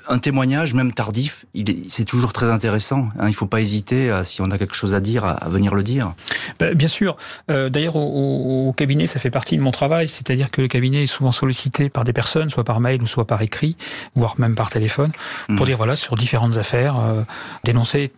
Un 0.09 0.19
témoignage, 0.19 0.75
même 0.75 0.93
tardif, 0.93 1.45
c'est 1.89 2.05
toujours 2.05 2.33
très 2.33 2.51
intéressant. 2.51 3.09
Hein, 3.19 3.25
il 3.25 3.29
ne 3.29 3.33
faut 3.33 3.47
pas 3.47 3.61
hésiter, 3.61 4.11
à, 4.11 4.25
si 4.25 4.41
on 4.41 4.51
a 4.51 4.59
quelque 4.59 4.75
chose 4.75 4.95
à 4.95 5.01
dire, 5.01 5.25
à, 5.25 5.33
à 5.33 5.49
venir 5.49 5.75
le 5.75 5.83
dire. 5.83 6.15
Ben, 6.59 6.75
bien 6.75 6.89
sûr. 6.89 7.17
Euh, 7.51 7.69
D'ailleurs, 7.69 7.97
au, 7.97 8.69
au, 8.69 8.73
cabinet, 8.73 9.07
ça 9.07 9.19
fait 9.19 9.31
partie 9.31 9.57
de 9.57 9.63
mon 9.63 9.71
travail. 9.71 10.09
C'est-à-dire 10.09 10.51
que 10.51 10.63
le 10.63 10.69
cabinet 10.69 11.05
est 11.05 11.07
souvent 11.07 11.33
sollicité 11.33 11.89
par 11.89 12.05
des 12.05 12.13
personnes, 12.13 12.51
soit 12.51 12.65
par 12.65 12.81
mail 12.81 13.03
ou 13.03 13.07
soit 13.07 13.27
par 13.27 13.43
écrit, 13.43 13.77
voire 14.15 14.35
même 14.39 14.55
par 14.55 14.71
téléphone, 14.71 15.13
mmh. 15.49 15.57
pour 15.57 15.67
dire 15.67 15.77
voilà 15.77 15.97
sur 15.97 16.17
différentes 16.17 16.57
affaires, 16.57 16.99
euh, 16.99 17.23
dénoncer 17.65 18.13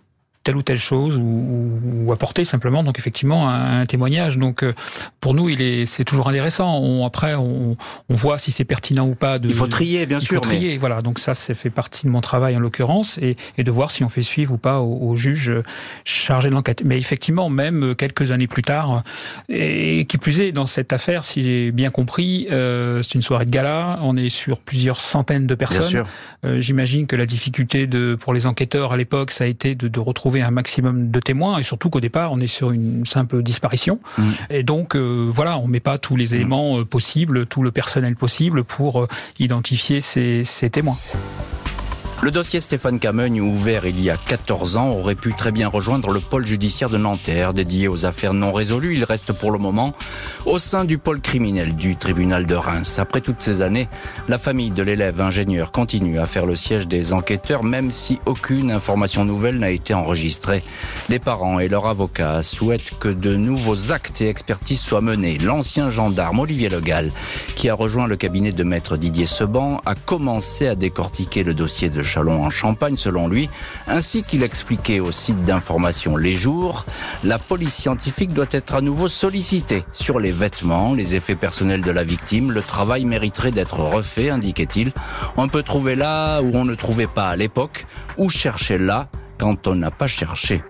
telle 0.46 0.56
ou 0.56 0.62
telle 0.62 0.78
chose 0.78 1.16
ou, 1.16 1.72
ou, 2.04 2.12
apporter 2.12 2.44
simplement 2.44 2.84
donc 2.84 3.00
effectivement 3.00 3.50
un, 3.50 3.80
un 3.80 3.86
témoignage. 3.86 4.38
Donc 4.38 4.62
euh, 4.62 4.74
pour 5.18 5.34
nous, 5.34 5.48
il 5.48 5.60
est 5.60 5.86
c'est 5.86 6.04
toujours 6.04 6.28
intéressant. 6.28 6.78
On, 6.78 7.04
après, 7.04 7.34
on, 7.34 7.76
on 8.08 8.14
voit 8.14 8.38
si 8.38 8.52
c'est 8.52 8.64
pertinent 8.64 9.08
ou 9.08 9.16
pas. 9.16 9.40
De, 9.40 9.48
il 9.48 9.54
faut 9.54 9.66
trier, 9.66 10.06
bien 10.06 10.18
il 10.18 10.24
sûr. 10.24 10.36
Faut 10.36 10.48
trier, 10.48 10.70
mais... 10.70 10.76
voilà. 10.76 11.02
Donc 11.02 11.18
ça, 11.18 11.34
ça 11.34 11.52
fait 11.52 11.68
partie 11.68 12.06
de 12.06 12.12
mon 12.12 12.20
travail 12.20 12.56
en 12.56 12.60
l'occurrence 12.60 13.18
et, 13.18 13.36
et, 13.58 13.64
de 13.64 13.70
voir 13.72 13.90
si 13.90 14.04
on 14.04 14.08
fait 14.08 14.22
suivre 14.22 14.54
ou 14.54 14.56
pas 14.56 14.78
au, 14.78 15.10
au 15.10 15.16
juge 15.16 15.52
chargé 16.04 16.48
de 16.48 16.54
l'enquête. 16.54 16.84
Mais 16.84 16.96
effectivement, 16.96 17.48
même 17.50 17.96
quelques 17.96 18.30
années 18.30 18.46
plus 18.46 18.62
tard, 18.62 19.02
et 19.48 20.04
qui 20.04 20.16
plus 20.16 20.38
est 20.38 20.52
dans 20.52 20.66
cette 20.66 20.92
affaire, 20.92 21.24
si 21.24 21.42
j'ai 21.42 21.72
bien 21.72 21.90
compris, 21.90 22.46
euh, 22.52 23.02
c'est 23.02 23.16
une 23.16 23.22
soirée 23.22 23.46
de 23.46 23.50
gala. 23.50 23.98
On 24.02 24.16
est 24.16 24.28
sur 24.28 24.60
plusieurs 24.60 25.00
centaines 25.00 25.48
de 25.48 25.56
personnes. 25.56 26.04
Euh, 26.44 26.60
J'imagine 26.60 27.08
que 27.08 27.16
la 27.16 27.26
difficulté 27.26 27.88
de 27.88 28.14
pour 28.14 28.32
les 28.32 28.46
enquêteurs 28.46 28.92
à 28.92 28.96
l'époque, 28.96 29.32
ça 29.32 29.42
a 29.42 29.48
été 29.48 29.74
de, 29.74 29.88
de 29.88 30.00
retrouver 30.00 30.35
un 30.42 30.50
maximum 30.50 31.10
de 31.10 31.20
témoins 31.20 31.58
et 31.58 31.62
surtout 31.62 31.90
qu'au 31.90 32.00
départ 32.00 32.32
on 32.32 32.40
est 32.40 32.46
sur 32.46 32.70
une 32.70 33.04
simple 33.06 33.42
disparition. 33.42 34.00
Mmh. 34.18 34.22
et 34.50 34.62
donc 34.62 34.96
euh, 34.96 35.28
voilà 35.32 35.58
on 35.58 35.66
met 35.66 35.80
pas 35.80 35.98
tous 35.98 36.16
les 36.16 36.34
éléments 36.34 36.78
euh, 36.78 36.84
possibles 36.84 37.46
tout 37.46 37.62
le 37.62 37.70
personnel 37.70 38.16
possible 38.16 38.64
pour 38.64 39.02
euh, 39.02 39.08
identifier 39.38 40.00
ces, 40.00 40.44
ces 40.44 40.70
témoins 40.70 40.96
le 42.22 42.30
dossier 42.30 42.60
Stéphane 42.60 42.98
Camogne, 42.98 43.40
ouvert 43.40 43.86
il 43.86 44.00
y 44.02 44.10
a 44.10 44.16
14 44.16 44.78
ans, 44.78 44.90
aurait 44.90 45.14
pu 45.14 45.34
très 45.34 45.52
bien 45.52 45.68
rejoindre 45.68 46.10
le 46.10 46.20
pôle 46.20 46.46
judiciaire 46.46 46.88
de 46.88 46.96
Nanterre, 46.96 47.52
dédié 47.52 47.88
aux 47.88 48.06
affaires 48.06 48.32
non 48.32 48.52
résolues. 48.52 48.94
Il 48.94 49.04
reste 49.04 49.32
pour 49.32 49.50
le 49.50 49.58
moment 49.58 49.92
au 50.46 50.58
sein 50.58 50.84
du 50.84 50.98
pôle 50.98 51.20
criminel 51.20 51.76
du 51.76 51.94
tribunal 51.94 52.46
de 52.46 52.54
Reims. 52.54 52.98
Après 52.98 53.20
toutes 53.20 53.42
ces 53.42 53.60
années, 53.60 53.88
la 54.28 54.38
famille 54.38 54.70
de 54.70 54.82
l'élève 54.82 55.20
ingénieur 55.20 55.72
continue 55.72 56.18
à 56.18 56.26
faire 56.26 56.46
le 56.46 56.56
siège 56.56 56.88
des 56.88 57.12
enquêteurs, 57.12 57.62
même 57.62 57.90
si 57.90 58.18
aucune 58.24 58.72
information 58.72 59.24
nouvelle 59.24 59.58
n'a 59.58 59.70
été 59.70 59.92
enregistrée. 59.92 60.62
Les 61.08 61.18
parents 61.18 61.60
et 61.60 61.68
leurs 61.68 61.86
avocats 61.86 62.42
souhaitent 62.42 62.98
que 62.98 63.08
de 63.08 63.36
nouveaux 63.36 63.92
actes 63.92 64.22
et 64.22 64.28
expertises 64.28 64.80
soient 64.80 65.00
menés. 65.02 65.38
L'ancien 65.38 65.90
gendarme 65.90 66.40
Olivier 66.40 66.70
Legal, 66.70 67.12
qui 67.56 67.68
a 67.68 67.74
rejoint 67.74 68.06
le 68.06 68.16
cabinet 68.16 68.52
de 68.52 68.64
maître 68.64 68.96
Didier 68.96 69.26
Seban, 69.26 69.80
a 69.84 69.94
commencé 69.94 70.66
à 70.66 70.74
décortiquer 70.74 71.44
le 71.44 71.52
dossier 71.52 71.90
de 71.90 72.05
Chalon 72.06 72.42
en 72.42 72.48
Champagne, 72.48 72.96
selon 72.96 73.28
lui, 73.28 73.50
ainsi 73.86 74.22
qu'il 74.22 74.42
expliquait 74.42 75.00
au 75.00 75.12
site 75.12 75.44
d'information 75.44 76.16
Les 76.16 76.32
Jours, 76.32 76.86
la 77.24 77.38
police 77.38 77.74
scientifique 77.74 78.32
doit 78.32 78.46
être 78.50 78.74
à 78.74 78.80
nouveau 78.80 79.08
sollicitée 79.08 79.84
sur 79.92 80.18
les 80.18 80.32
vêtements, 80.32 80.94
les 80.94 81.14
effets 81.14 81.34
personnels 81.34 81.82
de 81.82 81.90
la 81.90 82.04
victime. 82.04 82.52
Le 82.52 82.62
travail 82.62 83.04
mériterait 83.04 83.50
d'être 83.50 83.80
refait, 83.80 84.30
indiquait-il. 84.30 84.92
On 85.36 85.48
peut 85.48 85.62
trouver 85.62 85.96
là 85.96 86.40
où 86.40 86.52
on 86.54 86.64
ne 86.64 86.74
trouvait 86.74 87.06
pas 87.06 87.28
à 87.28 87.36
l'époque, 87.36 87.86
ou 88.16 88.30
chercher 88.30 88.78
là 88.78 89.08
quand 89.38 89.66
on 89.66 89.74
n'a 89.74 89.90
pas 89.90 90.06
cherché. 90.06 90.62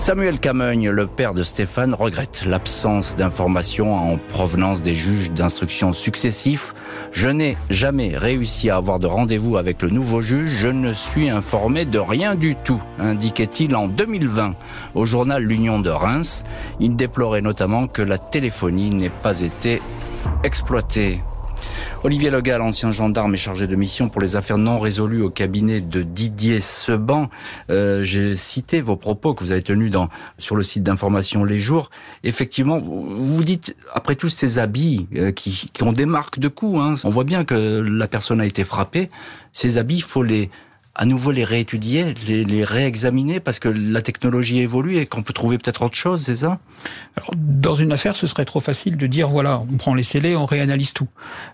Samuel 0.00 0.40
Camogne, 0.40 0.88
le 0.88 1.06
père 1.06 1.34
de 1.34 1.42
Stéphane, 1.42 1.92
regrette 1.92 2.46
l'absence 2.46 3.16
d'informations 3.16 3.94
en 3.94 4.16
provenance 4.16 4.80
des 4.80 4.94
juges 4.94 5.30
d'instruction 5.30 5.92
successifs. 5.92 6.74
Je 7.12 7.28
n'ai 7.28 7.58
jamais 7.68 8.16
réussi 8.16 8.70
à 8.70 8.76
avoir 8.76 8.98
de 8.98 9.06
rendez-vous 9.06 9.58
avec 9.58 9.82
le 9.82 9.90
nouveau 9.90 10.22
juge. 10.22 10.48
Je 10.48 10.68
ne 10.70 10.94
suis 10.94 11.28
informé 11.28 11.84
de 11.84 11.98
rien 11.98 12.34
du 12.34 12.56
tout, 12.56 12.82
indiquait-il 12.98 13.76
en 13.76 13.88
2020 13.88 14.54
au 14.94 15.04
journal 15.04 15.42
L'Union 15.42 15.80
de 15.80 15.90
Reims. 15.90 16.44
Il 16.80 16.96
déplorait 16.96 17.42
notamment 17.42 17.86
que 17.86 18.00
la 18.00 18.16
téléphonie 18.16 18.88
n'ait 18.88 19.10
pas 19.10 19.42
été 19.42 19.82
exploitée. 20.44 21.20
Olivier 22.02 22.30
Legal, 22.30 22.62
ancien 22.62 22.92
gendarme 22.92 23.34
et 23.34 23.36
chargé 23.36 23.66
de 23.66 23.76
mission 23.76 24.08
pour 24.08 24.22
les 24.22 24.34
affaires 24.34 24.56
non 24.56 24.78
résolues 24.78 25.20
au 25.20 25.28
cabinet 25.28 25.80
de 25.80 26.00
Didier 26.00 26.60
Seban. 26.60 27.28
Euh, 27.68 28.02
J'ai 28.02 28.38
cité 28.38 28.80
vos 28.80 28.96
propos 28.96 29.34
que 29.34 29.44
vous 29.44 29.52
avez 29.52 29.62
tenus 29.62 29.90
dans, 29.90 30.08
sur 30.38 30.56
le 30.56 30.62
site 30.62 30.82
d'information 30.82 31.44
Les 31.44 31.58
Jours. 31.58 31.90
Effectivement, 32.24 32.78
vous 32.78 33.44
dites, 33.44 33.76
après 33.92 34.14
tous 34.14 34.30
ces 34.30 34.58
habits 34.58 35.08
euh, 35.14 35.30
qui, 35.30 35.68
qui, 35.74 35.82
ont 35.82 35.92
des 35.92 36.06
marques 36.06 36.38
de 36.38 36.48
coups, 36.48 36.80
hein, 36.80 36.94
on 37.04 37.10
voit 37.10 37.24
bien 37.24 37.44
que 37.44 37.54
la 37.54 38.08
personne 38.08 38.40
a 38.40 38.46
été 38.46 38.64
frappée. 38.64 39.10
Ces 39.52 39.76
habits, 39.76 39.96
il 39.96 40.02
faut 40.02 40.22
les 40.22 40.48
à 40.94 41.04
nouveau 41.06 41.30
les 41.30 41.44
réétudier, 41.44 42.14
les, 42.26 42.44
les 42.44 42.64
réexaminer 42.64 43.38
parce 43.38 43.58
que 43.58 43.68
la 43.68 44.02
technologie 44.02 44.60
évolue 44.60 44.98
et 44.98 45.06
qu'on 45.06 45.22
peut 45.22 45.32
trouver 45.32 45.56
peut-être 45.56 45.82
autre 45.82 45.94
chose, 45.94 46.22
c'est 46.22 46.36
ça? 46.36 46.58
Alors, 47.16 47.30
Dans 47.36 47.74
une 47.74 47.92
affaire, 47.92 48.16
ce 48.16 48.26
serait 48.26 48.44
trop 48.44 48.60
facile 48.60 48.96
de 48.96 49.06
dire 49.06 49.28
voilà, 49.28 49.62
on 49.72 49.76
prend 49.76 49.94
les 49.94 50.02
scellés, 50.02 50.34
on 50.34 50.46
réanalyse 50.46 50.92
tout. 50.92 51.06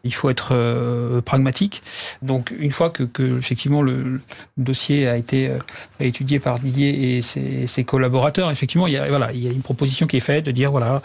Il 0.05 0.15
faut 0.15 0.31
être 0.31 0.49
euh, 0.53 1.21
pragmatique. 1.21 1.83
Donc 2.23 2.53
une 2.59 2.71
fois 2.71 2.89
que, 2.91 3.03
que 3.03 3.39
effectivement 3.39 3.83
le, 3.83 4.21
dossier 4.57 5.07
a 5.07 5.17
été 5.17 5.49
euh, 5.49 5.59
étudié 6.01 6.39
par 6.39 6.59
Didier 6.59 7.19
et 7.19 7.23
ses, 7.23 7.67
ses, 7.67 7.85
collaborateurs, 7.85 8.51
effectivement 8.51 8.87
il 8.87 8.95
y 8.95 8.97
a 8.97 9.07
voilà 9.09 9.33
il 9.33 9.45
y 9.45 9.49
a 9.49 9.53
une 9.53 9.63
proposition 9.63 10.07
qui 10.07 10.17
est 10.17 10.21
faite 10.21 10.47
de 10.47 10.51
dire 10.51 10.71
voilà 10.71 11.03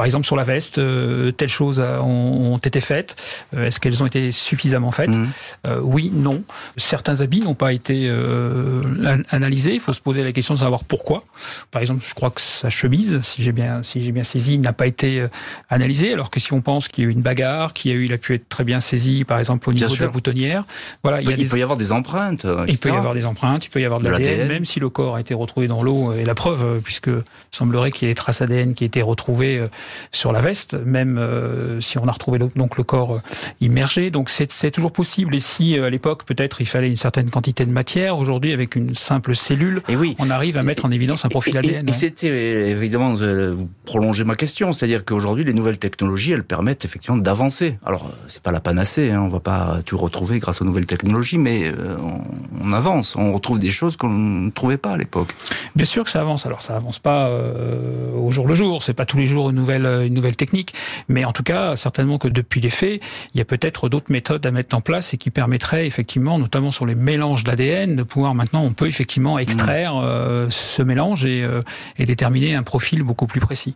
par 0.00 0.06
exemple 0.06 0.24
sur 0.24 0.36
la 0.36 0.44
veste, 0.44 0.78
euh, 0.78 1.30
telles 1.30 1.50
choses 1.50 1.78
ont, 1.78 2.54
ont 2.54 2.56
été 2.56 2.80
faites. 2.80 3.16
Euh, 3.54 3.66
Est-ce 3.66 3.78
qu'elles 3.80 4.02
ont 4.02 4.06
été 4.06 4.30
suffisamment 4.30 4.92
faites 4.92 5.10
mmh. 5.10 5.28
euh, 5.66 5.78
Oui, 5.82 6.10
non. 6.10 6.42
Certains 6.78 7.20
habits 7.20 7.40
n'ont 7.40 7.54
pas 7.54 7.74
été 7.74 8.06
euh, 8.08 8.80
analysés. 9.28 9.74
Il 9.74 9.80
faut 9.80 9.92
se 9.92 10.00
poser 10.00 10.24
la 10.24 10.32
question 10.32 10.54
de 10.54 10.58
savoir 10.60 10.84
pourquoi. 10.84 11.22
Par 11.70 11.82
exemple, 11.82 12.02
je 12.02 12.14
crois 12.14 12.30
que 12.30 12.40
sa 12.40 12.70
chemise, 12.70 13.20
si 13.24 13.42
j'ai 13.42 13.52
bien, 13.52 13.82
si 13.82 14.02
j'ai 14.02 14.10
bien 14.10 14.24
saisi, 14.24 14.56
n'a 14.58 14.72
pas 14.72 14.86
été 14.86 15.26
analysée. 15.68 16.14
Alors 16.14 16.30
que 16.30 16.40
si 16.40 16.54
on 16.54 16.62
pense 16.62 16.88
qu'il 16.88 17.04
y 17.04 17.06
a 17.06 17.10
eu 17.10 17.12
une 17.12 17.20
bagarre, 17.20 17.74
qu'il 17.74 17.90
y 17.90 17.94
a 17.94 17.98
eu, 17.98 18.06
il 18.06 18.12
a 18.14 18.18
pu 18.18 18.32
être 18.32 18.48
très 18.48 18.64
bien 18.64 18.80
saisi, 18.80 19.24
par 19.24 19.38
exemple 19.38 19.68
au 19.68 19.74
niveau 19.74 19.94
de 19.94 20.00
la 20.02 20.08
boutonnière. 20.08 20.64
Voilà, 21.02 21.20
il, 21.20 21.28
il, 21.28 21.40
y, 21.40 21.42
des... 21.42 21.50
peut 21.50 21.58
y 21.58 21.62
avoir 21.62 21.76
des 21.76 21.92
empreintes. 21.92 22.46
Etc. 22.46 22.64
Il 22.68 22.78
peut 22.78 22.88
y 22.88 22.96
avoir 22.96 23.12
des 23.12 23.26
empreintes. 23.26 23.66
Il 23.66 23.68
peut 23.68 23.82
y 23.82 23.84
avoir 23.84 24.00
de, 24.00 24.06
de 24.06 24.10
l'ADN, 24.10 24.48
même 24.48 24.64
si 24.64 24.80
le 24.80 24.88
corps 24.88 25.16
a 25.16 25.20
été 25.20 25.34
retrouvé 25.34 25.68
dans 25.68 25.82
l'eau. 25.82 26.14
Et 26.14 26.24
la 26.24 26.34
preuve, 26.34 26.80
puisque 26.82 27.08
il 27.08 27.22
semblerait 27.52 27.90
qu'il 27.90 28.08
y 28.08 28.10
ait 28.10 28.14
des 28.14 28.18
traces 28.18 28.40
ADN 28.40 28.72
qui 28.72 28.84
aient 28.84 28.86
été 28.86 29.02
retrouvées 29.02 29.68
sur 30.12 30.32
la 30.32 30.40
veste, 30.40 30.74
même 30.74 31.18
euh, 31.18 31.80
si 31.80 31.98
on 31.98 32.06
a 32.06 32.12
retrouvé 32.12 32.38
donc 32.38 32.76
le 32.76 32.84
corps 32.84 33.16
euh, 33.16 33.20
immergé. 33.60 34.10
Donc 34.10 34.30
c'est 34.30 34.70
toujours 34.70 34.92
possible. 34.92 35.34
Et 35.34 35.40
si 35.40 35.78
euh, 35.78 35.86
à 35.86 35.90
l'époque 35.90 36.24
peut-être 36.24 36.60
il 36.60 36.66
fallait 36.66 36.88
une 36.88 36.96
certaine 36.96 37.30
quantité 37.30 37.66
de 37.66 37.72
matière, 37.72 38.18
aujourd'hui 38.18 38.52
avec 38.52 38.76
une 38.76 38.94
simple 38.94 39.34
cellule, 39.34 39.82
et 39.88 39.96
oui. 39.96 40.16
on 40.18 40.30
arrive 40.30 40.56
à 40.56 40.62
mettre 40.62 40.84
en 40.84 40.90
évidence 40.90 41.24
un 41.24 41.28
profil 41.28 41.56
et, 41.56 41.58
ADN. 41.58 41.88
Et, 41.88 41.90
et 41.90 41.94
c'était 41.94 42.70
évidemment 42.70 43.14
vous 43.14 43.68
prolongez 43.84 44.24
ma 44.24 44.34
question, 44.34 44.72
c'est-à-dire 44.72 45.04
qu'aujourd'hui 45.04 45.44
les 45.44 45.54
nouvelles 45.54 45.78
technologies 45.78 46.32
elles 46.32 46.44
permettent 46.44 46.84
effectivement 46.84 47.16
d'avancer. 47.16 47.78
Alors 47.84 48.10
c'est 48.28 48.42
pas 48.42 48.52
la 48.52 48.60
panacée, 48.60 49.10
hein, 49.10 49.22
on 49.22 49.28
va 49.28 49.40
pas 49.40 49.80
tout 49.84 49.98
retrouver 49.98 50.38
grâce 50.38 50.60
aux 50.62 50.64
nouvelles 50.64 50.86
technologies, 50.86 51.38
mais 51.38 51.68
euh, 51.68 51.96
on, 52.02 52.68
on, 52.68 52.72
avance, 52.72 53.16
on 53.16 53.32
retrouve 53.32 53.58
des 53.58 53.70
choses 53.70 53.96
qu'on 53.96 54.08
ne 54.08 54.50
trouvait 54.50 54.76
pas 54.76 54.92
à 54.92 54.96
l'époque. 54.96 55.34
Bien 55.76 55.84
sûr 55.84 56.04
que 56.04 56.10
ça 56.10 56.20
avance. 56.20 56.46
Alors 56.46 56.62
ça 56.62 56.76
avance 56.76 56.98
pas 56.98 57.28
euh, 57.28 58.12
au 58.16 58.30
jour 58.30 58.46
le 58.46 58.54
jour, 58.54 58.82
c'est 58.82 58.94
pas 58.94 59.06
tous 59.06 59.18
les 59.18 59.26
jours 59.26 59.50
une 59.50 59.56
nouvelle 59.56 59.79
une 59.86 60.14
nouvelle 60.14 60.36
technique, 60.36 60.74
mais 61.08 61.24
en 61.24 61.32
tout 61.32 61.42
cas, 61.42 61.76
certainement 61.76 62.18
que 62.18 62.28
depuis 62.28 62.60
les 62.60 62.70
faits, 62.70 63.02
il 63.34 63.38
y 63.38 63.40
a 63.40 63.44
peut-être 63.44 63.88
d'autres 63.88 64.10
méthodes 64.10 64.44
à 64.46 64.50
mettre 64.50 64.76
en 64.76 64.80
place 64.80 65.14
et 65.14 65.18
qui 65.18 65.30
permettraient 65.30 65.86
effectivement, 65.86 66.38
notamment 66.38 66.70
sur 66.70 66.86
les 66.86 66.94
mélanges 66.94 67.44
d'ADN, 67.44 67.96
de 67.96 68.02
pouvoir 68.02 68.34
maintenant, 68.34 68.62
on 68.62 68.72
peut 68.72 68.86
effectivement 68.86 69.38
extraire 69.38 69.94
mmh. 69.94 70.04
euh, 70.04 70.50
ce 70.50 70.82
mélange 70.82 71.24
et, 71.24 71.42
euh, 71.42 71.62
et, 71.98 72.04
déterminer 72.04 72.54
un 72.54 72.62
profil 72.62 73.02
beaucoup 73.02 73.26
plus 73.26 73.40
précis. 73.40 73.74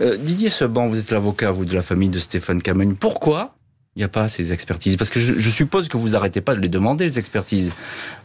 Euh, 0.00 0.16
Didier 0.16 0.50
Seban, 0.50 0.88
vous 0.88 0.98
êtes 0.98 1.10
l'avocat, 1.10 1.50
vous, 1.50 1.64
de 1.64 1.74
la 1.74 1.82
famille 1.82 2.08
de 2.08 2.18
Stéphane 2.18 2.62
Camagne. 2.62 2.94
Pourquoi 2.94 3.54
il 3.94 3.98
n'y 3.98 4.04
a 4.04 4.08
pas 4.08 4.26
ces 4.28 4.54
expertises 4.54 4.96
Parce 4.96 5.10
que 5.10 5.20
je, 5.20 5.34
je, 5.34 5.50
suppose 5.50 5.88
que 5.88 5.98
vous 5.98 6.10
n'arrêtez 6.10 6.40
pas 6.40 6.54
de 6.54 6.60
les 6.60 6.70
demander, 6.70 7.04
les 7.04 7.18
expertises. 7.18 7.74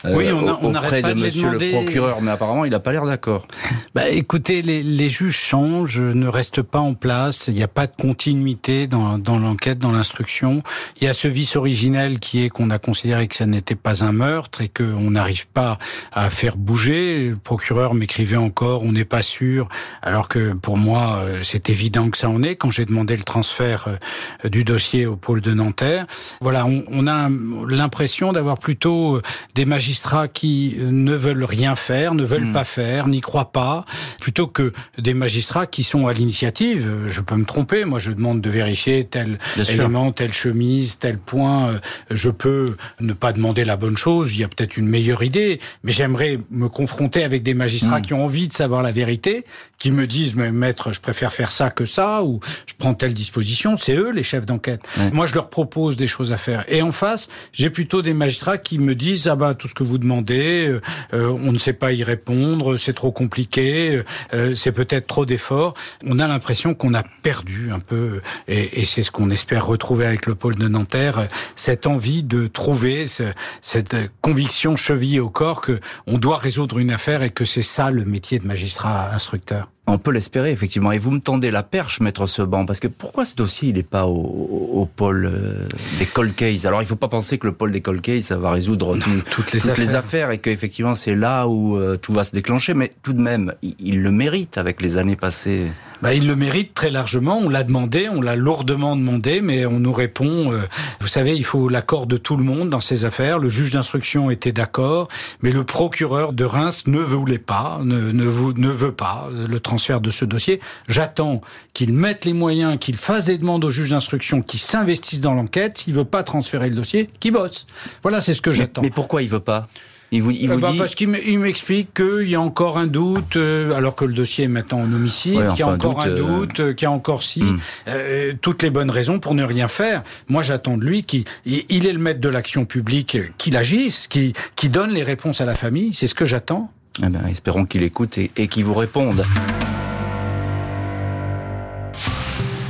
Euh, 0.06 0.16
oui, 0.16 0.30
on, 0.32 0.48
a, 0.48 0.58
on 0.62 0.74
auprès 0.74 1.02
pas 1.02 1.10
de, 1.10 1.20
de 1.20 1.26
monsieur 1.26 1.48
demander. 1.48 1.72
le 1.72 1.84
procureur, 1.84 2.22
mais 2.22 2.32
apparemment, 2.32 2.64
il 2.64 2.72
n'a 2.72 2.80
pas 2.80 2.94
l'air 2.94 3.06
d'accord. 3.06 3.46
Bah, 3.96 4.10
écoutez, 4.10 4.62
les, 4.62 4.84
les, 4.84 5.10
juges 5.10 5.36
changent, 5.36 6.00
ne 6.00 6.28
restent 6.28 6.62
pas 6.62 6.80
en 6.80 6.94
place, 6.94 7.46
il 7.48 7.56
n'y 7.56 7.64
a 7.64 7.68
pas 7.68 7.88
de 7.88 7.94
continuité 8.00 8.86
dans, 8.86 9.18
dans 9.18 9.40
l'enquête, 9.40 9.80
dans 9.80 9.92
l'instruction. 9.92 10.62
Il 11.02 11.06
y 11.06 11.08
a 11.08 11.14
ce 11.14 11.28
vice 11.28 11.56
originel 11.56 12.20
qui 12.20 12.44
est 12.44 12.50
qu'on 12.50 12.70
a 12.70 12.78
considéré 12.78 13.28
que 13.28 13.36
ça 13.36 13.48
n'était 13.48 13.76
pas 13.76 14.04
un 14.04 14.12
meurtre 14.12 14.62
et 14.62 14.70
qu'on 14.70 15.10
n'arrive 15.10 15.48
pas 15.48 15.80
à 16.14 16.30
faire 16.30 16.58
bouger. 16.58 17.30
Le 17.30 17.38
procureur 17.38 17.96
m'écrivait 17.96 18.38
encore, 18.38 18.84
on 18.84 18.92
n'est 18.92 19.06
pas 19.06 19.24
sûr, 19.24 19.68
alors 20.04 20.28
que 20.28 20.54
pour 20.54 20.78
moi, 20.78 21.24
euh, 21.24 21.40
c'est 21.42 21.72
évident 21.72 22.10
que 22.12 22.18
ça 22.18 22.30
en 22.30 22.44
est. 22.44 22.56
Quand 22.56 22.70
j'ai 22.70 22.86
demandé 22.86 23.18
le 23.18 23.24
transfert 23.24 23.88
euh, 23.88 24.50
du 24.50 24.64
dossier 24.64 25.08
au 25.08 25.16
pôle 25.16 25.42
de 25.42 25.57
Nanterre. 25.58 26.06
Voilà, 26.40 26.66
on, 26.66 26.84
on 26.90 27.08
a 27.08 27.30
l'impression 27.68 28.32
d'avoir 28.32 28.58
plutôt 28.58 29.18
euh, 29.18 29.22
des 29.56 29.66
magistrats 29.66 30.28
qui 30.28 30.78
ne 30.80 31.14
veulent 31.14 31.44
rien 31.44 31.76
faire, 31.76 32.14
ne 32.14 32.24
veulent 32.24 32.46
mmh. 32.46 32.54
pas 32.54 32.64
faire, 32.64 33.08
n'y 33.08 33.22
croient 33.22 33.52
pas, 33.52 33.86
plutôt 34.20 34.48
que 34.48 34.74
des 34.98 35.14
magistrats 35.14 35.68
qui 35.68 35.84
sont 35.84 36.08
à 36.08 36.14
l'initiative. 36.14 37.08
Je 37.08 37.22
peux 37.22 37.36
me 37.36 37.46
tromper, 37.46 37.86
moi 37.86 38.00
je 38.00 38.12
demande 38.12 38.42
de 38.42 38.50
vérifier 38.50 39.06
tel 39.06 39.40
Bien 39.56 39.66
élément, 39.66 40.06
sûr. 40.06 40.16
telle 40.16 40.34
chemise, 40.34 40.98
tel 41.00 41.18
point. 41.18 41.80
Je 42.10 42.30
peux 42.30 42.76
ne 43.00 43.14
pas 43.14 43.34
demander 43.34 43.66
la 43.66 43.76
bonne 43.78 43.98
chose, 43.98 44.34
il 44.34 44.40
y 44.40 44.44
a 44.44 44.48
peut-être 44.48 44.78
une 44.78 44.88
meilleure 44.88 45.24
idée, 45.24 45.60
mais 45.84 45.92
j'aimerais 45.92 46.40
me 46.52 46.70
confronter 46.70 47.24
avec 47.24 47.44
des 47.44 47.54
magistrats 47.54 48.00
mmh. 48.00 48.04
qui 48.04 48.14
ont 48.14 48.24
envie 48.26 48.48
de 48.48 48.54
savoir 48.54 48.82
la 48.82 48.92
vérité, 48.92 49.44
qui 49.78 49.92
me 49.92 50.08
disent, 50.08 50.36
mais 50.36 50.52
maître, 50.52 50.94
je 50.94 51.02
préfère 51.02 51.34
faire 51.34 51.52
ça 51.52 51.70
que 51.70 51.86
ça, 51.86 52.24
ou 52.24 52.40
je 52.66 52.74
prends 52.78 52.94
telle 52.94 53.14
disposition. 53.14 53.78
C'est 53.78 53.96
eux 53.96 54.12
les 54.12 54.24
chefs 54.24 54.46
d'enquête. 54.46 54.82
Mmh. 54.98 55.10
Moi 55.14 55.26
je 55.26 55.34
leur 55.36 55.47
propose 55.50 55.98
des 55.98 56.08
choses 56.08 56.32
à 56.32 56.38
faire. 56.38 56.64
Et 56.68 56.82
en 56.82 56.92
face, 56.92 57.30
j'ai 57.52 57.70
plutôt 57.70 58.02
des 58.02 58.14
magistrats 58.14 58.58
qui 58.58 58.80
me 58.80 58.96
disent 58.96 59.28
ah 59.28 59.36
bah 59.36 59.54
tout 59.54 59.68
ce 59.68 59.74
que 59.74 59.84
vous 59.84 59.98
demandez, 59.98 60.80
euh, 61.14 61.28
on 61.30 61.52
ne 61.52 61.58
sait 61.58 61.74
pas 61.74 61.92
y 61.92 62.04
répondre, 62.04 62.78
c'est 62.78 62.94
trop 62.94 63.12
compliqué, 63.12 64.02
euh, 64.34 64.56
c'est 64.56 64.72
peut-être 64.72 65.08
trop 65.08 65.26
d'efforts. 65.26 65.74
On 66.06 66.20
a 66.20 66.28
l'impression 66.28 66.74
qu'on 66.74 66.94
a 66.94 67.04
perdu 67.24 67.70
un 67.74 67.80
peu, 67.80 68.22
et, 68.48 68.82
et 68.82 68.86
c'est 68.86 69.04
ce 69.04 69.12
qu'on 69.12 69.30
espère 69.30 69.66
retrouver 69.66 70.06
avec 70.06 70.26
le 70.26 70.36
pôle 70.36 70.56
de 70.56 70.68
Nanterre, 70.68 71.28
cette 71.56 71.88
envie 71.88 72.24
de 72.24 72.48
trouver 72.48 73.08
ce, 73.08 73.24
cette 73.62 73.96
conviction 74.22 74.76
chevillée 74.76 75.20
au 75.20 75.30
corps 75.30 75.62
que 75.62 75.80
on 76.06 76.18
doit 76.18 76.38
résoudre 76.38 76.80
une 76.80 76.92
affaire 76.92 77.24
et 77.24 77.30
que 77.30 77.46
c'est 77.46 77.62
ça 77.62 77.92
le 77.92 78.06
métier 78.06 78.40
de 78.40 78.48
magistrat 78.48 79.12
instructeur. 79.14 79.70
On 79.90 79.98
peut 79.98 80.12
l'espérer, 80.12 80.52
effectivement. 80.52 80.92
Et 80.92 80.98
vous 80.98 81.12
me 81.12 81.20
tendez 81.20 81.50
la 81.50 81.64
perche, 81.64 82.02
maître 82.02 82.26
Seban, 82.26 82.66
parce 82.66 82.82
que 82.82 82.90
pourquoi 82.90 83.24
ce 83.24 83.36
dossier, 83.36 83.70
il 83.70 83.76
n'est 83.76 83.84
pas 83.84 84.06
au, 84.06 84.16
au, 84.18 84.82
au 84.82 84.86
pôle 84.86 85.30
euh, 85.32 85.66
des 85.98 86.06
cold 86.06 86.36
cases? 86.36 86.66
Alors, 86.66 86.82
il 86.82 86.84
ne 86.84 86.90
faut 86.90 86.98
pas 86.98 87.08
penser 87.08 87.38
que 87.38 87.48
le 87.48 87.54
pôle 87.54 87.72
des 87.72 87.80
cold 87.80 88.02
cases, 88.02 88.26
ça 88.26 88.38
va 88.38 88.52
résoudre 88.52 88.98
tout, 88.98 89.10
toutes, 89.32 89.54
les, 89.54 89.62
toutes 89.62 89.70
affaires. 89.70 89.86
les 89.86 89.96
affaires 89.96 90.32
et 90.32 90.40
qu'effectivement, 90.40 90.94
c'est 90.94 91.16
là 91.16 91.48
où 91.48 91.78
euh, 91.78 91.96
tout 91.96 92.12
va 92.12 92.26
se 92.26 92.34
déclencher. 92.34 92.74
Mais 92.74 92.92
tout 93.02 93.14
de 93.14 93.22
même, 93.22 93.54
il, 93.62 93.76
il 93.80 94.04
le 94.04 94.12
mérite 94.12 94.58
avec 94.58 94.82
les 94.82 94.98
années 94.98 95.16
passées. 95.16 95.68
Bah, 96.02 96.14
il 96.14 96.28
le 96.28 96.36
mérite 96.36 96.74
très 96.74 96.90
largement. 96.90 97.38
On 97.38 97.50
l'a 97.50 97.64
demandé, 97.64 98.08
on 98.10 98.22
l'a 98.22 98.36
lourdement 98.36 98.96
demandé, 98.96 99.42
mais 99.42 99.66
on 99.66 99.80
nous 99.80 99.92
répond. 99.92 100.52
Euh, 100.52 100.62
vous 101.00 101.08
savez, 101.08 101.36
il 101.36 101.44
faut 101.44 101.70
l'accord 101.70 102.06
de 102.06 102.18
tout 102.18 102.38
le 102.38 102.44
monde 102.44 102.70
dans 102.70 102.82
ces 102.82 103.04
affaires. 103.06 103.40
Le 103.40 103.50
juge 103.50 103.74
d'instruction 103.74 104.30
était 104.30 104.52
d'accord, 104.52 105.08
mais 105.42 105.52
le 105.52 105.64
procureur 105.64 106.34
de 106.34 106.46
Reims 106.46 106.84
ne 106.86 107.00
voulait 107.00 107.40
pas, 107.40 107.80
ne, 107.84 108.12
ne, 108.12 108.26
ne 108.26 108.70
veut 108.70 108.92
pas 108.92 109.28
le 109.32 109.60
transfert 109.60 110.02
de 110.02 110.12
ce 110.12 110.26
dossier. 110.26 110.60
J'attends 110.88 111.42
qu'il 111.74 111.94
mette 111.94 112.26
les 112.26 112.34
moyens, 112.34 112.78
qu'il 112.80 112.98
fasse 112.98 113.26
des 113.26 113.38
demandes 113.38 113.66
au 113.66 113.72
juge 113.72 113.90
d'instruction, 113.90 114.42
qu'il 114.42 114.60
s'investisse 114.60 115.22
dans 115.22 115.34
l'enquête. 115.34 115.80
S'il 115.80 115.94
veut 115.94 116.06
pas 116.06 116.24
transférer 116.24 116.70
le 116.70 116.76
dossier, 116.76 117.10
qu'il 117.20 117.34
bosse. 117.34 117.66
Voilà, 118.04 118.22
c'est 118.22 118.34
ce 118.34 118.42
que 118.42 118.52
j'attends. 118.52 118.82
Mais, 118.82 118.90
mais 118.90 118.94
pourquoi 118.94 119.24
il 119.24 119.30
veut 119.30 119.40
pas? 119.40 119.64
Il 120.12 120.22
vous, 120.22 120.32
il 120.32 120.50
vous 120.50 120.58
bah, 120.58 120.72
dit... 120.72 120.78
Parce 120.78 120.96
qu'il 120.96 121.10
m'explique 121.10 121.94
qu'il 121.94 122.30
y 122.30 122.36
a 122.36 122.42
encore 122.42 122.78
un 122.78 122.88
doute, 122.88 123.36
euh, 123.36 123.76
alors 123.76 123.96
que 123.96 124.06
le 124.06 124.14
dossier 124.14 124.46
est 124.46 124.50
maintenant 124.50 124.80
en 124.80 124.94
homicide, 124.94 125.36
Ouais, 125.36 125.48
qu'il 125.50 125.60
y 125.60 125.64
a 125.64 125.68
encore 125.68 125.96
doute, 125.96 126.06
un 126.06 126.16
doute, 126.16 126.60
euh, 126.60 126.74
qu'il 126.74 126.86
y 126.86 126.88
a 126.88 126.92
encore 126.92 127.24
si, 127.24 127.44
euh, 127.88 128.34
toutes 128.42 128.64
les 128.64 128.70
bonnes 128.70 128.90
raisons 128.90 129.20
pour 129.20 129.34
ne 129.34 129.44
rien 129.44 129.68
faire. 129.68 130.04
Moi, 130.30 130.44
j'attends 130.44 130.78
de 130.78 130.86
lui 130.86 131.04
qu'il 131.04 131.26
il 131.46 131.66
il 131.70 131.86
est 131.86 131.94
le 131.94 132.00
maître 132.00 132.22
de 132.22 132.30
l'action 132.30 132.66
publique, 132.66 133.18
qu'il 133.38 133.58
agisse, 133.58 134.08
qu'il 134.08 134.72
donne 134.72 134.92
les 134.92 135.04
réponses 135.04 135.42
à 135.42 135.46
la 135.46 135.56
famille. 135.56 135.94
C'est 135.94 136.08
ce 136.08 136.16
que 136.16 136.26
j'attends. 136.26 136.72
Eh 137.04 137.10
ben, 137.10 137.28
espérons 137.30 137.66
qu'il 137.66 137.84
écoute 137.84 138.18
et, 138.18 138.32
et 138.38 138.48
qu'il 138.48 138.64
vous 138.64 138.74
réponde. 138.74 139.24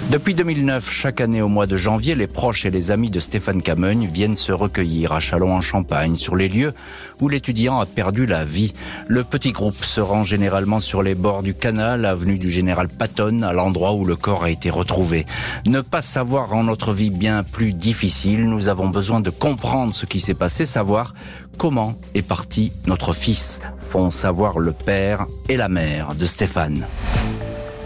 Depuis 0.10 0.34
2009, 0.34 0.90
chaque 0.90 1.20
année 1.20 1.42
au 1.42 1.50
mois 1.50 1.68
de 1.68 1.76
janvier, 1.76 2.16
les 2.16 2.28
proches 2.28 2.66
et 2.66 2.72
les 2.72 2.92
amis 2.92 3.10
de 3.10 3.20
Stéphane 3.20 3.62
Camogne 3.62 4.08
viennent 4.08 4.38
se 4.38 4.54
recueillir 4.54 5.12
à 5.12 5.20
Châlons-en-Champagne, 5.20 6.16
sur 6.16 6.38
les 6.38 6.48
lieux 6.48 6.74
où 7.20 7.28
l'étudiant 7.28 7.82
a 7.82 7.86
perdu 7.86 8.26
la 8.26 8.46
vie. 8.46 8.74
Le 9.08 9.26
petit 9.26 9.52
groupe 9.52 9.84
se 9.84 10.00
rend 10.00 10.24
généralement 10.24 10.80
sur 10.80 11.04
les 11.04 11.14
bords 11.14 11.44
du 11.44 11.54
canal, 11.54 12.06
avenue 12.06 12.38
du 12.38 12.50
Général 12.50 12.88
Patton, 12.88 13.42
à 13.42 13.52
l'endroit 13.52 13.96
où 13.96 14.06
le 14.06 14.16
corps 14.16 14.46
a 14.46 14.50
été 14.50 14.70
retrouvé. 14.70 15.26
Ne 15.66 15.82
pas 15.82 16.02
savoir 16.02 16.52
rend 16.52 16.64
notre 16.64 16.94
vie 16.94 17.10
bien 17.10 17.44
plus 17.44 17.74
difficile. 17.74 18.48
Nous 18.48 18.70
avons 18.70 18.88
besoin 18.88 19.20
de 19.20 19.30
comprendre 19.30 19.94
ce 19.94 20.06
qui 20.06 20.22
s'est 20.22 20.34
passé, 20.34 20.64
savoir 20.64 21.16
comment 21.58 21.96
est 22.14 22.26
parti 22.26 22.72
notre 22.86 23.12
fils, 23.12 23.60
font 23.82 24.10
savoir 24.10 24.58
le 24.60 24.72
père 24.72 25.28
et 25.50 25.58
la 25.58 25.68
mère 25.68 26.16
de 26.16 26.26
Stéphane. 26.26 26.88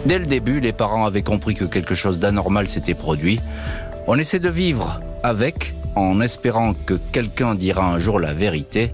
Dès 0.06 0.18
le 0.18 0.26
début, 0.26 0.58
les 0.58 0.72
parents 0.72 1.06
avaient 1.06 1.22
compris 1.22 1.54
que 1.54 1.64
quelque 1.64 1.94
chose 1.94 2.18
d'anormal 2.18 2.66
s'était 2.66 2.94
produit. 2.94 3.40
On 4.08 4.18
essaie 4.18 4.40
de 4.40 4.48
vivre 4.48 5.00
avec, 5.22 5.74
en 5.94 6.20
espérant 6.20 6.74
que 6.74 6.94
quelqu'un 7.12 7.54
dira 7.54 7.84
un 7.92 7.98
jour 7.98 8.18
la 8.18 8.34
vérité. 8.34 8.92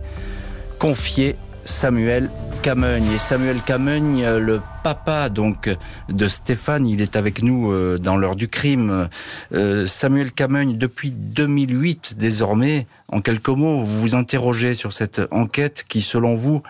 Confier 0.79 1.37
Samuel 1.65 2.31
Camogne. 2.63 3.07
Et 3.15 3.19
Samuel 3.19 3.61
Camogne, 3.61 4.23
euh, 4.25 4.39
le 4.39 4.61
papa 4.83 5.29
donc 5.29 5.71
de 6.09 6.29
Stéphane, 6.29 6.87
il 6.87 7.01
est 7.01 7.17
avec 7.17 7.43
nous 7.43 7.73
euh, 7.73 7.99
dans 7.99 8.17
l'heure 8.17 8.37
du 8.37 8.49
crime. 8.49 9.09
Euh, 9.53 9.87
Samuel 9.87 10.33
Camogne, 10.33 10.77
depuis 10.77 11.11
2008 11.11 12.17
désormais, 12.19 12.87
en 13.09 13.21
quelques 13.21 13.49
mots, 13.49 13.83
vous 13.83 14.01
vous 14.01 14.15
interrogez 14.15 14.75
sur 14.75 14.93
cette 14.93 15.23
enquête 15.31 15.85
qui, 15.89 16.03
selon 16.03 16.35
vous, 16.35 16.63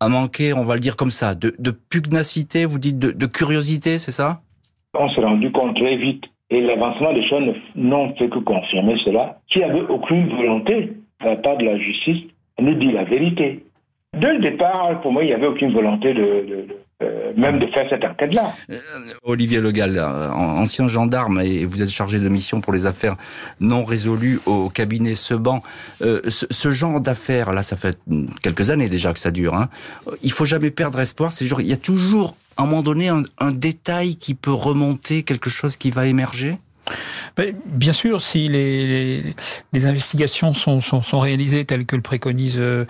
a 0.00 0.08
manqué, 0.08 0.52
on 0.54 0.64
va 0.64 0.74
le 0.74 0.80
dire 0.80 0.96
comme 0.96 1.10
ça, 1.10 1.34
de, 1.34 1.54
de 1.58 1.70
pugnacité, 1.70 2.64
vous 2.64 2.78
dites 2.78 2.98
de, 2.98 3.10
de 3.12 3.26
curiosité, 3.26 3.98
c'est 3.98 4.10
ça? 4.12 4.40
On 4.94 5.08
s'est 5.10 5.20
rendu 5.20 5.52
compte 5.52 5.76
très 5.76 5.96
vite, 5.96 6.24
et 6.50 6.60
l'avancement 6.60 7.12
des 7.12 7.26
choses 7.28 7.54
n'ont 7.76 8.14
fait 8.16 8.28
que 8.28 8.38
confirmer 8.38 8.96
cela, 9.04 9.38
qu'il 9.48 9.62
n'y 9.62 9.70
avait 9.70 9.82
aucune 9.88 10.28
volonté 10.30 10.92
de 11.20 11.24
la 11.26 11.36
part 11.36 11.58
de 11.58 11.64
la 11.64 11.78
justice 11.78 12.22
de 12.58 12.64
nous 12.64 12.74
dire 12.74 12.92
la 12.92 13.04
vérité. 13.04 13.64
Dès 14.18 14.32
le 14.32 14.40
départ, 14.40 15.00
pour 15.02 15.12
moi, 15.12 15.22
il 15.22 15.26
n'y 15.26 15.32
avait 15.34 15.46
aucune 15.46 15.72
volonté 15.72 16.12
de- 16.14 16.66
euh, 17.02 17.32
même 17.36 17.58
de 17.58 17.66
faire 17.68 17.86
cette 17.88 18.04
enquête-là. 18.04 18.52
Olivier 19.22 19.60
Legal, 19.60 19.96
euh, 19.96 20.30
an- 20.30 20.58
ancien 20.58 20.88
gendarme, 20.88 21.40
et 21.40 21.64
vous 21.64 21.82
êtes 21.82 21.90
chargé 21.90 22.18
de 22.18 22.28
mission 22.28 22.60
pour 22.60 22.72
les 22.72 22.86
affaires 22.86 23.16
non 23.60 23.84
résolues 23.84 24.40
au 24.46 24.68
cabinet 24.68 25.14
Seban. 25.14 25.62
Euh, 26.02 26.20
ce, 26.28 26.46
ce 26.50 26.70
genre 26.70 27.00
d'affaires, 27.00 27.52
là, 27.52 27.62
ça 27.62 27.76
fait 27.76 27.98
quelques 28.42 28.70
années 28.70 28.88
déjà 28.88 29.12
que 29.12 29.18
ça 29.18 29.30
dure. 29.30 29.54
Hein. 29.54 29.68
Il 30.22 30.32
faut 30.32 30.44
jamais 30.44 30.70
perdre 30.70 31.00
espoir. 31.00 31.32
C'est 31.32 31.44
il 31.60 31.66
y 31.66 31.72
a 31.72 31.76
toujours, 31.76 32.36
à 32.56 32.62
un 32.62 32.66
moment 32.66 32.82
donné, 32.82 33.08
un, 33.08 33.22
un 33.38 33.50
détail 33.52 34.16
qui 34.16 34.34
peut 34.34 34.52
remonter, 34.52 35.22
quelque 35.22 35.50
chose 35.50 35.76
qui 35.76 35.90
va 35.90 36.06
émerger? 36.06 36.56
Ben, 37.36 37.54
Bien 37.66 37.92
sûr, 37.92 38.20
si 38.20 38.48
les, 38.48 38.86
les, 38.86 39.34
les 39.72 39.86
investigations 39.86 40.54
sont, 40.54 40.80
sont, 40.80 41.02
sont 41.02 41.20
réalisées 41.20 41.64
telles 41.64 41.86
que 41.86 41.96
le 41.96 42.02
préconise 42.02 42.56
euh, 42.58 42.84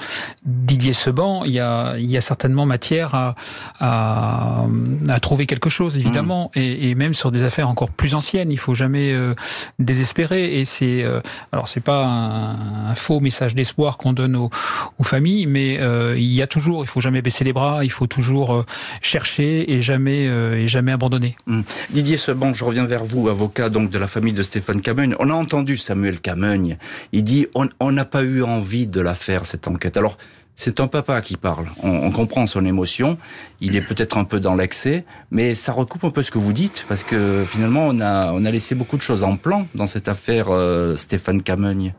Didier 0.45 0.93
Seban, 0.93 1.45
il 1.45 1.53
y 1.53 1.61
a, 1.61 1.97
il 1.99 2.11
y 2.11 2.17
a 2.17 2.21
certainement 2.21 2.67
matière 2.67 3.15
à, 3.15 3.35
à, 3.81 4.65
à 5.09 5.21
trouver 5.21 5.47
quelque 5.47 5.71
chose, 5.71 5.97
évidemment, 5.99 6.51
et, 6.55 6.91
et 6.91 6.95
même 6.95 7.15
sur 7.15 7.31
des 7.31 7.43
affaires 7.43 7.69
encore 7.69 7.91
plus 7.91 8.15
anciennes. 8.15 8.51
Il 8.51 8.59
faut 8.59 8.75
jamais 8.75 9.13
euh, 9.13 9.35
désespérer. 9.79 10.61
Et 10.61 10.65
c'est 10.65 11.03
euh, 11.03 11.21
alors 11.53 11.69
c'est 11.69 11.81
pas 11.81 12.05
un, 12.05 12.91
un 12.91 12.95
faux 12.95 13.21
message 13.21 13.55
d'espoir 13.55 13.97
qu'on 13.97 14.13
donne 14.13 14.35
aux, 14.37 14.51
aux 14.99 15.05
familles, 15.05 15.47
mais 15.47 15.79
euh, 15.79 16.17
il 16.19 16.33
y 16.33 16.43
a 16.43 16.47
toujours, 16.47 16.85
il 16.85 16.89
faut 16.89 17.01
jamais 17.01 17.23
baisser 17.23 17.45
les 17.45 17.53
bras, 17.53 17.85
il 17.85 17.91
faut 17.91 18.07
toujours 18.07 18.65
chercher 19.03 19.73
et 19.73 19.83
jamais 19.83 20.25
et 20.25 20.67
jamais 20.69 20.93
abandonner. 20.93 21.37
Hum. 21.47 21.65
Didier 21.91 22.17
Seban, 22.17 22.55
je 22.55 22.65
reviens 22.65 22.85
vers 22.85 23.05
vous, 23.05 23.29
avocat 23.29 23.69
donc 23.69 23.90
de 23.91 23.99
la 23.99 24.07
famille 24.07 24.33
de 24.33 24.43
Stéphane 24.43 24.81
Camogne. 24.81 25.15
On 25.19 25.31
a 25.31 25.35
entendu 25.35 25.77
Samuel 25.77 26.21
Camogne. 26.21 26.79
Il 27.13 27.25
dit 27.25 27.47
on 27.55 27.93
n'a 27.93 28.05
pas 28.05 28.23
eu 28.23 28.43
envie 28.43 28.87
de 28.87 29.01
la 29.01 29.15
faire 29.15 29.45
cette 29.45 29.69
enquête. 29.69 29.97
Alors 29.97 30.17
c'est 30.63 30.79
un 30.79 30.89
papa 30.89 31.23
qui 31.23 31.39
parle. 31.39 31.65
On, 31.83 32.11
comprend 32.11 32.47
son 32.47 32.67
émotion. 32.67 33.17
Il 33.63 33.77
est 33.77 33.81
peut-être 33.81 34.19
un 34.19 34.25
peu 34.25 34.41
dans 34.41 34.55
l'excès, 34.55 35.07
mais 35.31 35.55
ça 35.55 35.73
recoupe 35.73 36.05
un 36.05 36.11
peu 36.11 36.23
ce 36.23 36.31
que 36.31 36.37
vous 36.37 36.53
dites 36.53 36.85
parce 36.87 37.03
que 37.03 37.45
finalement 37.47 37.87
on 37.87 37.99
a 38.01 38.31
on 38.33 38.45
a 38.45 38.51
laissé 38.51 38.75
beaucoup 38.75 38.99
de 38.99 39.03
choses 39.03 39.25
en 39.25 39.37
plan 39.37 39.67
dans 39.75 39.87
cette 39.87 40.07
affaire 40.07 40.49
euh, 40.51 40.97
Stéphane 40.97 41.41
Camogne. 41.41 41.95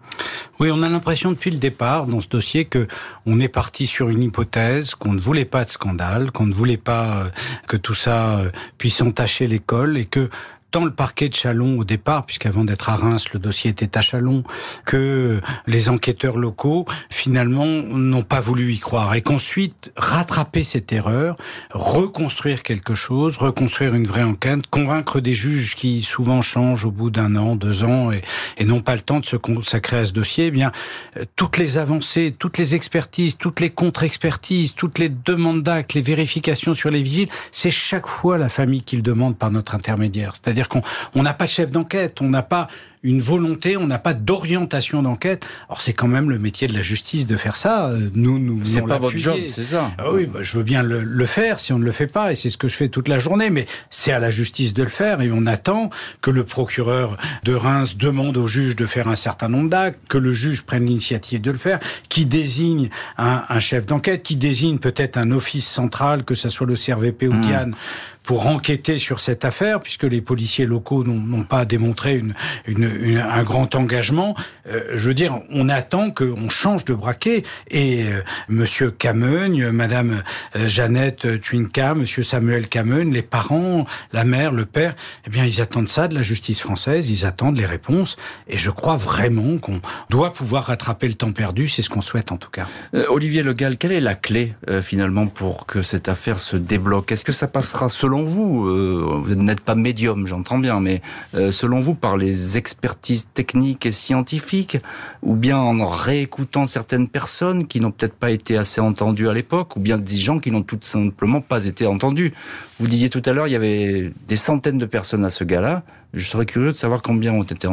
Oui, 0.60 0.70
on 0.72 0.84
a 0.84 0.90
l'impression 0.90 1.32
depuis 1.32 1.50
le 1.50 1.58
départ 1.58 2.06
dans 2.06 2.22
ce 2.22 2.28
dossier 2.28 2.66
que 2.66 2.86
on 3.26 3.40
est 3.40 3.48
parti 3.48 3.88
sur 3.88 4.10
une 4.10 4.22
hypothèse, 4.22 4.94
qu'on 4.94 5.14
ne 5.14 5.20
voulait 5.20 5.46
pas 5.46 5.66
de 5.66 5.72
scandale, 5.72 6.30
qu'on 6.32 6.46
ne 6.46 6.54
voulait 6.54 6.78
pas 6.78 7.24
euh, 7.24 7.30
que 7.68 7.78
tout 7.78 7.96
ça 7.96 8.38
euh, 8.38 8.52
puisse 8.78 9.02
entacher 9.02 9.48
l'école 9.48 9.98
et 9.98 10.06
que 10.06 10.30
tant 10.72 10.86
le 10.86 10.92
parquet 10.92 11.30
de 11.30 11.36
Chalon 11.36 11.78
au 11.78 11.84
départ, 11.84 12.26
puisqu'avant 12.26 12.64
d'être 12.64 12.90
à 12.90 12.96
Reims, 12.96 13.26
le 13.34 13.40
dossier 13.40 13.72
était 13.72 13.98
à 13.98 14.02
Chalon, 14.02 14.44
que 14.86 15.42
les 15.68 15.90
enquêteurs 15.90 16.38
locaux, 16.38 16.86
finalement, 17.10 17.66
n'ont 17.66 18.24
pas 18.24 18.40
voulu 18.40 18.74
y 18.74 18.80
croire. 18.80 19.14
Et 19.14 19.22
qu'ensuite, 19.22 19.92
rattraper 19.98 20.64
cette 20.64 20.92
erreur, 20.94 21.36
reconstruire 21.72 22.64
quelque 22.64 22.96
chose, 22.96 23.38
reconstruire 23.38 23.94
une 23.94 24.08
vraie 24.08 24.24
enquête, 24.24 24.66
convaincre 24.70 25.20
des 25.20 25.34
juges 25.34 25.76
qui 25.76 26.02
souvent 26.02 26.42
changent 26.42 26.86
au 26.86 26.92
bout 26.92 27.10
d'un 27.10 27.36
an, 27.36 27.56
deux 27.56 27.84
ans, 27.84 28.12
et, 28.12 28.22
n'ont 28.64 28.82
pas 28.82 28.96
le 28.96 29.02
temps 29.02 29.20
de 29.20 29.26
se 29.26 29.36
consacrer 29.36 29.98
à 29.98 30.06
ce 30.06 30.14
dossier, 30.14 30.46
eh 30.46 30.52
bien, 30.52 30.72
euh, 31.18 31.26
toutes 31.36 31.58
les 31.58 31.78
avancées, 31.78 32.34
toutes 32.38 32.58
les 32.58 32.74
expertises, 32.76 33.36
toutes 33.36 33.60
les 33.60 33.70
contre-expertises, 33.70 34.76
toutes 34.76 34.98
les 34.98 35.10
demandes 35.10 35.62
d'actes, 35.62 35.94
les 35.94 36.02
vérifications 36.02 36.74
sur 36.74 36.90
les 36.90 37.04
vigiles, 37.04 37.28
c'est 37.52 37.72
chaque 37.72 38.08
fois 38.08 38.38
la 38.38 38.48
famille 38.48 38.82
qui 38.82 38.96
le 38.96 39.02
demande 39.02 39.38
par 39.38 39.52
notre 39.52 39.76
intermédiaire. 39.76 40.34
C'est-à-dire 40.36 40.61
qu'on 40.68 40.82
on 41.16 41.24
n'a 41.24 41.34
pas 41.34 41.46
de 41.46 41.50
chef 41.50 41.72
d'enquête, 41.72 42.22
on 42.22 42.30
n'a 42.30 42.44
pas 42.44 42.68
une 43.04 43.20
volonté, 43.20 43.78
on 43.78 43.88
n'a 43.88 43.98
pas 44.00 44.14
d'orientation 44.14 45.02
d'enquête. 45.02 45.46
Alors 45.70 45.82
c'est 45.82 45.94
quand 45.94 46.08
même 46.08 46.30
le 46.30 46.38
métier 46.38 46.68
de 46.68 46.74
la 46.74 46.82
justice 46.82 47.26
de 47.26 47.36
faire 47.38 47.56
ça. 47.56 47.88
Euh, 47.90 48.10
Nous, 48.14 48.38
nous, 48.40 48.64
C'est 48.66 48.82
pas 48.82 48.98
votre 48.98 49.18
job, 49.18 49.38
c'est 49.50 49.64
ça. 49.64 49.92
Ah 49.98 50.12
oui, 50.12 50.26
bah, 50.28 50.40
je 50.44 50.58
veux 50.58 50.64
bien 50.64 50.84
le, 50.84 51.02
le 51.04 51.26
faire 51.26 51.60
si 51.60 51.74
on 51.74 51.80
ne 51.80 51.86
le 51.86 51.92
fait 51.92 52.08
pas, 52.08 52.32
et 52.32 52.36
c'est 52.36 52.50
ce 52.50 52.58
que 52.58 52.68
je 52.68 52.76
fais 52.76 52.90
toute 52.90 53.08
la 53.08 53.20
journée, 53.20 53.50
mais 53.50 53.66
c'est 53.90 54.12
à 54.12 54.20
la 54.20 54.30
justice 54.30 54.74
de 54.74 54.84
le 54.84 54.90
faire, 54.90 55.22
et 55.22 55.32
on 55.32 55.46
attend 55.48 55.90
que 56.22 56.30
le 56.32 56.44
procureur 56.44 57.18
de 57.44 57.54
Reims 57.54 57.98
demande 57.98 58.38
au 58.38 58.48
juge 58.48 58.76
de 58.76 58.86
faire 58.86 59.08
un 59.08 59.16
certain 59.16 59.50
nombre 59.50 59.70
d'actes, 59.70 60.00
que 60.08 60.18
le 60.18 60.32
juge 60.32 60.62
prenne 60.64 60.86
l'initiative 60.86 61.42
de 61.42 61.52
le 61.52 61.58
faire, 61.58 61.80
qui 62.10 62.26
désigne 62.26 62.90
un, 63.18 63.44
un 63.50 63.60
chef 63.60 63.86
d'enquête, 63.86 64.22
qui 64.24 64.36
désigne 64.36 64.78
peut-être 64.78 65.18
un 65.18 65.32
office 65.32 65.68
central, 65.68 66.24
que 66.24 66.36
ce 66.36 66.50
soit 66.50 66.68
le 66.68 66.76
CRVP 66.76 67.28
ou 67.28 67.34
Mmh. 67.34 67.42
Diane, 67.42 67.76
pour 68.24 68.46
enquêter 68.46 69.00
sur 69.00 69.20
cette 69.20 69.46
affaire, 69.46 69.80
puisque 69.80 70.04
les 70.04 70.22
policiers 70.22 70.68
locaux 70.68 71.04
n'ont- 71.04 71.20
n'ont 71.20 71.44
pas 71.44 71.66
démontré 71.66 72.18
une, 72.18 72.36
une, 72.68 72.91
une- 73.00 73.18
un 73.18 73.44
grand 73.44 73.76
engagement. 73.76 74.36
Euh, 74.72 74.82
je 74.96 75.08
veux 75.08 75.14
dire, 75.14 75.40
on 75.52 75.70
attend 75.70 76.12
qu'on 76.12 76.50
change 76.50 76.86
de 76.86 76.94
braquet. 76.94 77.44
Et 77.70 78.04
euh, 78.04 78.22
Monsieur 78.50 78.92
Camogne, 78.92 79.70
Madame 79.72 80.24
euh, 80.56 80.68
Jeannette 80.68 81.42
Twinka, 81.42 81.94
Monsieur 81.96 82.24
Samuel 82.24 82.68
Camogne, 82.68 83.12
les 83.12 83.22
parents, 83.22 83.86
la 84.14 84.24
mère, 84.24 84.52
le 84.52 84.66
père, 84.66 84.96
eh 85.28 85.30
bien, 85.30 85.46
ils 85.46 85.62
attendent 85.62 85.90
ça 85.90 86.08
de 86.08 86.16
la 86.16 86.22
justice 86.24 86.62
française. 86.62 87.10
Ils 87.10 87.26
attendent 87.26 87.58
les 87.58 87.66
réponses. 87.66 88.18
Et 88.48 88.58
je 88.58 88.70
crois 88.72 88.98
vraiment 88.98 89.58
qu'on 89.58 89.82
doit 90.10 90.34
pouvoir 90.34 90.66
rattraper 90.66 91.08
le 91.08 91.14
temps 91.16 91.32
perdu. 91.32 91.68
C'est 91.68 91.82
ce 91.82 91.90
qu'on 91.90 92.02
souhaite 92.02 92.32
en 92.32 92.38
tout 92.38 92.50
cas. 92.50 92.68
Euh, 92.96 93.06
Olivier 93.10 93.44
Legal, 93.44 93.78
quelle 93.78 93.92
est 93.92 94.00
la 94.02 94.16
clé 94.16 94.54
euh, 94.70 94.82
finalement 94.82 95.28
pour 95.28 95.66
que 95.66 95.82
cette 95.84 96.10
affaire 96.10 96.40
se 96.40 96.56
débloque? 96.58 97.12
Est-ce 97.12 97.26
que 97.26 97.32
ça 97.32 97.48
passera 97.48 97.90
selon 97.90 98.24
vous 98.24 98.68
euh, 98.68 99.20
Vous 99.22 99.36
n'êtes 99.36 99.62
pas 99.62 99.76
médium, 99.76 100.28
j'entends 100.28 100.58
bien, 100.60 100.80
mais 100.80 101.02
euh, 101.36 101.52
selon 101.52 101.80
vous 101.80 101.96
par 101.96 102.18
les 102.18 102.58
expertises 102.82 103.30
techniques 103.32 103.86
et 103.86 103.92
scientifiques, 103.92 104.80
ou 105.22 105.36
bien 105.36 105.60
en 105.60 105.86
réécoutant 105.86 106.66
certaines 106.66 107.08
personnes 107.08 107.68
qui 107.68 107.80
n'ont 107.80 107.92
peut-être 107.92 108.16
pas 108.16 108.32
été 108.32 108.58
assez 108.58 108.82
entendues 108.82 109.30
à 109.30 109.34
l'époque, 109.34 109.76
ou 109.76 109.80
bien 109.80 110.00
des 110.00 110.18
gens 110.18 110.40
qui 110.40 110.50
n'ont 110.50 110.64
tout 110.64 110.80
simplement 110.82 111.42
pas 111.42 111.66
été 111.66 111.86
entendus 111.86 112.34
Vous 112.80 112.88
disiez 112.88 113.12
tout 113.12 113.22
à 113.26 113.34
l'heure, 113.34 113.48
il 113.48 113.54
y 113.54 113.56
avait 113.56 114.12
des 114.28 114.36
centaines 114.36 114.80
de 114.80 114.88
personnes 114.88 115.24
à 115.26 115.30
ce 115.30 115.44
gala. 115.44 115.84
Je 116.16 116.26
serais 116.26 116.48
curieux 116.48 116.72
de 116.72 116.78
savoir 116.78 117.04
combien 117.04 117.34
ont 117.34 117.44
été 117.44 117.68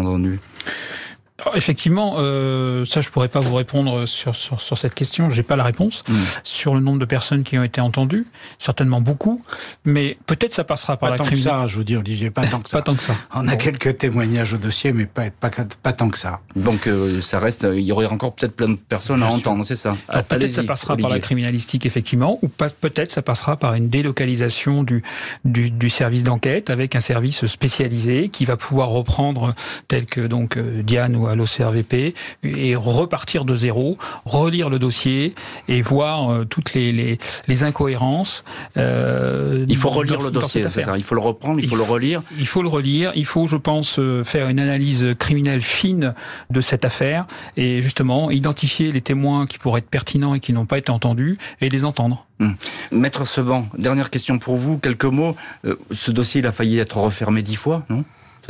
entendus. 1.41 1.59
effectivement, 1.59 2.17
euh, 2.19 2.85
ça 2.85 3.01
je 3.01 3.09
pourrais 3.11 3.29
pas 3.29 3.41
vous 3.41 3.55
répondre 3.55 4.07
sur, 4.07 4.35
sur, 4.35 4.61
sur 4.61 4.79
cette 4.79 4.95
question, 4.95 5.31
j'ai 5.31 5.43
pas 5.43 5.57
la 5.57 5.65
réponse. 5.65 6.03
Mm. 6.09 6.15
Sur 6.45 6.75
le 6.75 6.81
nombre 6.81 6.99
de 6.99 7.05
personnes 7.05 7.43
qui 7.43 7.59
ont 7.59 7.63
été 7.63 7.81
entendues, 7.81 8.27
certainement 8.59 9.01
beaucoup, 9.01 9.41
mais 9.85 10.19
peut-être 10.27 10.53
ça 10.53 10.65
passera 10.65 10.97
par 10.97 11.11
pas 11.11 11.17
la 11.17 11.19
tant 11.19 11.31
que 11.31 11.37
ça, 11.37 11.67
je 11.67 11.77
vous 11.77 11.85
dis 11.85 11.97
Olivier, 11.97 12.31
pas 12.31 12.47
tant 12.47 12.61
que 12.61 12.69
ça. 12.69 12.79
pas 12.79 12.83
tant 12.83 12.95
que 12.95 13.03
ça. 13.03 13.15
On 13.35 13.47
a 13.49 13.57
quelques 13.57 13.99
témoignages 13.99 14.55
au 14.55 14.59
dossier, 14.59 14.93
mais 14.93 15.07
pas, 15.07 15.31
pas, 15.31 15.51
pas 15.83 15.93
tant 15.93 16.09
que 16.09 16.19
ça. 16.19 16.41
Donc 16.57 16.87
euh, 16.87 17.21
ça 17.21 17.39
reste, 17.39 17.67
il 17.71 17.83
y 17.83 17.93
aurait 17.93 18.07
encore 18.07 18.35
peut-être 18.35 18.55
plein 18.55 18.69
de 18.69 18.79
personnes 18.79 19.23
à 19.23 19.27
entendre, 19.27 19.65
c'est 19.65 19.77
ça. 19.77 19.97
Peut-être 20.29 20.51
ça 20.51 20.65
passera 20.65 20.97
par 20.97 21.11
la 21.11 21.21
criminalistique 21.21 21.87
effectivement, 21.87 22.39
ou 22.43 22.49
peut-être 22.49 23.13
ça 23.13 23.23
passera 23.23 23.57
par 23.57 23.75
une 23.75 23.89
délocalisation 23.89 24.83
du, 24.83 25.03
du, 25.45 25.71
du 25.71 25.89
service 25.89 26.23
d'enquête 26.23 26.71
avec 26.71 26.97
un 26.97 27.01
service 27.01 27.47
spécialisé 27.47 28.29
qui 28.29 28.45
va 28.45 28.57
pouvoir 28.57 28.89
reprendre 28.89 29.55
tel 29.87 30.07
que 30.07 30.21
donc 30.21 30.57
euh, 30.57 30.83
Diane 30.83 31.17
ou 31.17 31.28
à 31.29 31.35
l'OCRVP 31.35 32.15
et 32.45 32.75
repartir 32.77 33.45
de 33.45 33.55
zéro, 33.55 33.99
relire 34.25 34.71
le 34.71 34.79
dossier 34.79 35.35
et 35.69 35.83
voir 35.83 36.31
euh, 36.31 36.45
toutes 36.45 36.75
les, 36.75 36.93
les, 36.93 37.19
les 37.47 37.65
incohérences. 37.65 38.45
Euh, 38.77 39.65
il 39.69 39.77
faut 39.77 39.91
relire 39.91 40.21
le 40.21 40.31
dossier, 40.31 40.65
c'est 40.69 40.83
ça. 40.83 40.97
Il 40.97 41.03
faut 41.03 41.15
le 41.15 41.21
reprendre, 41.21 41.61
il 41.61 41.69
faut 41.69 41.77
le 41.77 41.83
relire. 41.83 42.23
Il 42.39 42.47
faut 42.47 42.63
le 42.63 42.69
relire. 42.69 43.13
Il 43.15 43.27
faut, 43.27 43.47
je 43.47 43.57
pense, 43.57 43.99
euh, 43.99 44.25
faire 44.25 44.49
une 44.49 44.61
analyse 44.61 45.15
criminelle 45.19 45.63
fine 45.63 46.15
de 46.51 46.61
cette 46.61 46.85
affaire 46.85 47.27
et 47.57 47.83
justement 47.83 48.31
identifier 48.31 48.93
les 48.93 49.01
témoins 49.01 49.47
qui 49.47 49.59
pourraient 49.59 49.81
être 49.81 49.91
pertinents 49.91 50.35
et 50.35 50.41
qui 50.41 50.53
n'ont 50.53 50.67
pas 50.67 50.79
été 50.79 50.91
entendus 50.91 51.39
et 51.61 51.69
les 51.69 51.85
entendre. 51.85 52.27
Hum. 52.41 52.55
Maître 52.93 53.25
Seban, 53.27 53.67
dernière 53.77 54.11
question 54.11 54.39
pour 54.39 54.57
vous, 54.57 54.79
quelques 54.79 55.05
mots. 55.05 55.35
ce 55.91 56.11
dossier, 56.13 56.41
il 56.41 56.47
a 56.47 56.53
failli 56.53 56.79
être 56.79 56.99
refermé 56.99 57.43
dix 57.43 57.57
fois, 57.57 57.85
non? 57.89 58.05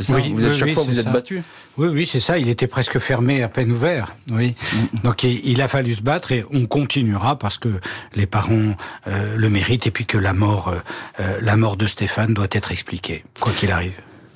Oui, 0.09 0.31
vous 0.33 0.45
êtes, 0.45 0.53
chaque 0.53 0.71
fois 0.71 0.83
vous 0.83 0.99
êtes 0.99 1.11
battu. 1.11 1.43
Oui, 1.77 1.87
oui, 1.89 2.05
c'est 2.05 2.19
ça. 2.19 2.37
Il 2.37 2.49
était 2.49 2.67
presque 2.67 2.99
fermé, 2.99 3.43
à 3.43 3.49
peine 3.49 3.71
ouvert. 3.71 4.15
Oui. 4.31 4.55
Donc 5.03 5.23
il, 5.23 5.61
a 5.61 5.67
fallu 5.67 5.93
se 5.93 6.01
battre 6.01 6.31
et 6.31 6.45
on 6.51 6.65
continuera 6.65 7.37
parce 7.37 7.57
que 7.57 7.69
les 8.15 8.25
parents 8.25 8.75
euh, 9.07 9.35
le 9.35 9.49
méritent 9.49 9.87
et 9.87 9.91
puis 9.91 10.05
que 10.05 10.17
la 10.17 10.33
mort, 10.33 10.69
euh, 10.69 10.77
euh, 11.19 11.39
la 11.41 11.55
mort 11.55 11.77
de 11.77 11.87
Stéphane 11.87 12.33
doit 12.33 12.47
être 12.51 12.71
expliquée, 12.71 13.23
quoi 13.39 13.51
qu'il 13.51 13.71
arrive. 13.71 13.93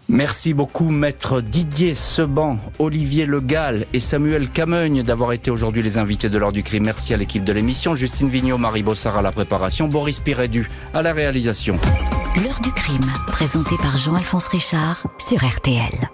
Merci 0.10 0.54
beaucoup, 0.54 0.90
maître 0.92 1.42
Didier 1.42 1.96
Seban, 1.96 2.58
Olivier 2.80 3.26
Le 3.26 3.40
Gall 3.40 3.86
et 3.94 4.00
Samuel 4.00 4.50
Cameugne 4.50 5.02
d'avoir 5.02 5.32
été 5.32 5.50
aujourd'hui 5.50 5.82
les 5.82 5.98
invités 5.98 6.30
de 6.30 6.38
l'heure 6.38 6.52
du 6.52 6.64
crime. 6.64 6.84
Merci 6.84 7.14
à 7.14 7.18
l'équipe 7.18 7.44
de 7.44 7.54
l'émission, 7.54 7.96
Justine 7.96 8.28
Vignot, 8.28 8.58
Marie 8.58 8.84
Bossard 8.84 9.18
à 9.18 9.22
la 9.22 9.32
préparation, 9.32 9.88
Boris 9.88 10.20
Pirédu 10.20 10.70
à 10.94 11.02
la 11.02 11.14
réalisation. 11.14 11.78
L'heure 12.44 12.60
du 12.62 12.72
crime, 12.72 13.12
présenté 13.28 13.76
par 13.78 13.98
Jean-Alphonse 13.98 14.48
Richard 14.48 15.08
sur 15.20 15.38
RTL. 15.38 16.10